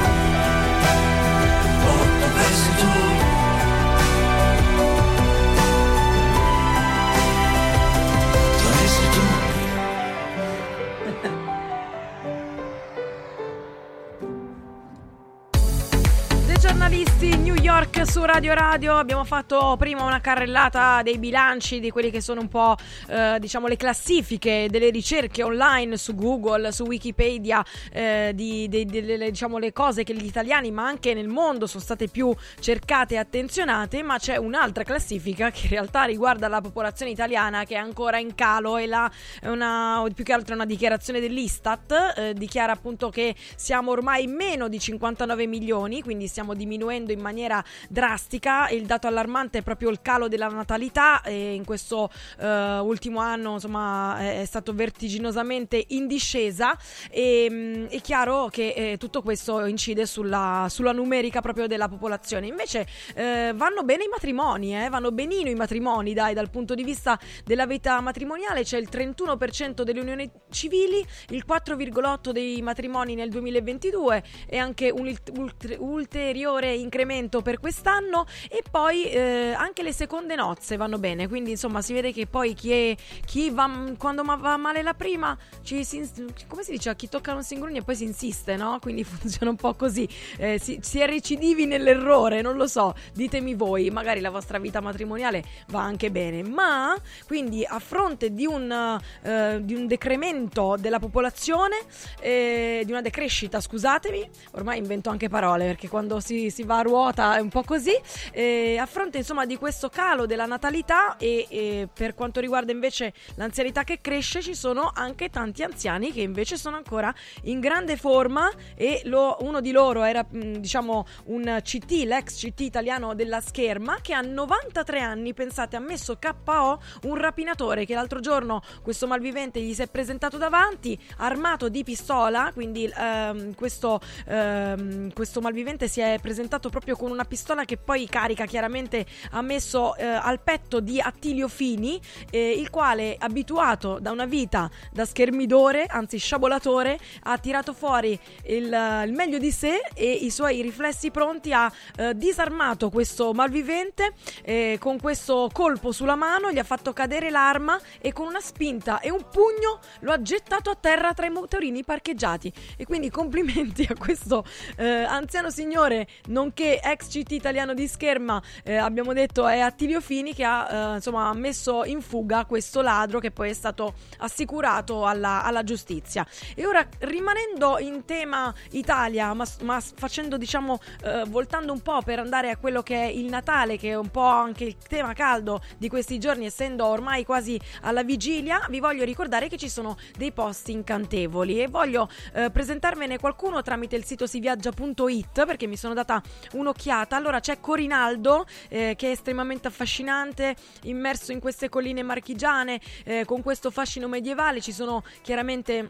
[17.69, 18.97] York su Radio Radio.
[18.97, 22.75] Abbiamo fatto prima una carrellata dei bilanci di quelli che sono un po'
[23.07, 29.29] eh, diciamo le classifiche delle ricerche online su Google, su Wikipedia eh, di, di- delle
[29.29, 33.17] diciamo, le cose che gli italiani ma anche nel mondo sono state più cercate e
[33.17, 34.01] attenzionate.
[34.01, 38.33] Ma c'è un'altra classifica che in realtà riguarda la popolazione italiana che è ancora in
[38.33, 38.77] calo.
[38.77, 39.09] E la,
[39.43, 44.79] una, più che altro una dichiarazione dell'Istat eh, dichiara appunto che siamo ormai meno di
[44.79, 47.57] 59 milioni quindi stiamo diminuendo in maniera
[47.89, 48.69] drastica.
[48.69, 52.09] Il dato allarmante è proprio il calo della natalità e in questo
[52.39, 56.77] eh, ultimo anno insomma è, stato vertiginosamente in discesa
[57.09, 62.47] e mh, è chiaro che eh, tutto questo incide sulla, sulla numerica proprio della popolazione.
[62.47, 66.83] Invece eh, vanno bene i matrimoni, eh, vanno benino i matrimoni, dai, dal punto di
[66.83, 73.29] vista della vita matrimoniale c'è il 31% delle unioni civili, il 4,8% dei matrimoni nel
[73.29, 79.93] 2022 e anche un ult- ult- ulteriore incremento per quest'anno e poi eh, anche le
[79.93, 82.95] seconde nozze vanno bene, quindi insomma si vede che poi chi, è,
[83.25, 86.07] chi va, quando ma- va male la prima, ci si
[86.47, 88.77] come si dice, a chi tocca non si ingrugna e poi si insiste, no?
[88.81, 90.07] Quindi funziona un po' così,
[90.37, 94.81] eh, si, si è recidivi nell'errore, non lo so, ditemi voi, magari la vostra vita
[94.81, 96.95] matrimoniale va anche bene, ma
[97.25, 101.77] quindi a fronte di un, eh, di un decremento della popolazione,
[102.19, 106.81] eh, di una decrescita, scusatemi, ormai invento anche parole perché quando si, si va a
[106.81, 107.97] ruota è un po' così,
[108.31, 113.13] eh, a fronte insomma di questo calo della natalità e, e per quanto riguarda invece
[113.35, 117.13] l'anzianità che cresce ci sono anche tanti anziani che invece sono ancora
[117.43, 123.15] in grande forma e lo- uno di loro era diciamo un CT, l'ex CT italiano
[123.15, 128.61] della scherma che a 93 anni, pensate, ha messo KO un rapinatore che l'altro giorno
[128.81, 135.41] questo malvivente gli si è presentato davanti armato di pistola, quindi ehm, questo, ehm, questo
[135.41, 140.05] malvivente si è presentato proprio con una pistola che poi carica chiaramente ha messo eh,
[140.05, 146.17] al petto di Attilio Fini, eh, il quale abituato da una vita da schermidore, anzi
[146.17, 148.65] sciabolatore, ha tirato fuori il,
[149.05, 154.13] il meglio di sé e i suoi riflessi pronti ha eh, disarmato questo malvivente
[154.43, 158.99] eh, con questo colpo sulla mano, gli ha fatto cadere l'arma e con una spinta
[158.99, 162.51] e un pugno lo ha gettato a terra tra i motorini parcheggiati.
[162.77, 164.45] E quindi complimenti a questo
[164.77, 170.33] eh, anziano signore, nonché ex CT italiano di scherma, eh, abbiamo detto è Attilio Fini
[170.35, 175.43] che ha eh, insomma messo in fuga questo ladro che poi è stato assicurato alla,
[175.43, 176.25] alla giustizia.
[176.55, 182.19] E ora rimanendo in tema Italia, ma, ma facendo diciamo eh, voltando un po' per
[182.19, 185.61] andare a quello che è il Natale, che è un po' anche il tema caldo
[185.77, 190.31] di questi giorni, essendo ormai quasi alla vigilia, vi voglio ricordare che ci sono dei
[190.31, 196.21] posti incantevoli e voglio eh, presentarvene qualcuno tramite il sito siviaggia.it perché mi sono data
[196.53, 196.97] un'occhiata.
[197.09, 203.41] Allora c'è Corinaldo eh, che è estremamente affascinante, immerso in queste colline marchigiane eh, con
[203.41, 205.87] questo fascino medievale, ci sono chiaramente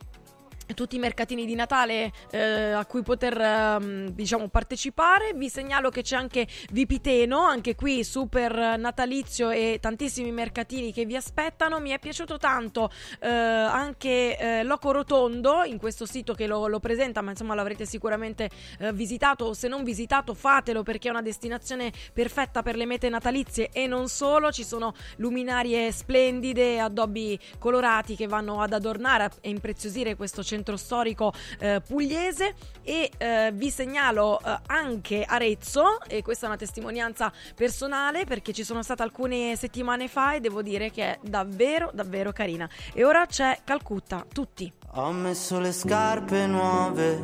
[0.73, 5.33] tutti i mercatini di Natale eh, a cui poter ehm, diciamo partecipare.
[5.33, 11.15] Vi segnalo che c'è anche Vipiteno anche qui super natalizio e tantissimi mercatini che vi
[11.15, 11.79] aspettano.
[11.79, 16.79] Mi è piaciuto tanto eh, anche eh, Loco Rotondo in questo sito che lo, lo
[16.79, 19.45] presenta ma insomma l'avrete sicuramente eh, visitato.
[19.45, 23.69] O se non visitato fatelo perché è una destinazione perfetta per le mete natalizie.
[23.71, 30.15] E non solo ci sono luminarie splendide addobbi colorati che vanno ad adornare e impreziosire
[30.15, 32.53] questo centro storico eh, pugliese
[32.83, 38.63] e eh, vi segnalo eh, anche Arezzo e questa è una testimonianza personale perché ci
[38.63, 43.25] sono stata alcune settimane fa e devo dire che è davvero davvero carina e ora
[43.25, 47.21] c'è Calcutta tutti Ho messo le scarpe nuove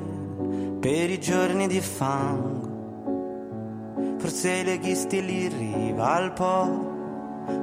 [0.79, 2.73] per i giorni di fango.
[4.19, 6.93] Forse i leghisti lì in riva al Po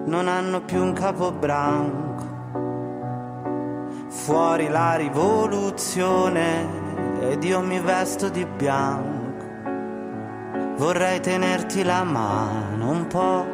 [0.06, 2.11] non hanno più un capobranco.
[4.14, 6.68] Fuori la rivoluzione
[7.18, 9.46] ed io mi vesto di bianco.
[10.76, 13.44] Vorrei tenerti la mano un po',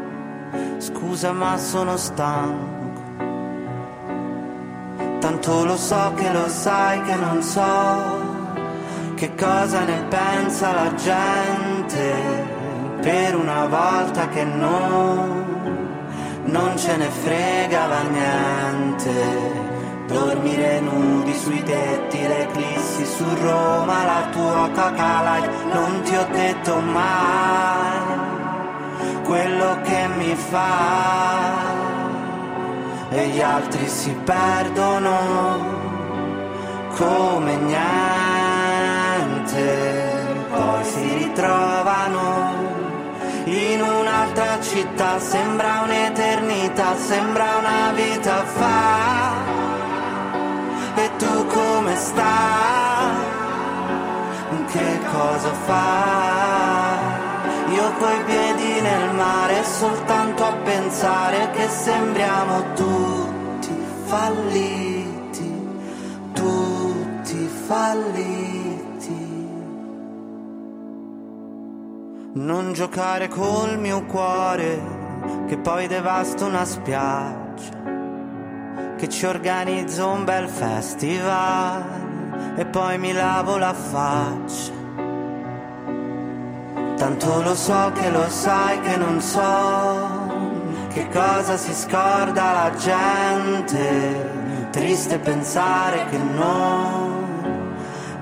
[0.79, 2.77] scusa ma sono stanco.
[5.21, 8.27] Tanto lo so che lo sai che non so
[9.15, 12.13] che cosa ne pensa la gente.
[13.01, 15.27] Per una volta che no,
[16.45, 19.68] non ce ne fregava niente.
[20.09, 26.81] Dormire nudi sui tetti, le eclissi su Roma, la tua light, non ti ho detto
[26.81, 28.17] mai
[29.25, 31.77] quello che mi fa.
[33.11, 35.77] E gli altri si perdono
[36.97, 38.47] come niente,
[40.49, 42.55] poi si ritrovano
[43.45, 49.48] in un'altra città, sembra un'eternità, sembra una vita fa.
[51.59, 53.17] Come stai?
[54.71, 56.99] Che cosa fai?
[57.75, 63.75] Io coi piedi nel mare soltanto a pensare che sembriamo tutti
[64.05, 65.69] falliti,
[66.33, 69.27] tutti falliti.
[72.35, 74.81] Non giocare col mio cuore
[75.49, 77.48] che poi devasta una spiaggia
[78.99, 81.85] che ci organizzo un bel festival
[82.57, 84.73] e poi mi lavo la faccia.
[86.97, 90.27] Tanto lo so che lo sai che non so
[90.89, 94.67] che cosa si scorda la gente.
[94.73, 97.09] Triste pensare che no,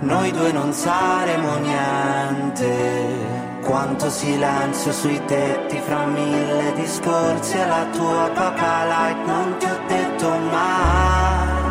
[0.00, 3.35] noi due non saremo niente.
[3.66, 9.78] Quanto silenzio sui tetti fra mille discorsi e la tua coca light non ti ho
[9.88, 11.66] detto mai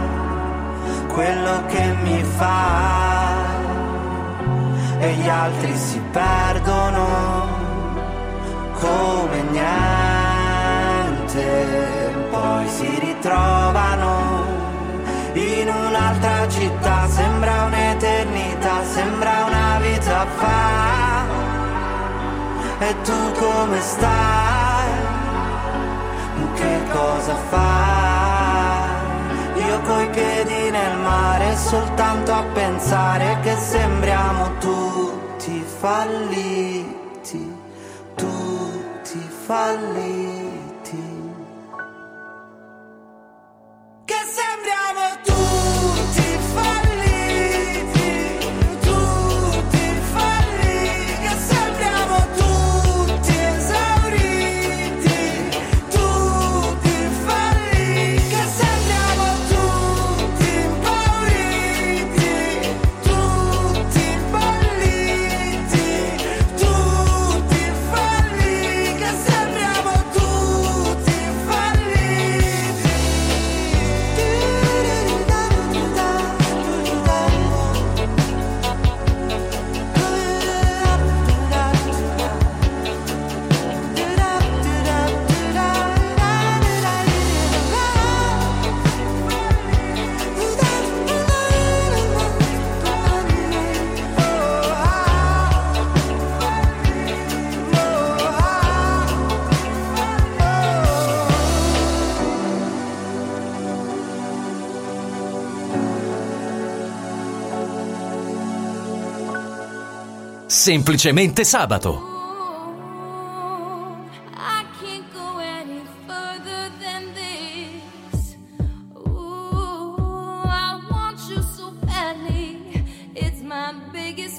[1.07, 3.33] quello che mi fa.
[4.99, 7.47] E gli altri si perdono
[8.73, 9.63] come niente.
[12.29, 14.43] Poi si ritrovano
[15.31, 17.07] in un'altra città.
[17.07, 20.94] Sembra un'eternità sembra una vita fa
[22.79, 24.91] e tu come stai?
[26.53, 29.63] Che cosa fai?
[29.67, 37.55] Io coi piedi nel mare soltanto a pensare che sembriamo tutti falliti,
[38.15, 41.33] tutti falliti.
[44.05, 45.74] Che sembriamo tutti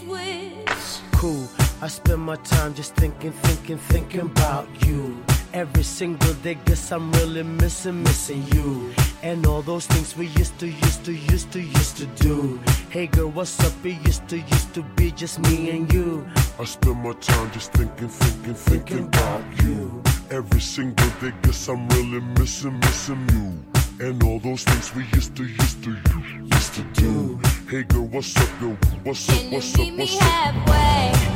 [0.03, 0.99] wish.
[1.13, 1.47] cool.
[1.81, 5.23] I spend my time just thinking, thinking, thinking about you.
[5.53, 8.93] Every single day, guess I'm really missing, missing you.
[9.23, 12.61] And all those things we used to, used to, used to, used to do.
[12.89, 13.73] Hey girl, what's up?
[13.85, 16.25] It used to, used to be just me and you.
[16.61, 20.03] I spend my time just thinking, thinking, thinking about you.
[20.31, 24.07] Every single day, guess I'm really missing, missing you.
[24.07, 25.97] And all those things we used to, used to,
[26.55, 27.41] used to do.
[27.69, 28.69] Hey girl, what's up, yo?
[29.03, 30.23] What's up, what's up, Meet me what's up?
[30.23, 31.36] halfway,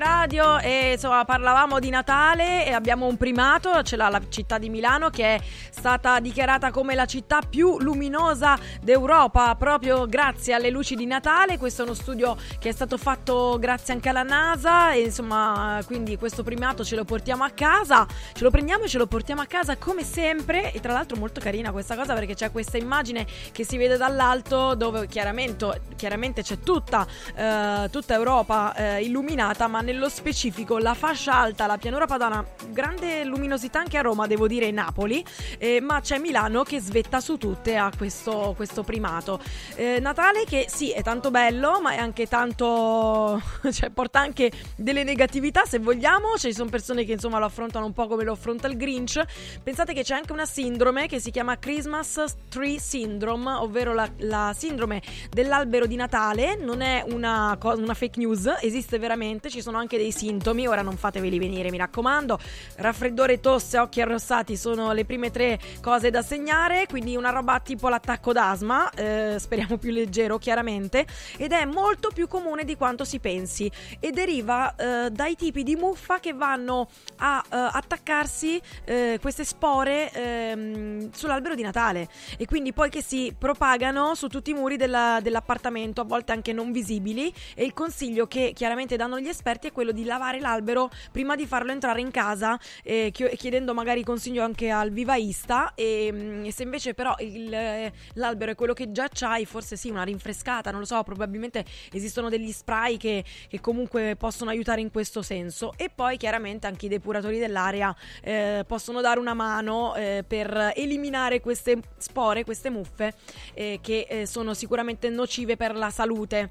[0.00, 4.70] Radio e insomma parlavamo di Natale e abbiamo un primato, ce l'ha la città di
[4.70, 5.40] Milano che è
[5.80, 11.80] stata dichiarata come la città più luminosa d'Europa proprio grazie alle luci di Natale, questo
[11.80, 16.42] è uno studio che è stato fatto grazie anche alla NASA e insomma quindi questo
[16.42, 19.78] primato ce lo portiamo a casa, ce lo prendiamo e ce lo portiamo a casa
[19.78, 20.70] come sempre.
[20.74, 24.74] E tra l'altro molto carina questa cosa perché c'è questa immagine che si vede dall'alto
[24.74, 31.36] dove chiaramente, chiaramente c'è tutta, eh, tutta Europa eh, illuminata ma nello specifico la fascia
[31.36, 35.24] alta, la pianura padana, grande luminosità anche a Roma devo dire e Napoli.
[35.56, 39.40] Eh, ma c'è Milano che svetta su tutte a questo, questo primato.
[39.76, 43.40] Eh, Natale che sì è tanto bello ma è anche tanto,
[43.70, 47.92] cioè porta anche delle negatività se vogliamo, ci sono persone che insomma lo affrontano un
[47.92, 49.22] po' come lo affronta il Grinch,
[49.62, 54.54] pensate che c'è anche una sindrome che si chiama Christmas Tree Syndrome, ovvero la, la
[54.56, 59.98] sindrome dell'albero di Natale, non è una, una fake news, esiste veramente, ci sono anche
[59.98, 62.38] dei sintomi, ora non fateveli venire mi raccomando,
[62.76, 67.88] raffreddore, tosse, occhi arrossati sono le prime tre cose da segnare, quindi una roba tipo
[67.88, 71.06] l'attacco d'asma, eh, speriamo più leggero chiaramente,
[71.36, 75.76] ed è molto più comune di quanto si pensi e deriva eh, dai tipi di
[75.76, 76.88] muffa che vanno
[77.18, 82.08] a eh, attaccarsi eh, queste spore ehm, sull'albero di Natale.
[82.36, 86.52] E quindi poi che si propagano su tutti i muri della- dell'appartamento, a volte anche
[86.52, 90.90] non visibili e il consiglio che chiaramente danno gli esperti è quello di lavare l'albero
[91.10, 96.10] prima di farlo entrare in casa eh, chi- chiedendo magari consiglio anche al vivaista e,
[96.12, 100.02] mm, e se invece però il- l'albero è quello che già c'hai forse sì una
[100.02, 105.22] rinfrescata non lo so probabilmente esistono degli spray che, che comunque possono aiutare in questo
[105.22, 105.72] senso.
[105.76, 111.40] E poi chiaramente anche i depuratori dell'aria eh, possono dare una mano eh, per eliminare
[111.40, 113.14] queste spore queste muffe
[113.54, 116.50] eh, che eh, sono sicuramente nocive per la salute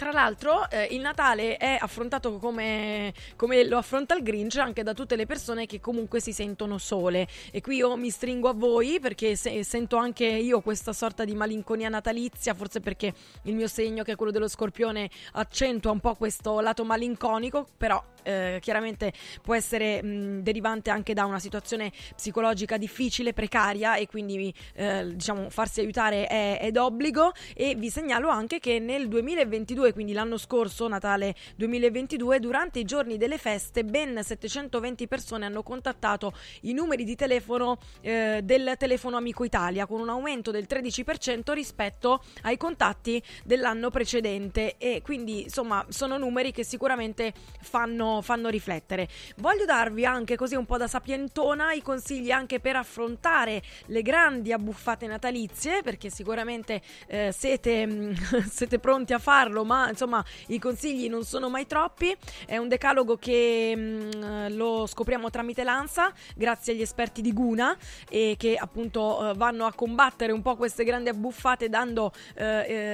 [0.00, 4.94] Tra l'altro, eh, il Natale è affrontato come, come lo affronta il Grinch anche da
[4.94, 7.28] tutte le persone che comunque si sentono sole.
[7.50, 11.34] E qui io mi stringo a voi perché se- sento anche io questa sorta di
[11.34, 13.12] malinconia natalizia, forse perché
[13.42, 18.02] il mio segno, che è quello dello scorpione, accentua un po' questo lato malinconico, però
[18.22, 24.52] eh, chiaramente può essere mh, derivante anche da una situazione psicologica difficile, precaria e quindi
[24.74, 27.32] eh, diciamo farsi aiutare è, è d'obbligo.
[27.54, 33.16] E vi segnalo anche che nel 2022 quindi l'anno scorso, Natale 2022, durante i giorni
[33.16, 36.32] delle feste ben 720 persone hanno contattato
[36.62, 42.22] i numeri di telefono eh, del telefono Amico Italia con un aumento del 13% rispetto
[42.42, 44.76] ai contatti dell'anno precedente.
[44.78, 49.08] E quindi insomma sono numeri che sicuramente fanno, fanno riflettere.
[49.36, 54.52] Voglio darvi anche così un po' da sapientona i consigli anche per affrontare le grandi
[54.52, 58.14] abbuffate natalizie perché sicuramente eh, siete,
[58.50, 62.16] siete pronti a farlo ma insomma i consigli non sono mai troppi.
[62.46, 67.76] È un decalogo che mh, lo scopriamo tramite l'ANSA, grazie agli esperti di Guna,
[68.08, 72.44] e che appunto eh, vanno a combattere un po' queste grandi abbuffate dando eh,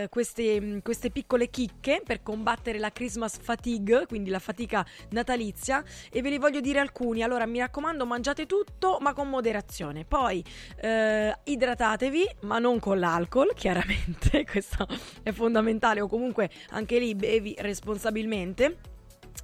[0.02, 5.82] eh, queste, mh, queste piccole chicche per combattere la Christmas fatigue, quindi la fatica natalizia.
[6.10, 7.22] E ve li voglio dire alcuni.
[7.22, 10.04] Allora, mi raccomando, mangiate tutto, ma con moderazione.
[10.04, 10.44] Poi
[10.80, 14.86] eh, idratatevi, ma non con l'alcol, chiaramente, questo
[15.22, 18.94] è fondamentale, o comunque anche lì bevi responsabilmente.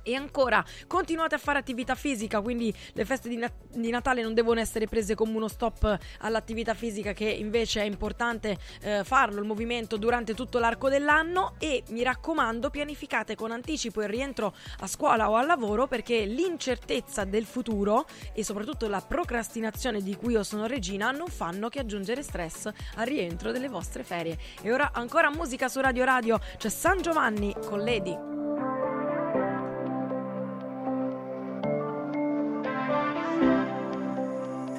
[0.02, 4.34] E ancora, continuate a fare attività fisica, quindi le feste di, Nat- di Natale non
[4.34, 9.46] devono essere prese come uno stop all'attività fisica che invece è importante eh, farlo, il
[9.46, 15.30] movimento durante tutto l'arco dell'anno e mi raccomando pianificate con anticipo il rientro a scuola
[15.30, 20.66] o al lavoro perché l'incertezza del futuro e soprattutto la procrastinazione di cui io sono
[20.66, 22.66] regina non fanno che aggiungere stress
[22.96, 24.38] al rientro delle vostre ferie.
[24.62, 29.01] E ora ancora musica su Radio Radio, c'è San Giovanni con Lady.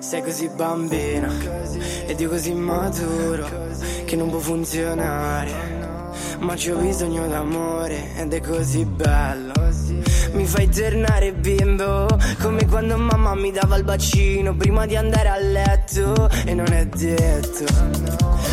[0.04, 1.32] Sei così bambina
[2.06, 3.48] ed io così maturo
[4.04, 6.12] che non può funzionare.
[6.40, 9.54] Ma c'ho bisogno d'amore ed è così bello.
[10.34, 12.06] Mi fai tornare bimbo
[12.42, 16.86] come quando mamma mi dava il bacino prima di andare a letto e non è
[16.86, 17.64] detto.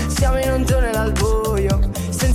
[0.06, 1.90] Siamo in un tunnel al buio,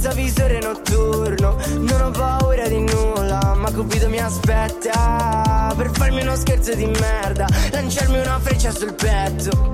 [0.05, 1.57] senza visore notturno.
[1.79, 7.47] Non ho paura di nulla, ma Cupido mi aspetta per farmi uno scherzo di merda,
[7.71, 9.73] lanciarmi una freccia sul petto.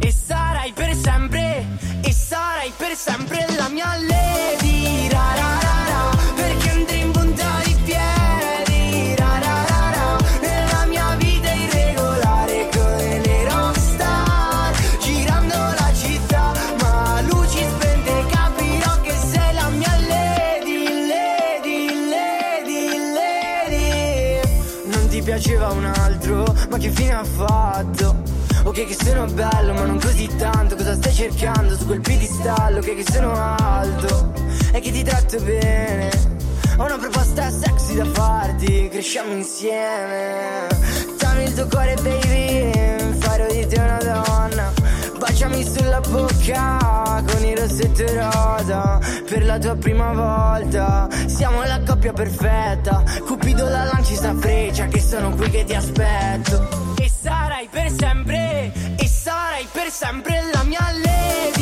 [0.00, 1.66] E sarai per sempre,
[2.02, 5.08] e sarai per sempre la mia lady.
[5.08, 5.53] Ra,
[27.18, 28.22] ha fatto?
[28.64, 30.74] Ok che sono bello ma non così tanto.
[30.74, 32.78] Cosa stai cercando su quel piedistallo?
[32.78, 34.32] Ok che sono alto
[34.72, 36.10] e che ti tratto bene.
[36.78, 40.66] Ho una proposta sexy da farti Cresciamo insieme.
[41.18, 44.72] Dammi il tuo cuore baby Farò di te una donna.
[45.18, 48.98] Baciami sulla bocca con il rossetto rosa.
[49.28, 53.02] Per la tua prima volta Siamo la coppia perfetta.
[53.24, 56.93] Cupido la lanci sta freccia Che sono qui che ti aspetto
[57.24, 61.53] sarai per sempre E sarai per sempre la mia lady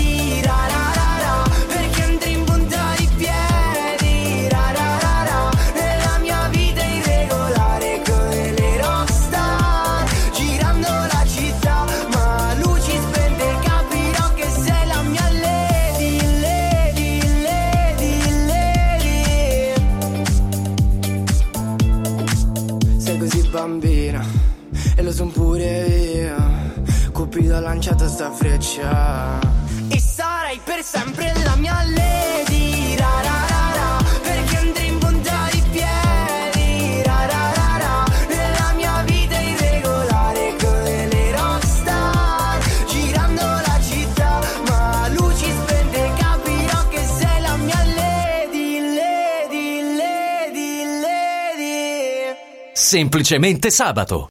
[27.82, 29.40] lanciato sta freccia
[29.88, 35.48] E sarai per sempre la mia lady ra, ra, ra, ra, Perché andrei in punta
[35.50, 43.80] di piedi ra, ra, ra, ra, Nella mia vita irregolare come le rockstar Girando la
[43.82, 52.36] città ma a luci spente capirò che sei la mia lady, lady, lady, lady
[52.74, 54.30] Semplicemente sabato.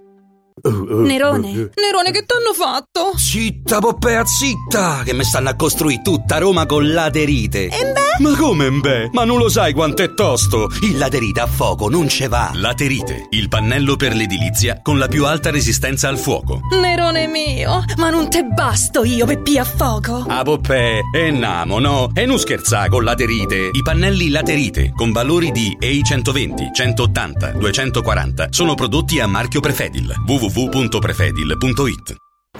[0.63, 3.17] Nerone, Nerone, che t'hanno fatto?
[3.17, 5.01] Zitta, Poppea, zitta!
[5.03, 7.65] Che mi stanno a costruire tutta Roma con laterite.
[7.65, 7.99] E beh?
[8.23, 9.09] Ma come beh?
[9.13, 10.69] Ma non lo sai quanto è tosto?
[10.81, 12.51] Il laterite a fuoco non ce va.
[12.53, 16.59] Laterite, il pannello per l'edilizia con la più alta resistenza al fuoco.
[16.79, 20.25] Nerone mio, ma non te basto io per pia a fuoco.
[20.27, 22.09] Ah, Poppè, e namo, no?
[22.13, 23.69] E non scherza con laterite.
[23.71, 30.13] I pannelli laterite con valori di EI 120, 180, 240 sono prodotti a marchio Prefedil.
[30.41, 32.30] www.prefedil.it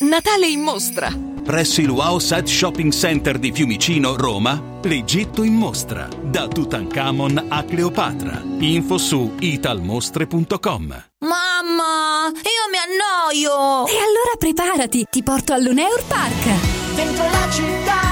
[0.00, 1.10] Natale in mostra.
[1.44, 6.08] Presso il Wow Side Shopping Center di Fiumicino, Roma, l'Egitto in mostra.
[6.22, 8.42] Da Tutankhamon a Cleopatra.
[8.58, 11.04] Info su italmostre.com.
[11.20, 13.86] Mamma, io mi annoio.
[13.86, 16.94] E allora preparati, ti porto all'Uneur Park.
[16.94, 18.11] Dentro la città,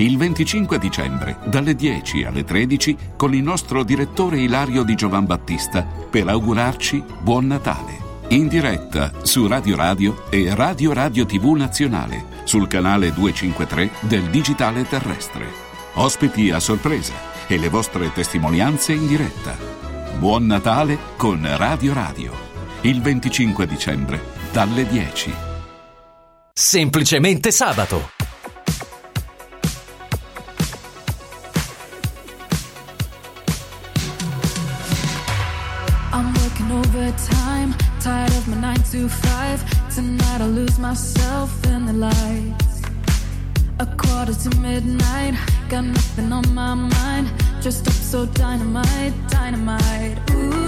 [0.00, 5.82] Il 25 dicembre, dalle 10 alle 13, con il nostro direttore Ilario Di Giovan Battista,
[5.82, 7.98] per augurarci Buon Natale.
[8.28, 14.86] In diretta su Radio Radio e Radio Radio TV Nazionale, sul canale 253 del Digitale
[14.86, 15.46] Terrestre.
[15.94, 17.14] Ospiti a sorpresa
[17.48, 19.56] e le vostre testimonianze in diretta.
[20.16, 22.32] Buon Natale con Radio Radio.
[22.82, 24.20] Il 25 dicembre,
[24.52, 25.34] dalle 10.
[26.52, 28.17] Semplicemente sabato.
[38.92, 39.60] To five.
[39.94, 42.82] Tonight I'll lose myself in the lights.
[43.80, 45.34] A quarter to midnight,
[45.68, 47.30] got nothing on my mind.
[47.60, 50.18] Just up so dynamite, dynamite.
[50.30, 50.67] Ooh,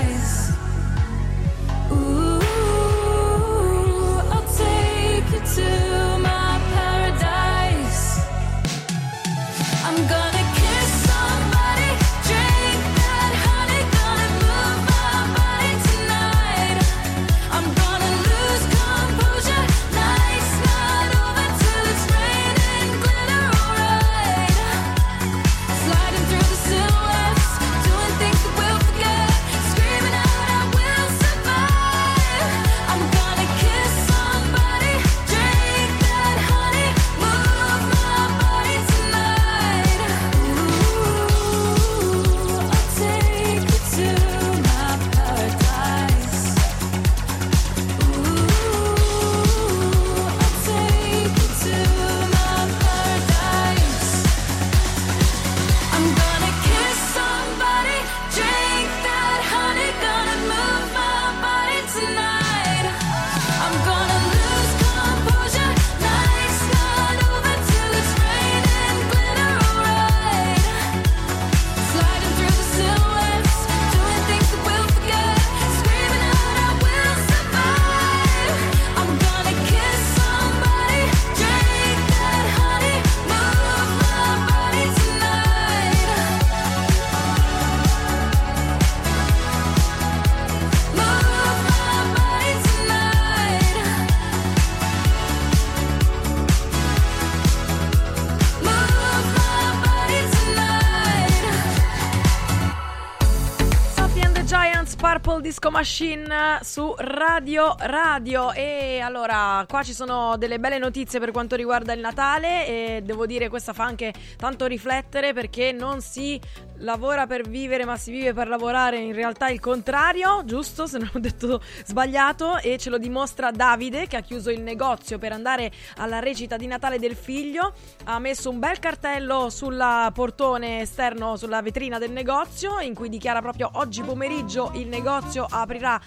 [105.51, 108.53] Disco Machine su Radio Radio.
[108.53, 113.25] E allora qua ci sono delle belle notizie per quanto riguarda il Natale e devo
[113.25, 116.39] dire questa fa anche tanto riflettere perché non si
[116.81, 120.97] lavora per vivere ma si vive per lavorare in realtà è il contrario giusto se
[120.97, 125.31] non ho detto sbagliato e ce lo dimostra Davide che ha chiuso il negozio per
[125.31, 127.73] andare alla recita di Natale del figlio
[128.05, 129.83] ha messo un bel cartello sul
[130.13, 135.99] portone esterno sulla vetrina del negozio in cui dichiara proprio oggi pomeriggio il negozio aprirà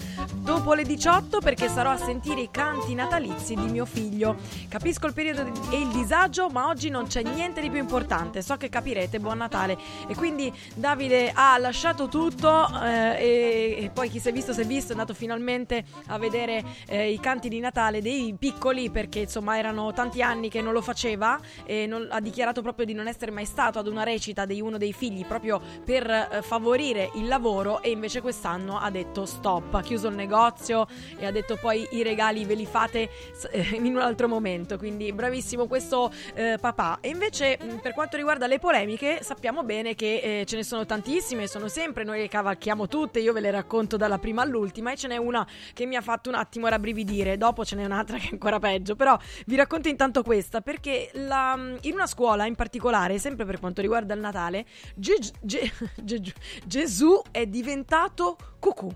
[0.45, 4.37] dopo le 18 perché sarò a sentire i canti natalizi di mio figlio.
[4.69, 8.43] Capisco il periodo e il disagio, ma oggi non c'è niente di più importante.
[8.43, 9.77] So che capirete, buon Natale.
[10.07, 14.61] E quindi Davide ha lasciato tutto eh, e, e poi chi si è visto si
[14.61, 19.21] è visto, è andato finalmente a vedere eh, i canti di Natale dei piccoli perché
[19.21, 23.07] insomma erano tanti anni che non lo faceva e non- ha dichiarato proprio di non
[23.09, 27.27] essere mai stato ad una recita di uno dei figli proprio per eh, favorire il
[27.29, 30.87] lavoro e invece quest'anno ha detto stop, ha chiuso il negozio
[31.19, 33.11] e ha detto poi i regali ve li fate
[33.51, 36.99] eh, in un altro momento, quindi bravissimo questo eh, papà.
[37.01, 40.87] E invece mh, per quanto riguarda le polemiche sappiamo bene che eh, ce ne sono
[40.87, 44.97] tantissime, sono sempre, noi le cavalchiamo tutte, io ve le racconto dalla prima all'ultima e
[44.97, 48.29] ce n'è una che mi ha fatto un attimo rabbrividire, dopo ce n'è un'altra che
[48.29, 53.19] è ancora peggio, però vi racconto intanto questa perché la- in una scuola in particolare,
[53.19, 54.65] sempre per quanto riguarda il Natale,
[54.95, 58.89] Ge- Ge- Ge- Gesù è diventato cucù.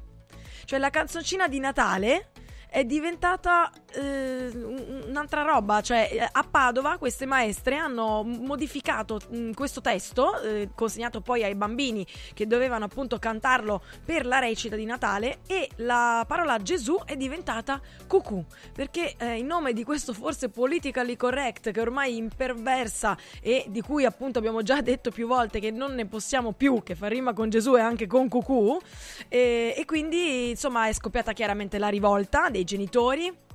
[0.64, 2.30] Cioè la canzoncina di Natale
[2.70, 9.52] è diventata eh, un- un'altra roba, cioè eh, a Padova queste maestre hanno modificato mh,
[9.52, 14.84] questo testo, eh, consegnato poi ai bambini che dovevano appunto cantarlo per la recita di
[14.84, 20.50] Natale e la parola Gesù è diventata cucù, perché eh, in nome di questo forse
[20.50, 25.70] politically correct che ormai imperversa e di cui appunto abbiamo già detto più volte che
[25.70, 28.78] non ne possiamo più, che fa rima con Gesù e anche con cucù,
[29.28, 33.47] e, e quindi insomma è scoppiata chiaramente la rivolta dei genitori.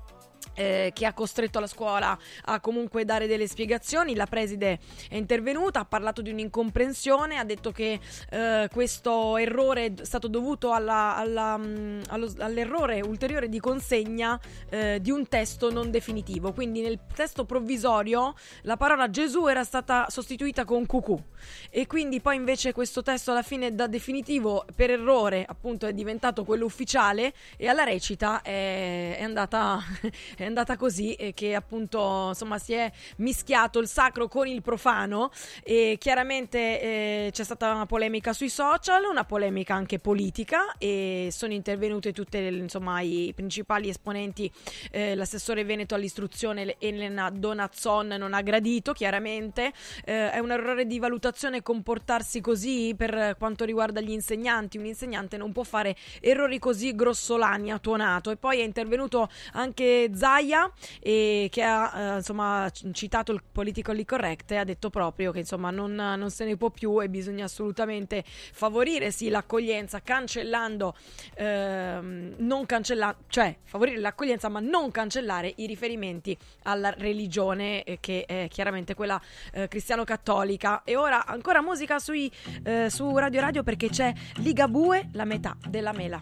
[0.54, 4.16] Eh, che ha costretto la scuola a comunque dare delle spiegazioni.
[4.16, 8.00] La preside è intervenuta, ha parlato di un'incomprensione, ha detto che
[8.30, 14.40] eh, questo errore è stato dovuto alla- alla, mm, allo- all'errore ulteriore di consegna
[14.70, 16.54] eh, di un testo non definitivo.
[16.54, 21.22] Quindi nel testo provvisorio la parola Gesù era stata sostituita con cucù
[21.70, 26.44] e quindi poi invece questo testo alla fine da definitivo per errore appunto è diventato
[26.44, 29.80] quello ufficiale e alla recita è, è andata
[30.44, 35.32] è andata così e che appunto insomma si è mischiato il sacro con il profano
[35.64, 41.54] e chiaramente eh, c'è stata una polemica sui social, una polemica anche politica e sono
[41.54, 44.52] intervenute tutte insomma i principali esponenti,
[44.92, 49.72] eh, l'assessore Veneto all'istruzione Elena Donazzon non ha gradito chiaramente,
[50.06, 55.38] eh, è un errore di valutazione comportarsi così per quanto riguarda gli insegnanti, un insegnante
[55.38, 58.32] non può fare errori così grossolani a tuonato.
[58.32, 64.58] E poi è intervenuto anche Zaia che ha eh, insomma citato il politically correct e
[64.58, 69.12] ha detto proprio che insomma non, non se ne può più e bisogna assolutamente favorire
[69.12, 70.96] sì l'accoglienza cancellando
[71.36, 78.26] ehm, non cancellando cioè favorire l'accoglienza ma non cancellare i riferimenti alla religione eh, che
[78.26, 80.84] è chiaramente quella eh, cristiano-cattolica.
[80.84, 82.32] E ora ancora musica sui,
[82.64, 86.22] eh, su Radio Radio perché c'è Ligabue la metà della mela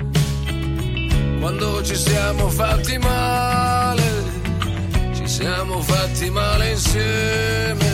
[1.41, 4.03] quando ci siamo fatti male,
[5.15, 7.89] ci siamo fatti male insieme,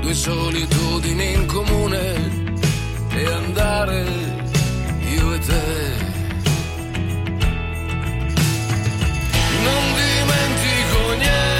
[0.00, 2.54] due solitudini in comune
[3.10, 4.06] e andare
[5.00, 5.98] io e te.
[9.62, 11.59] Non dimentico niente,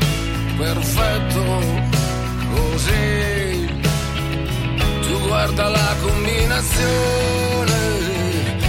[0.61, 1.43] perfetto,
[2.53, 3.67] così.
[5.01, 7.79] Tu guarda la combinazione,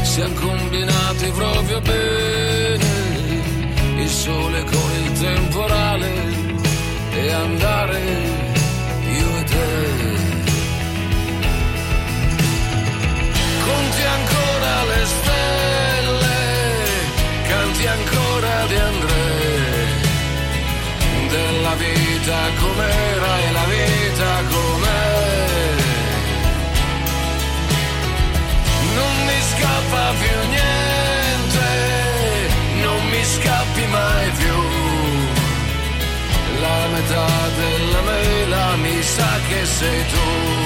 [0.02, 2.90] siamo combinati proprio bene,
[3.98, 6.10] il sole con il temporale
[7.12, 8.01] e andare
[9.19, 9.70] io e te.
[13.66, 16.36] conti ancora le stelle,
[17.48, 19.41] canti ancora di André,
[21.32, 25.10] della vita com'era e la vita com'è.
[28.98, 31.68] Non mi scappa più niente,
[32.84, 34.59] non mi scappi mai più.
[36.64, 37.28] La metà
[37.60, 40.60] della mela mi sa che sei tu.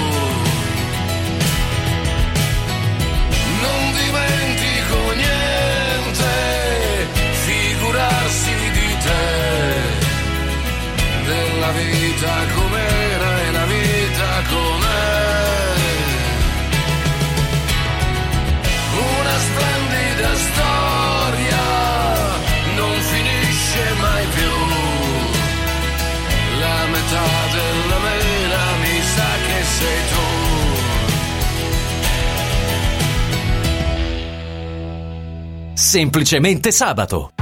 [3.65, 6.33] non dimentico niente,
[7.45, 8.56] figurarsi
[11.37, 14.95] della vita com'era e la vita com'è.
[18.99, 21.65] Una splendida storia
[22.77, 24.55] non finisce mai più,
[26.59, 30.25] la metà della mela mi sa che sei tu.
[35.75, 37.36] Semplicemente sabato.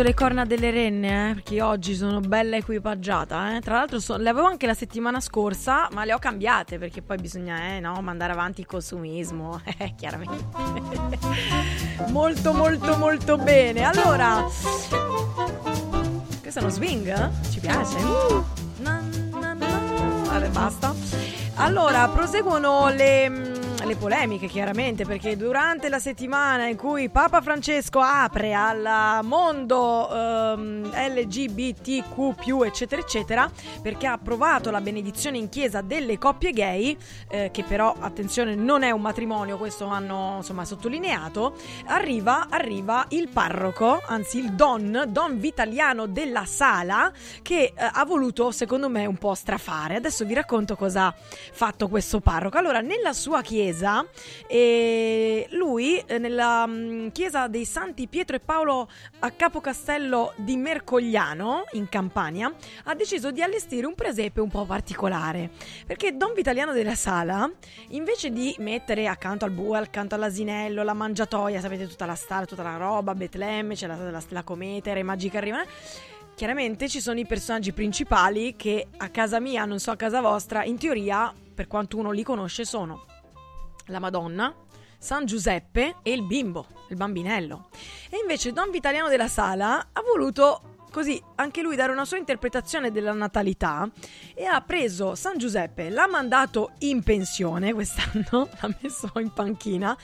[0.00, 3.56] Rimetto le corna delle renne, eh, perché oggi sono bella equipaggiata.
[3.56, 3.60] Eh.
[3.60, 7.18] Tra l'altro so- le avevo anche la settimana scorsa, ma le ho cambiate perché poi
[7.18, 10.44] bisogna eh, no, mandare avanti il consumismo, eh, chiaramente.
[12.08, 13.84] molto molto molto bene.
[13.84, 14.44] Allora,
[16.40, 17.06] questo è uno swing?
[17.06, 17.30] eh?
[17.50, 17.96] Ci piace?
[17.98, 18.44] Uh,
[18.78, 19.02] na,
[19.38, 19.68] na, na.
[20.24, 20.94] Vabbè, basta.
[21.56, 28.00] Allora, proseguono le, mm, le polemiche, chiaramente, perché durante la settimana in cui Papa Francesco
[28.00, 33.50] apre al mondo ehm, LGBTQ, eccetera, eccetera,
[33.82, 36.96] perché ha approvato la benedizione in chiesa delle coppie gay,
[37.28, 41.54] eh, che però, attenzione, non è un matrimonio, questo hanno insomma sottolineato,
[41.86, 47.10] arriva, arriva il parroco, anzi il don, don Vitaliano della Sala,
[47.42, 49.96] che eh, ha voluto, secondo me, un po' strafare.
[49.96, 51.14] Adesso vi racconto cosa ha
[51.52, 52.58] fatto questo parroco.
[52.58, 53.68] Allora, nella sua chiesa,
[54.46, 58.88] eh, lui, eh, nella mm, chiesa dei Santi Pietro e Paolo
[59.20, 62.52] a Capocastello di Mercogliano, in Campania,
[62.84, 65.50] ha deciso di allestire un presepe un po' particolare.
[65.86, 67.50] Perché Don Vitaliano della Sala,
[67.88, 72.62] invece di mettere accanto al bue, accanto all'asinello, la mangiatoia, sapete tutta la star, tutta
[72.62, 75.64] la roba, Betlemme, c'è la, la, la cometa, i magi che arrivano.
[76.34, 80.64] Chiaramente ci sono i personaggi principali che a casa mia, non so a casa vostra,
[80.64, 83.09] in teoria, per quanto uno li conosce, sono
[83.90, 84.54] la Madonna,
[84.98, 87.68] San Giuseppe e il bimbo, il bambinello.
[88.10, 92.90] E invece Don Vitaliano della Sala ha voluto così anche lui dare una sua interpretazione
[92.90, 93.88] della natalità
[94.34, 99.96] e ha preso San Giuseppe, l'ha mandato in pensione quest'anno, l'ha messo in panchina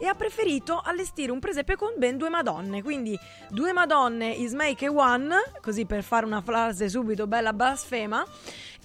[0.00, 3.18] e ha preferito allestire un presepe con ben due madonne, quindi
[3.50, 8.24] due madonne is make a one, così per fare una frase subito bella blasfema.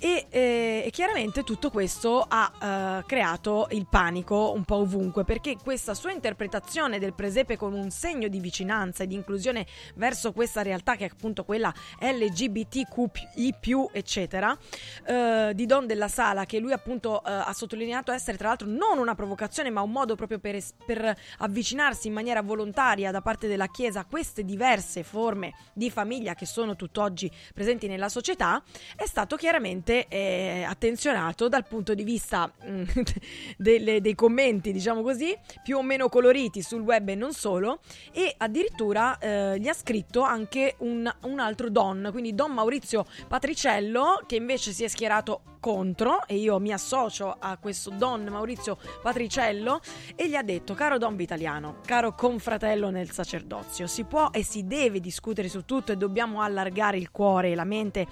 [0.04, 5.56] E, eh, e chiaramente tutto questo ha eh, creato il panico un po' ovunque perché
[5.56, 9.66] questa sua interpretazione del presepe con un segno di vicinanza e di inclusione
[9.96, 13.56] verso questa realtà che è appunto quella LGBTQI,
[13.94, 14.58] eccetera,
[15.06, 18.98] eh, di Don della Sala, che lui appunto eh, ha sottolineato essere tra l'altro non
[18.98, 23.48] una provocazione ma un modo proprio per, es- per avvicinarsi in maniera volontaria da parte
[23.48, 28.62] della Chiesa a queste diverse forme di famiglia che sono tutt'oggi presenti nella società,
[28.98, 32.84] è stato chiaramente estremamente eh, attenzionato dal punto di vista mm,
[33.58, 37.80] delle- dei commenti, diciamo così, più o meno coloriti sul web e non solo,
[38.12, 44.24] e addirittura eh, gli ha scritto anche un, un altro Don, quindi Don Maurizio Patriciello,
[44.26, 49.80] che invece si è schierato contro, e io mi associo a questo Don Maurizio Patriciello,
[50.14, 54.68] e gli ha detto, caro Don Vitaliano, caro confratello nel sacerdozio, si può e si
[54.68, 58.06] deve discutere su tutto e dobbiamo allargare il cuore e la mente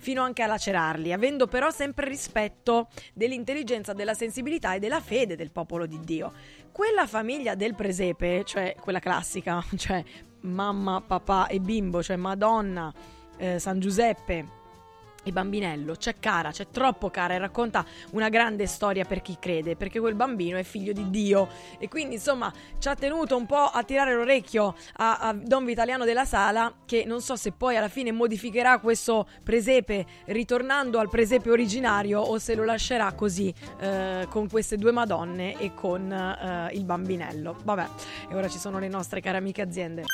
[0.00, 5.50] fino anche a lacerarli, avendo però sempre rispetto dell'intelligenza, della sensibilità e della fede del
[5.50, 6.32] popolo di Dio.
[6.70, 10.04] Quella famiglia del presepe, cioè quella classica, cioè
[10.40, 12.92] mamma, papà e bimbo, cioè Madonna,
[13.38, 14.57] eh, San Giuseppe
[15.28, 19.76] e bambinello, c'è cara, c'è troppo cara e racconta una grande storia per chi crede,
[19.76, 21.48] perché quel bambino è figlio di Dio
[21.78, 26.04] e quindi insomma ci ha tenuto un po' a tirare l'orecchio a, a Don Vitaliano
[26.04, 31.50] della Sala che non so se poi alla fine modificherà questo presepe ritornando al presepe
[31.50, 36.84] originario o se lo lascerà così eh, con queste due madonne e con eh, il
[36.84, 37.56] bambinello.
[37.64, 37.86] Vabbè,
[38.30, 40.04] e ora ci sono le nostre care amiche aziende.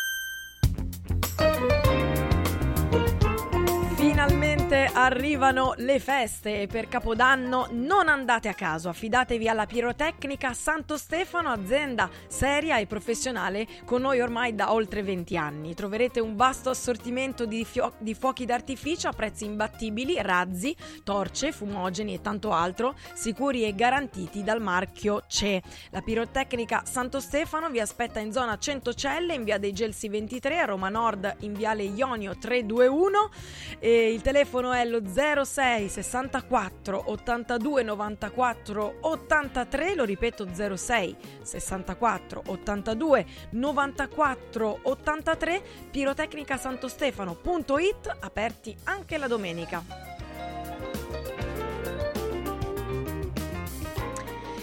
[4.75, 10.97] Finalmente arrivano le feste e per Capodanno non andate a caso, affidatevi alla pirotecnica Santo
[10.97, 15.75] Stefano, azienda seria e professionale con noi ormai da oltre 20 anni.
[15.75, 22.15] Troverete un vasto assortimento di, fio- di fuochi d'artificio a prezzi imbattibili, razzi, torce, fumogeni
[22.15, 25.62] e tanto altro, sicuri e garantiti dal marchio CE.
[25.91, 30.65] La pirotecnica Santo Stefano vi aspetta in zona Centocelle, in via dei Gelsi 23, a
[30.65, 33.31] Roma Nord, in viale Ionio 321.
[33.78, 43.26] E il telefono è lo 06 64 82 94 83, lo ripeto 06 64 82
[43.51, 49.83] 94 83, pirotecnicasantostefano.it, aperti anche la domenica.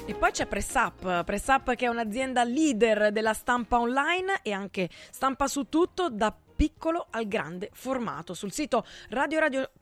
[0.06, 5.48] E poi c'è PressUp, PressUp che è un'azienda leader della stampa online e anche stampa
[5.48, 8.34] su tutto da piccolo al grande formato.
[8.34, 8.86] Sul sito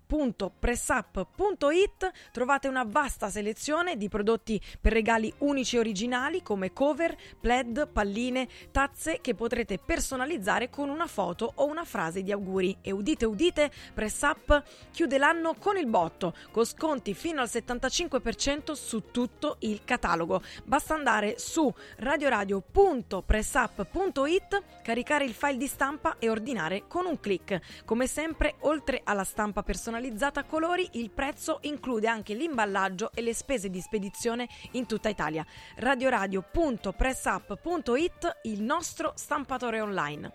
[0.09, 7.87] radioradio.pressup.it trovate una vasta selezione di prodotti per regali unici e originali come cover, plaid,
[7.87, 12.77] palline, tazze che potrete personalizzare con una foto o una frase di auguri.
[12.81, 19.11] E udite udite, PressUp chiude l'anno con il botto, con sconti fino al 75% su
[19.11, 20.41] tutto il catalogo.
[20.63, 27.83] Basta andare su radioradio.pressup.it, caricare il file di stampa e ordinare con un clic.
[27.85, 29.97] Come sempre, oltre alla stampa personalizzata
[30.39, 35.45] a colori, il prezzo include anche l'imballaggio e le spese di spedizione in tutta Italia.
[35.75, 40.31] radioradio.pressup.it, il nostro stampatore online.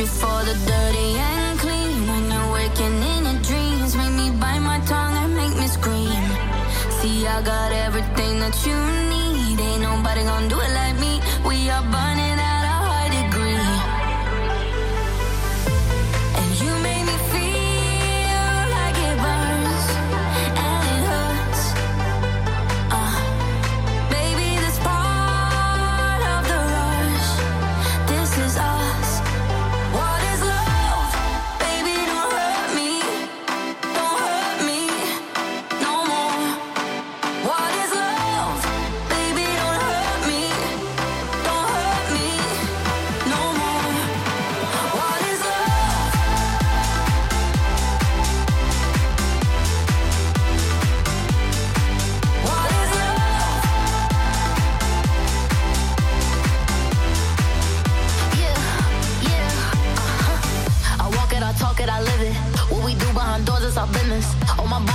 [0.00, 2.08] You for the dirty and clean.
[2.08, 6.08] When you're waking in your dreams, make me bite my tongue and make me scream.
[7.00, 8.76] See, I got everything that you
[9.10, 9.60] need.
[9.60, 11.20] Ain't nobody gonna do it like me.
[11.44, 11.82] We are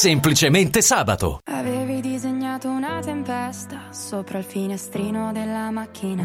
[0.00, 1.40] Semplicemente sabato.
[1.44, 6.24] Avevi disegnato una tempesta sopra il finestrino della macchina.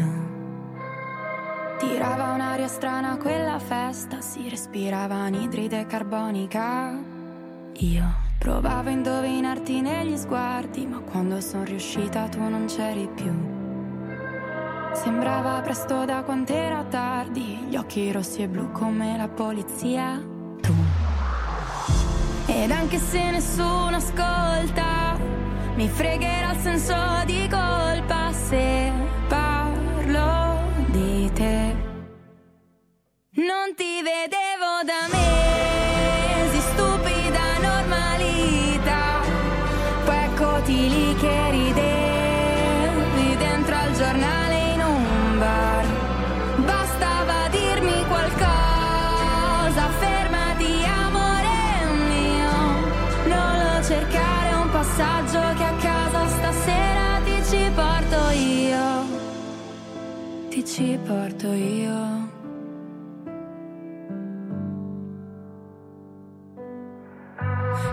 [1.78, 6.98] Tirava un'aria strana quella festa, si respirava anidride carbonica.
[7.74, 8.04] Io
[8.38, 13.30] provavo a indovinarti negli sguardi, ma quando sono riuscita tu non c'eri più.
[14.94, 20.34] Sembrava presto da quant'era tardi, gli occhi rossi e blu come la polizia.
[22.48, 25.18] Ed anche se nessuno ascolta,
[25.74, 26.94] mi fregherà il senso
[27.24, 28.92] di colpa se
[29.26, 30.60] parlo
[30.90, 31.74] di te.
[33.32, 39.20] Non ti vedevo da mesi, stupida normalità.
[40.04, 41.65] Poi eccoti lì che ridevi
[60.66, 62.34] ci porto io.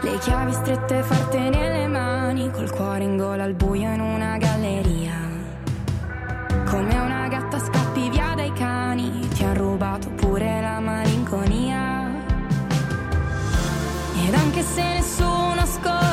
[0.02, 5.14] Le chiavi strette forte nelle mani, col cuore in gola al buio in una galleria.
[6.66, 12.10] Come una gatta scappi via dai cani, ti ha rubato pure la malinconia.
[14.26, 16.13] Ed anche se nessuno ascolta,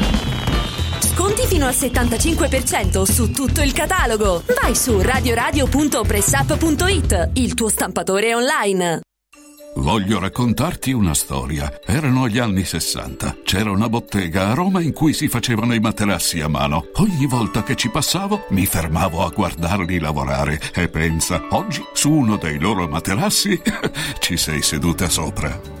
[1.21, 4.41] Sconti fino al 75% su tutto il catalogo.
[4.59, 9.01] Vai su radioradio.pressup.it, il tuo stampatore online.
[9.75, 11.79] Voglio raccontarti una storia.
[11.85, 13.37] Erano gli anni 60.
[13.43, 16.87] C'era una bottega a Roma in cui si facevano i materassi a mano.
[16.95, 22.37] Ogni volta che ci passavo mi fermavo a guardarli lavorare e pensa, oggi su uno
[22.37, 23.61] dei loro materassi
[24.17, 25.80] ci sei seduta sopra.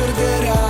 [0.00, 0.69] Ricorderai,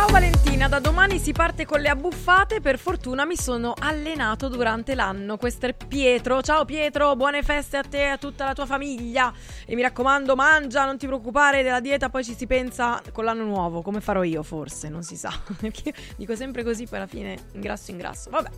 [0.00, 2.62] Ciao Valentina, da domani si parte con le abbuffate.
[2.62, 5.36] Per fortuna mi sono allenato durante l'anno.
[5.36, 6.40] Questo è Pietro.
[6.40, 9.30] Ciao Pietro, buone feste a te e a tutta la tua famiglia.
[9.66, 13.44] E mi raccomando, mangia, non ti preoccupare della dieta, poi ci si pensa con l'anno
[13.44, 13.82] nuovo.
[13.82, 15.38] Come farò io, forse, non si sa.
[15.60, 18.30] Perché dico sempre così, poi alla fine ingrasso ingrasso.
[18.30, 18.48] Vabbè.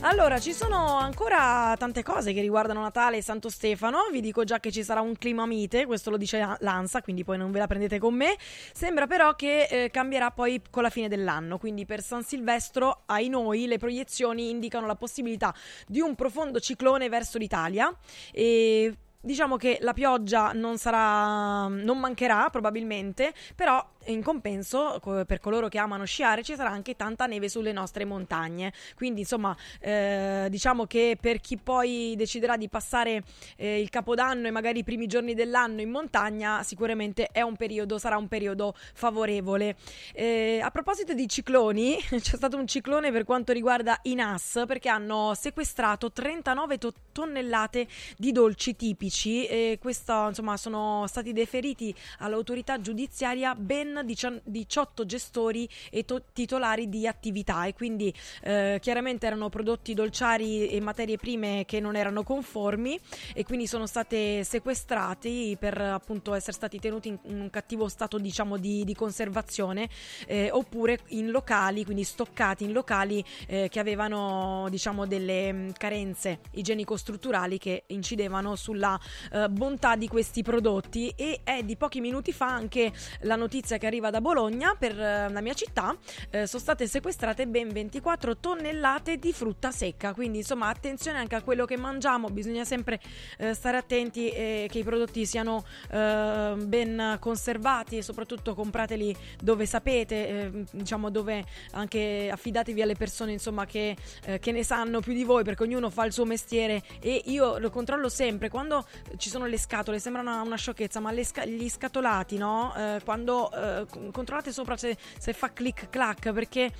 [0.00, 4.08] Allora, ci sono ancora tante cose che riguardano Natale e Santo Stefano.
[4.10, 7.36] Vi dico già che ci sarà un clima mite, questo lo dice l'ANSA, quindi poi
[7.36, 8.34] non ve la prendete con me.
[8.72, 13.28] Sembra però che eh, cambierà poi con la fine dell'anno, quindi per San Silvestro, ai
[13.28, 15.54] noi, le proiezioni indicano la possibilità
[15.86, 17.94] di un profondo ciclone verso l'Italia.
[18.32, 25.40] E Diciamo che la pioggia non sarà, non mancherà probabilmente, però in compenso co- per
[25.40, 28.72] coloro che amano sciare ci sarà anche tanta neve sulle nostre montagne.
[28.94, 33.22] Quindi insomma eh, diciamo che per chi poi deciderà di passare
[33.56, 38.16] eh, il capodanno e magari i primi giorni dell'anno in montagna, sicuramente un periodo, sarà
[38.16, 39.76] un periodo favorevole.
[40.12, 44.88] Eh, a proposito di cicloni, c'è stato un ciclone per quanto riguarda i NAS perché
[44.88, 47.86] hanno sequestrato 39 to- tonnellate
[48.16, 56.04] di dolci tipici e questo insomma sono stati deferiti all'autorità giudiziaria ben 18 gestori e
[56.04, 61.80] to- titolari di attività e quindi eh, chiaramente erano prodotti dolciari e materie prime che
[61.80, 62.98] non erano conformi
[63.34, 68.56] e quindi sono state sequestrati per appunto essere stati tenuti in un cattivo stato diciamo
[68.56, 69.88] di, di conservazione
[70.26, 76.40] eh, oppure in locali quindi stoccati in locali eh, che avevano diciamo delle mh, carenze
[76.52, 78.98] igienico-strutturali che incidevano sulla
[79.32, 81.12] eh, bontà di questi prodotti.
[81.16, 85.28] E è di pochi minuti fa anche la notizia che arriva da Bologna per eh,
[85.30, 85.96] la mia città
[86.30, 90.12] eh, sono state sequestrate ben 24 tonnellate di frutta secca.
[90.14, 92.28] Quindi insomma attenzione anche a quello che mangiamo.
[92.28, 93.00] Bisogna sempre
[93.38, 99.66] eh, stare attenti eh, che i prodotti siano eh, ben conservati e soprattutto comprateli dove
[99.66, 103.96] sapete eh, diciamo dove anche affidatevi alle persone insomma che,
[104.40, 106.82] che ne sanno più di voi perché ognuno fa il suo mestiere.
[107.00, 108.48] E io lo controllo sempre.
[108.48, 112.72] Quando ci sono le scatole sembra una, una sciocchezza ma sca- gli scatolati no?
[113.04, 113.50] Quando
[113.86, 116.72] controllate sopra se, se, fa click clack perché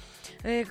[0.42, 0.66] eh,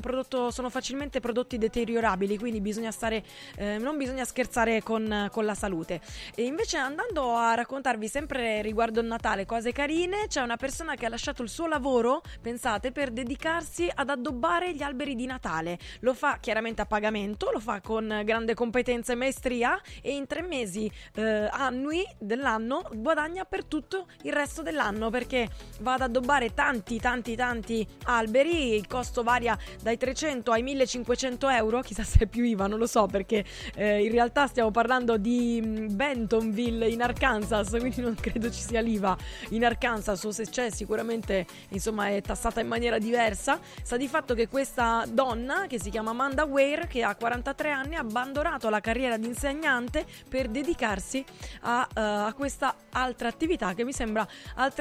[0.00, 3.24] prodotto sono facilmente prodotti deteriorabili quindi bisogna stare
[3.56, 6.00] eh, non bisogna scherzare con, con la salute.
[6.34, 11.06] E invece andando a raccontarvi sempre riguardo il Natale cose carine c'è una persona che
[11.06, 15.78] ha lasciato il suo lavoro pensate per dedicarsi ad addobbare gli alberi di Natale.
[16.00, 20.42] Lo fa chiaramente a pagamento lo fa con grande competenza e maestria e in tre
[20.42, 25.48] mesi eh, annui dell'anno guadagna per tutto il resto dell'anno perché
[25.80, 28.74] va ad addobbare tanti tanti tanti alberi.
[28.74, 31.80] Il costo varia dai 300 ai 1500 euro.
[31.82, 33.44] Chissà se è più IVA non lo so perché
[33.76, 38.80] eh, in realtà stiamo parlando di mm, Bentonville in Arkansas quindi non credo ci sia
[38.80, 39.16] l'IVA
[39.50, 43.60] in Arkansas o se c'è sicuramente insomma è tassata in maniera diversa.
[43.82, 47.94] Sta di fatto che questa donna che si chiama Amanda Ware che ha 43 anni
[47.94, 51.24] ha abbandonato la carriera di insegnante per dedicarsi
[51.62, 54.71] a, uh, a questa altra attività che mi sembra altrettanto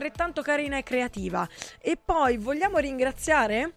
[0.41, 1.47] carina e creativa
[1.79, 3.73] e poi vogliamo ringraziare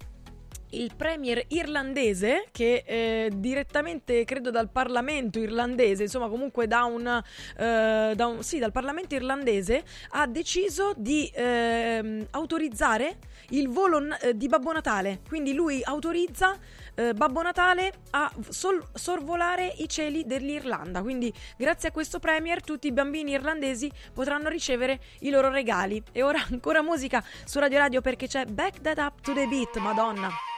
[0.75, 8.12] il premier irlandese che eh, direttamente credo dal Parlamento irlandese, insomma comunque da un, eh,
[8.15, 13.18] da un sì, dal Parlamento irlandese ha deciso di eh, autorizzare
[13.51, 15.20] il volo eh, di Babbo Natale.
[15.28, 16.59] Quindi lui autorizza
[16.94, 21.02] eh, Babbo Natale a sol- sorvolare i cieli dell'Irlanda.
[21.02, 26.02] Quindi grazie a questo premier tutti i bambini irlandesi potranno ricevere i loro regali.
[26.12, 29.76] E ora ancora musica su Radio Radio perché c'è Back That Up to the Beat,
[29.78, 30.53] Madonna.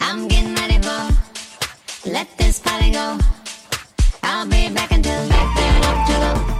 [0.00, 1.08] I'm getting ready, bro.
[2.06, 3.18] Let this party go.
[4.22, 6.54] I'll be back until back then up to the.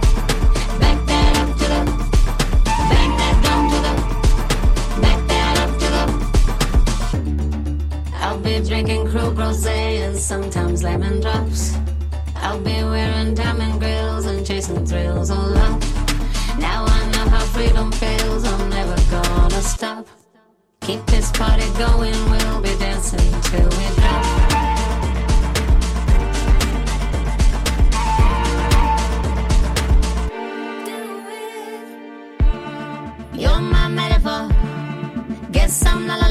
[8.67, 11.75] Drinking crew rosé and sometimes lemon drops.
[12.37, 15.81] I'll be wearing diamond grills and chasing thrills all up.
[16.57, 18.43] Now I know how freedom feels.
[18.43, 20.07] I'm never gonna stop.
[20.85, 24.25] Keep this party going, we'll be dancing till we drop.
[33.33, 34.49] You're my metaphor.
[35.51, 36.24] Guess I'm not.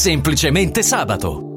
[0.00, 1.49] semplicemente sabato.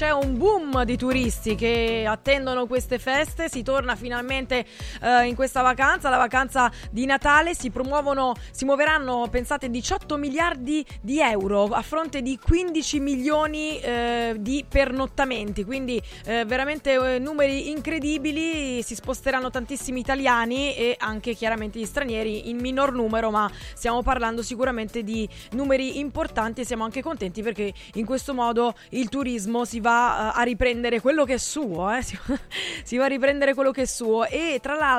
[0.00, 3.50] C'è un boom di turisti che attendono queste feste.
[3.50, 4.64] Si torna finalmente
[5.00, 7.54] eh, in questa vacanza, la vacanza di Natale.
[7.54, 14.36] Si promuovono, si muoveranno, pensate, 18 miliardi di euro a fronte di 15 milioni eh,
[14.38, 15.64] di pernottamenti.
[15.64, 18.82] Quindi eh, veramente eh, numeri incredibili.
[18.82, 24.42] Si sposteranno tantissimi italiani e anche chiaramente gli stranieri in minor numero, ma stiamo parlando
[24.42, 29.80] sicuramente di numeri importanti e siamo anche contenti perché in questo modo il turismo si
[29.80, 32.18] va eh, a riprendere quello che è suo, eh, si,
[32.84, 34.89] si va a riprendere quello che è suo e tra l'altro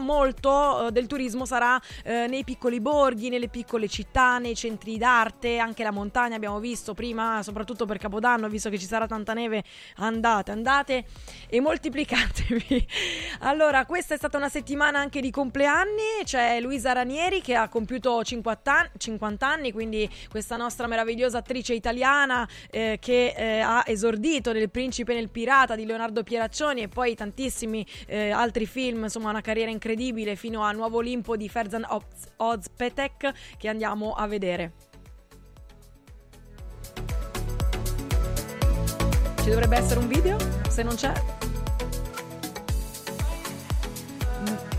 [0.00, 5.58] molto eh, del turismo sarà eh, nei piccoli borghi, nelle piccole città, nei centri d'arte,
[5.58, 9.64] anche la montagna abbiamo visto prima, soprattutto per Capodanno, visto che ci sarà tanta neve,
[9.96, 11.04] andate, andate
[11.48, 12.86] e moltiplicatevi.
[13.40, 18.24] Allora, questa è stata una settimana anche di compleanni, c'è Luisa Ranieri che ha compiuto
[18.24, 24.52] 50 anni, 50 anni quindi questa nostra meravigliosa attrice italiana eh, che eh, ha esordito
[24.52, 29.44] nel Principe nel Pirata di Leonardo Pieraccioni e poi tantissimi eh, altri film, insomma una
[29.44, 34.72] carriera incredibile fino a Nuovo Olimpo di Ferzan Oz- Ozpetek che andiamo a vedere.
[39.42, 40.38] Ci dovrebbe essere un video?
[40.70, 41.35] Se non c'è?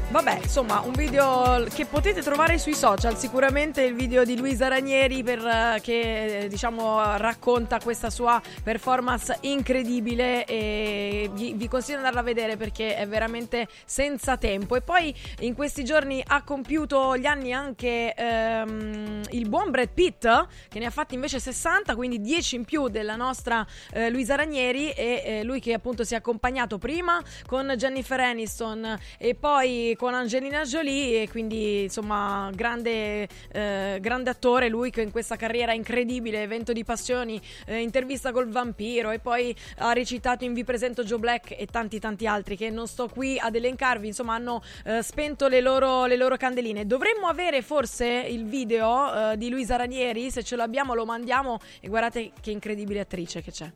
[0.10, 5.22] Vabbè, insomma, un video che potete trovare sui social, sicuramente il video di Luisa Ranieri
[5.22, 12.06] per, eh, che eh, diciamo racconta questa sua performance incredibile e vi, vi consiglio di
[12.06, 14.78] andarla a vedere perché è veramente senza tempo.
[14.78, 20.48] E poi in questi giorni ha compiuto gli anni anche ehm, il buon Brad Pitt
[20.70, 24.90] che ne ha fatti invece 60, quindi 10 in più della nostra eh, Luisa Ranieri
[24.92, 30.14] e eh, lui che appunto si è accompagnato prima con Jennifer Aniston e poi con
[30.14, 36.44] Angelina Jolie e quindi insomma grande, eh, grande attore lui che in questa carriera incredibile,
[36.44, 41.20] evento di passioni, eh, intervista col vampiro e poi ha recitato in Vi presento Joe
[41.20, 45.48] Black e tanti tanti altri che non sto qui ad elencarvi, insomma hanno eh, spento
[45.50, 46.86] le loro, le loro candeline.
[46.86, 51.90] Dovremmo avere forse il video eh, di Luisa Ranieri, se ce l'abbiamo lo mandiamo e
[51.90, 53.72] guardate che incredibile attrice che c'è.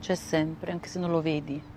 [0.00, 1.73] C'è sempre, anche se non lo vedi.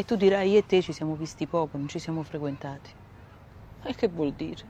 [0.00, 2.90] E tu dirai, io e te ci siamo visti poco, non ci siamo frequentati.
[3.84, 4.64] E che vuol dire?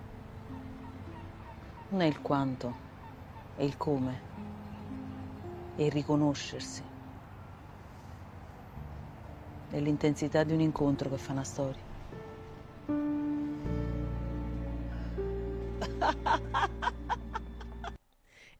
[1.91, 2.75] Non è il quanto,
[3.55, 4.20] è il come.
[5.76, 6.83] È il riconoscersi.
[9.68, 11.84] È l'intensità di un incontro che fa una storia.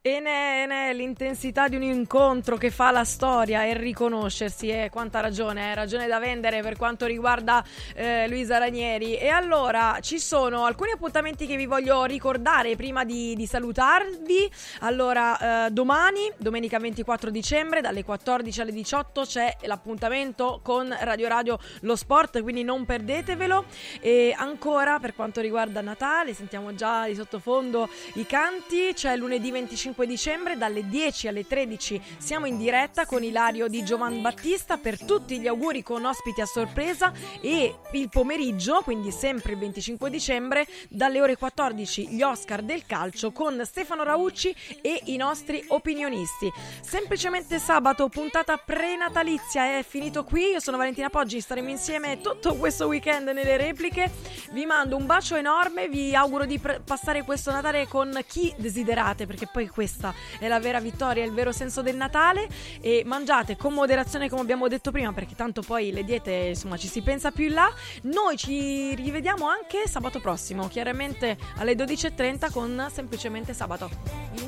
[0.03, 5.20] E ne, ne, l'intensità di un incontro che fa la storia e riconoscersi e quanta
[5.20, 7.62] ragione, eh, ragione da vendere per quanto riguarda
[7.95, 9.19] eh, Luisa Ranieri.
[9.19, 14.51] E allora ci sono alcuni appuntamenti che vi voglio ricordare prima di, di salutarvi.
[14.79, 21.59] Allora, eh, domani, domenica 24 dicembre, dalle 14 alle 18 c'è l'appuntamento con Radio Radio
[21.81, 23.67] Lo Sport, quindi non perdetevelo.
[24.01, 29.89] E ancora per quanto riguarda Natale, sentiamo già di sottofondo i canti, c'è lunedì 25
[30.07, 35.39] dicembre dalle 10 alle 13 siamo in diretta con Ilario di Giovan Battista per tutti
[35.39, 41.20] gli auguri con ospiti a sorpresa e il pomeriggio, quindi sempre il 25 dicembre, dalle
[41.20, 46.51] ore 14 gli Oscar del calcio con Stefano Raucci e i nostri opinionisti.
[46.81, 50.51] Semplicemente sabato, puntata prenatalizia è finito qui.
[50.51, 54.10] Io sono Valentina Poggi, staremo insieme tutto questo weekend nelle repliche.
[54.52, 59.27] Vi mando un bacio enorme, vi auguro di pre- passare questo Natale con chi desiderate,
[59.27, 62.47] perché poi questa è la vera vittoria, il vero senso del Natale
[62.83, 66.86] e mangiate con moderazione come abbiamo detto prima perché tanto poi le diete insomma ci
[66.86, 67.73] si pensa più in là.
[68.02, 73.89] Noi ci rivediamo anche sabato prossimo, chiaramente alle 12.30 con semplicemente sabato.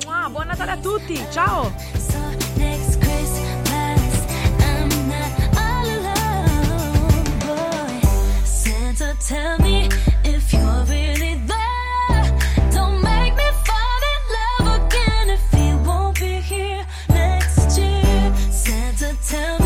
[0.05, 1.71] Mua, buon Natale a tutti, ciao!
[9.25, 9.87] Tell me
[10.25, 11.62] if you're really there.
[19.33, 19.62] Tell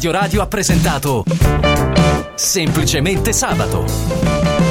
[0.00, 1.24] Radio Radio ha presentato
[2.34, 4.69] Semplicemente Sabato.